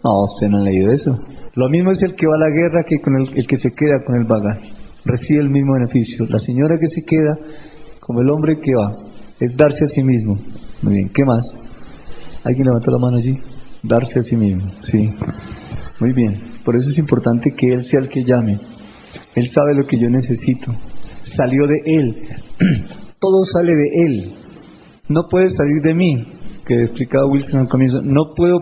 No, 0.05 0.24
usted 0.24 0.49
no 0.49 0.59
ha 0.59 0.62
leído 0.62 0.90
eso. 0.90 1.16
Lo 1.55 1.68
mismo 1.68 1.92
es 1.92 2.03
el 2.03 2.14
que 2.14 2.26
va 2.26 2.34
a 2.34 2.38
la 2.38 2.51
guerra 2.51 2.84
que 2.84 3.01
con 3.01 3.16
el, 3.16 3.38
el 3.38 3.46
que 3.46 3.57
se 3.57 3.70
queda 3.70 4.03
con 4.05 4.16
el 4.16 4.24
bagaje. 4.24 4.72
Recibe 5.05 5.40
el 5.40 5.51
mismo 5.51 5.74
beneficio. 5.74 6.26
La 6.28 6.38
señora 6.38 6.76
que 6.78 6.88
se 6.88 7.03
queda, 7.05 7.38
como 8.01 8.20
el 8.20 8.30
hombre 8.30 8.59
que 8.61 8.74
va, 8.74 8.96
es 9.40 9.57
darse 9.57 9.84
a 9.84 9.88
sí 9.88 10.03
mismo. 10.03 10.36
Muy 10.82 10.94
bien, 10.94 11.11
¿qué 11.12 11.24
más? 11.24 11.44
¿Alguien 12.44 12.66
levantó 12.66 12.90
la 12.90 12.99
mano 12.99 13.16
allí? 13.16 13.36
Darse 13.83 14.20
a 14.20 14.22
sí 14.22 14.37
mismo, 14.37 14.70
sí. 14.83 15.11
Muy 16.01 16.12
bien, 16.12 16.61
por 16.64 16.76
eso 16.76 16.89
es 16.89 16.99
importante 16.99 17.55
que 17.57 17.72
Él 17.72 17.85
sea 17.85 18.01
el 18.01 18.09
que 18.09 18.24
llame. 18.24 18.59
Él 19.35 19.49
sabe 19.51 19.74
lo 19.74 19.87
que 19.87 19.99
yo 19.99 20.09
necesito. 20.09 20.72
Salió 21.37 21.66
de 21.66 21.76
Él. 21.85 22.29
Todo 23.20 23.45
sale 23.45 23.72
de 23.72 24.07
Él. 24.07 24.33
No 25.09 25.29
puede 25.29 25.51
salir 25.51 25.83
de 25.83 25.95
mí, 25.95 26.26
que 26.66 26.83
explicaba 26.83 27.26
Wilson 27.26 27.61
al 27.61 27.68
comienzo. 27.68 28.03
No 28.03 28.35
puedo 28.37 28.59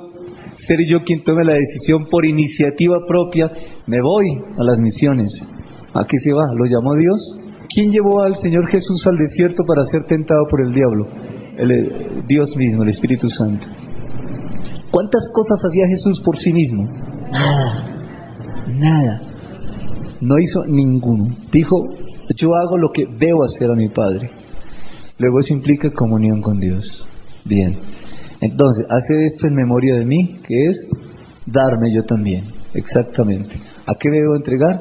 ser 0.57 0.79
yo 0.89 1.03
quien 1.05 1.25
tome 1.25 1.45
la 1.45 1.55
decisión 1.55 2.07
por 2.11 2.25
iniciativa 2.25 2.99
propia. 3.07 3.51
Me 3.87 4.01
voy 4.01 4.27
a 4.59 4.63
las 4.63 4.79
misiones. 4.79 5.33
¿A 5.95 6.05
qué 6.07 6.19
se 6.19 6.33
va? 6.33 6.45
¿Lo 6.55 6.67
llamó 6.67 6.95
Dios? 6.95 7.41
¿Quién 7.69 7.91
llevó 7.91 8.23
al 8.23 8.37
Señor 8.37 8.69
Jesús 8.69 9.07
al 9.07 9.17
desierto 9.17 9.65
para 9.67 9.85
ser 9.87 10.05
tentado 10.05 10.47
por 10.49 10.61
el 10.61 10.73
diablo? 10.73 11.09
El, 11.59 12.27
Dios 12.29 12.55
mismo, 12.57 12.83
el 12.83 12.91
Espíritu 12.91 13.29
Santo. 13.29 13.67
¿Cuántas 14.97 15.29
cosas 15.31 15.61
hacía 15.63 15.89
Jesús 15.89 16.23
por 16.25 16.39
sí 16.39 16.55
mismo? 16.55 16.85
Nada. 17.31 17.85
Nada. 18.67 19.21
No 20.23 20.39
hizo 20.39 20.65
ninguno. 20.65 21.27
Dijo, 21.53 21.85
yo 22.35 22.55
hago 22.55 22.79
lo 22.79 22.89
que 22.95 23.05
veo 23.05 23.45
hacer 23.45 23.71
a 23.71 23.75
mi 23.75 23.91
Padre. 23.91 24.31
Luego 25.19 25.41
eso 25.41 25.53
implica 25.53 25.91
comunión 25.91 26.41
con 26.41 26.59
Dios. 26.61 27.07
Bien. 27.45 27.77
Entonces, 28.41 28.87
hace 28.89 29.27
esto 29.27 29.49
en 29.49 29.55
memoria 29.57 29.97
de 29.97 30.07
mí, 30.07 30.39
que 30.49 30.69
es 30.71 30.87
darme 31.45 31.93
yo 31.93 32.03
también. 32.05 32.45
Exactamente. 32.73 33.55
¿A 33.87 33.97
qué 34.01 34.09
debo 34.09 34.35
entregar? 34.35 34.81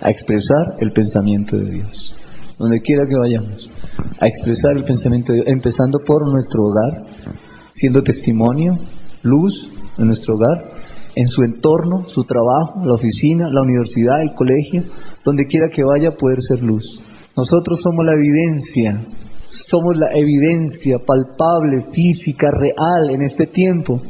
A 0.00 0.08
expresar 0.08 0.76
el 0.78 0.92
pensamiento 0.92 1.58
de 1.58 1.70
Dios. 1.70 2.16
Donde 2.58 2.80
quiera 2.80 3.04
que 3.06 3.16
vayamos. 3.16 3.70
A 4.18 4.26
expresar 4.26 4.78
el 4.78 4.84
pensamiento 4.84 5.34
de 5.34 5.40
Dios. 5.40 5.48
Empezando 5.48 5.98
por 6.06 6.26
nuestro 6.26 6.62
hogar, 6.62 7.02
siendo 7.74 8.02
testimonio, 8.02 8.78
luz 9.22 9.52
en 9.98 10.06
nuestro 10.06 10.34
hogar, 10.34 10.64
en 11.14 11.26
su 11.26 11.42
entorno, 11.42 12.04
su 12.08 12.24
trabajo, 12.24 12.84
la 12.84 12.94
oficina, 12.94 13.48
la 13.50 13.62
universidad, 13.62 14.22
el 14.22 14.34
colegio, 14.34 14.84
donde 15.24 15.46
quiera 15.46 15.68
que 15.68 15.84
vaya, 15.84 16.12
poder 16.12 16.38
ser 16.40 16.62
luz. 16.62 16.84
Nosotros 17.36 17.80
somos 17.82 18.04
la 18.04 18.14
evidencia, 18.14 19.00
somos 19.48 19.96
la 19.96 20.08
evidencia 20.14 20.98
palpable, 21.06 21.86
física, 21.92 22.50
real 22.50 23.10
en 23.10 23.22
este 23.22 23.46
tiempo 23.46 24.00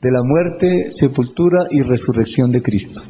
de 0.00 0.10
la 0.10 0.22
muerte, 0.22 0.90
sepultura 0.92 1.66
y 1.70 1.82
resurrección 1.82 2.52
de 2.52 2.62
Cristo. 2.62 3.00